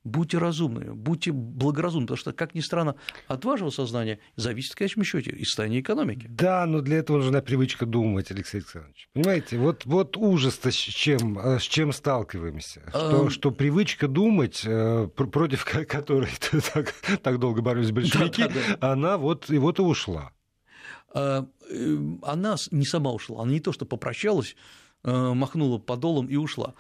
Будьте 0.04 0.40
разумными, 0.40 0.94
будьте 0.94 1.32
благоразумны, 1.32 2.08
потому 2.08 2.18
что, 2.18 2.34
как 2.34 2.56
ни 2.56 2.62
странно, 2.62 2.96
от 3.28 3.46
вашего 3.46 3.70
сознания 3.70 4.18
зависит, 4.36 4.74
в 4.74 4.76
конечном 4.76 5.06
счете, 5.06 5.30
и 5.30 5.46
состояние 5.46 5.82
экономики. 5.82 6.26
Да, 6.28 6.66
но 6.66 6.82
для 6.82 6.98
этого 6.98 7.18
нужна 7.18 7.42
привычка 7.42 7.86
думать, 7.86 8.32
Алексей 8.32 8.58
Александрович. 8.58 9.08
Понимаете, 9.14 9.60
вот, 9.60 9.86
вот 9.86 10.18
ужас-то 10.18 10.72
с 10.72 10.76
чем, 10.76 11.38
с 11.38 11.62
чем 11.62 11.92
сталкиваемся. 11.92 12.82
Что, 12.90 13.26
а... 13.28 13.30
что 13.30 13.52
привычка 13.52 14.08
думать, 14.08 14.64
э, 14.66 15.08
против 15.16 15.66
которой 15.66 16.32
так, 16.74 16.96
так 17.22 17.40
долго 17.40 17.62
боролись 17.62 17.92
большевики, 17.92 18.42
да, 18.44 18.50
да, 18.50 18.78
да. 18.80 18.92
она 18.92 19.18
вот 19.20 19.52
и 19.52 19.60
вот 19.60 19.78
и 19.78 19.84
ушла. 19.84 20.32
Э, 21.14 21.44
она 22.24 22.56
не 22.72 22.86
сама 22.86 23.12
ушла, 23.12 23.44
она 23.44 23.52
не 23.52 23.60
то 23.60 23.72
что 23.72 23.86
попрощалась, 23.86 24.56
э, 25.04 25.34
махнула 25.34 25.78
подолом 25.78 26.26
и 26.26 26.38
ушла 26.38 26.74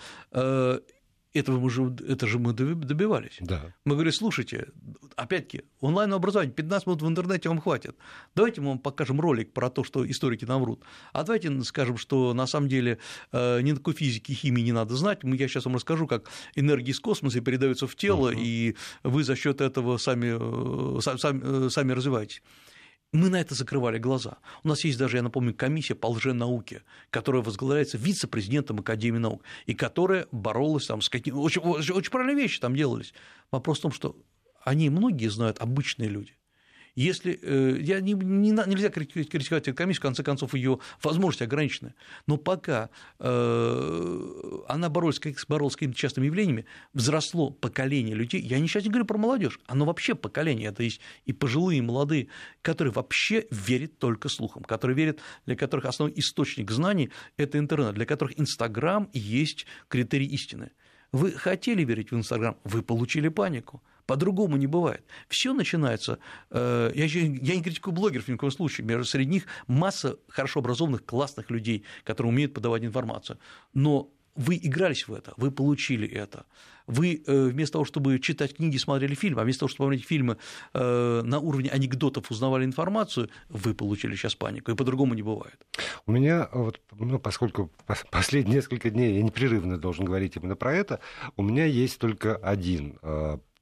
этого 1.34 1.60
мы 1.60 1.70
же, 1.70 1.96
это 2.08 2.28
же 2.28 2.40
мы 2.40 2.54
добивались. 2.54 3.38
Да. 3.40 3.74
Мы 3.86 3.94
говорили, 3.94 4.14
слушайте, 4.14 4.68
опять-таки, 5.16 5.64
онлайн-образование, 5.80 6.54
15 6.54 6.88
минут 6.88 7.02
в 7.02 7.08
интернете 7.08 7.50
вам 7.50 7.62
хватит. 7.62 7.96
Давайте 8.36 8.62
мы 8.62 8.70
вам 8.70 8.80
покажем 8.80 9.22
ролик 9.22 9.54
про 9.54 9.70
то, 9.70 9.84
что 9.84 10.10
историки 10.10 10.46
нам 10.46 10.62
врут. 10.62 10.84
А 11.14 11.24
давайте 11.24 11.62
скажем, 11.64 11.98
что 11.98 12.34
на 12.34 12.48
самом 12.48 12.68
деле 12.68 12.98
э, 13.32 13.62
никакой 13.62 13.94
физики 13.94 14.32
и 14.32 14.36
химии 14.36 14.62
не 14.62 14.74
надо 14.74 14.96
знать. 14.96 15.20
Я 15.24 15.48
сейчас 15.48 15.66
вам 15.66 15.76
расскажу, 15.76 16.08
как 16.08 16.30
энергии 16.56 16.92
из 16.92 17.00
космоса 17.00 17.40
передаются 17.42 17.88
в 17.88 17.96
тело, 17.96 18.32
угу. 18.32 18.40
и 18.40 18.76
вы 19.04 19.24
за 19.24 19.36
счет 19.36 19.62
этого 19.62 19.98
сами, 19.98 20.38
э, 20.98 21.02
сами, 21.02 21.42
э, 21.44 21.70
сами 21.70 21.94
развиваетесь. 21.94 22.42
Мы 23.14 23.30
на 23.30 23.41
это 23.41 23.55
закрывали 23.55 23.97
глаза. 23.97 24.38
У 24.64 24.70
нас 24.70 24.86
есть 24.86 24.97
даже, 24.97 25.18
я 25.18 25.24
напомню, 25.24 25.53
комиссия 25.53 25.95
по 25.95 26.07
лженауке, 26.07 26.84
которая 27.09 27.41
возглавляется 27.41 27.97
вице-президентом 27.97 28.80
Академии 28.80 29.18
наук, 29.18 29.43
и 29.66 29.74
которая 29.74 30.28
боролась 30.32 30.88
там 30.88 31.01
с 31.01 31.09
какими... 31.09 31.36
Очень, 31.36 31.62
очень, 31.62 31.93
очень 31.93 32.12
правильные 32.12 32.38
вещи 32.38 32.62
там 32.62 32.74
делались. 32.74 33.14
Вопрос 33.51 33.80
в 33.80 33.82
том, 33.82 33.91
что 33.91 34.16
они 34.64 34.89
многие 34.89 35.28
знают, 35.28 35.57
обычные 35.59 36.07
люди. 36.07 36.38
Если 36.96 37.39
э, 37.42 37.78
я 37.80 38.02
не, 38.02 38.14
не, 38.14 38.52
нельзя 38.52 38.89
критиковать 38.89 39.68
эту 39.68 39.76
комиссию, 39.76 40.02
в 40.02 40.04
конце 40.04 40.24
концов, 40.24 40.54
ее 40.54 40.80
возможности 41.02 41.44
ограничены, 41.44 41.94
но 42.28 42.38
пока 42.38 42.89
э, 43.20 44.62
она 44.68 44.89
боролась, 44.89 45.20
как 45.20 45.36
боролась 45.48 45.74
с 45.74 45.76
какими-то 45.78 45.98
частными 45.98 46.26
явлениями, 46.26 46.66
взросло 46.94 47.50
поколение 47.50 48.16
людей, 48.16 48.42
я 48.42 48.60
не 48.60 48.68
сейчас 48.68 48.84
не 48.84 48.89
говорю 48.89 49.06
про 49.06 49.18
молодежь, 49.18 49.60
оно 49.68 49.86
вообще 49.86 50.16
поколение, 50.16 50.70
это 50.70 50.84
есть 50.84 51.00
и 51.26 51.32
пожилые, 51.32 51.80
и 51.80 51.82
молодые, 51.82 52.28
которые 52.62 52.94
вообще 52.94 53.48
верят 53.52 53.98
только 53.98 54.28
слухам, 54.28 54.64
которые 54.64 54.96
верят, 54.96 55.20
для 55.46 55.56
которых 55.56 55.86
основной 55.86 56.20
источник 56.20 56.72
знаний– 56.72 57.10
это 57.38 57.58
интернет, 57.58 57.94
для 57.94 58.06
которых 58.06 58.39
Инстаграм 58.39 59.10
есть 59.14 59.66
критерий 59.88 60.28
истины. 60.28 60.72
Вы 61.12 61.32
хотели 61.32 61.84
верить 61.84 62.12
в 62.12 62.16
Инстаграм, 62.16 62.58
вы 62.64 62.82
получили 62.84 63.30
панику. 63.30 63.82
По-другому 64.12 64.57
не 64.57 64.68
бывает. 64.68 65.05
Все 65.30 65.53
начинается. 65.53 66.20
Э, 66.49 66.91
я, 66.93 67.05
я 67.05 67.55
не 67.55 67.64
критикую 67.64 67.93
блогеров 67.93 68.28
ни 68.28 68.34
в 68.34 68.38
коем 68.38 68.51
случае. 68.51 69.05
Среди 69.05 69.32
них 69.32 69.45
масса 69.68 70.18
хорошо 70.28 70.59
образованных, 70.59 71.05
классных 71.05 71.49
людей, 71.49 71.86
которые 72.03 72.34
умеют 72.34 72.53
подавать 72.53 72.84
информацию. 72.84 73.39
Но 73.74 74.09
вы 74.36 74.59
игрались 74.62 75.07
в 75.07 75.14
это, 75.14 75.34
вы 75.38 75.49
получили 75.49 76.05
это. 76.05 76.45
Вы 76.88 77.24
э, 77.26 77.45
вместо 77.45 77.74
того, 77.74 77.86
чтобы 77.86 78.20
читать 78.20 78.57
книги, 78.57 78.76
смотрели 78.76 79.16
фильмы, 79.16 79.39
а 79.39 79.43
вместо 79.45 79.62
того, 79.62 79.70
чтобы 79.70 79.86
смотреть 79.86 80.05
фильмы 80.05 80.36
э, 80.74 81.22
на 81.24 81.39
уровне 81.39 81.70
анекдотов, 81.70 82.30
узнавали 82.32 82.66
информацию, 82.66 83.30
вы 83.47 83.74
получили 83.74 84.16
сейчас 84.16 84.36
панику, 84.36 84.72
и 84.72 84.76
по-другому 84.76 85.14
не 85.14 85.22
бывает. 85.22 85.55
У 86.05 86.12
меня, 86.12 86.49
вот, 86.51 86.82
ну, 86.99 87.18
поскольку 87.18 87.72
последние 88.09 88.55
несколько 88.55 88.89
дней 88.89 89.16
я 89.16 89.24
непрерывно 89.24 89.78
должен 89.78 90.03
говорить 90.03 90.36
именно 90.36 90.57
про 90.57 90.74
это, 90.74 90.99
у 91.38 91.43
меня 91.43 91.64
есть 91.64 91.97
только 91.97 92.36
один 92.36 92.99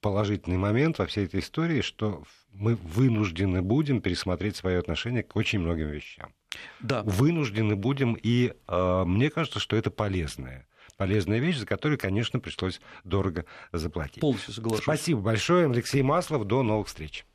положительный 0.01 0.57
момент 0.57 0.99
во 0.99 1.05
всей 1.05 1.25
этой 1.25 1.39
истории, 1.39 1.81
что 1.81 2.23
мы 2.51 2.75
вынуждены 2.75 3.61
будем 3.61 4.01
пересмотреть 4.01 4.55
свое 4.55 4.79
отношение 4.79 5.23
к 5.23 5.35
очень 5.35 5.59
многим 5.59 5.87
вещам. 5.87 6.33
Да. 6.79 7.03
Вынуждены 7.03 7.75
будем, 7.75 8.17
и 8.21 8.53
э, 8.67 9.03
мне 9.05 9.29
кажется, 9.29 9.59
что 9.59 9.75
это 9.75 9.91
полезное 9.91 10.65
полезная 10.97 11.39
вещь, 11.39 11.57
за 11.57 11.65
которую, 11.65 11.97
конечно, 11.97 12.41
пришлось 12.41 12.81
дорого 13.05 13.45
заплатить. 13.71 14.19
Полностью 14.19 14.53
соглашусь. 14.53 14.83
Спасибо 14.83 15.21
большое, 15.21 15.65
Алексей 15.65 16.01
Маслов. 16.01 16.43
До 16.43 16.61
новых 16.61 16.87
встреч. 16.87 17.25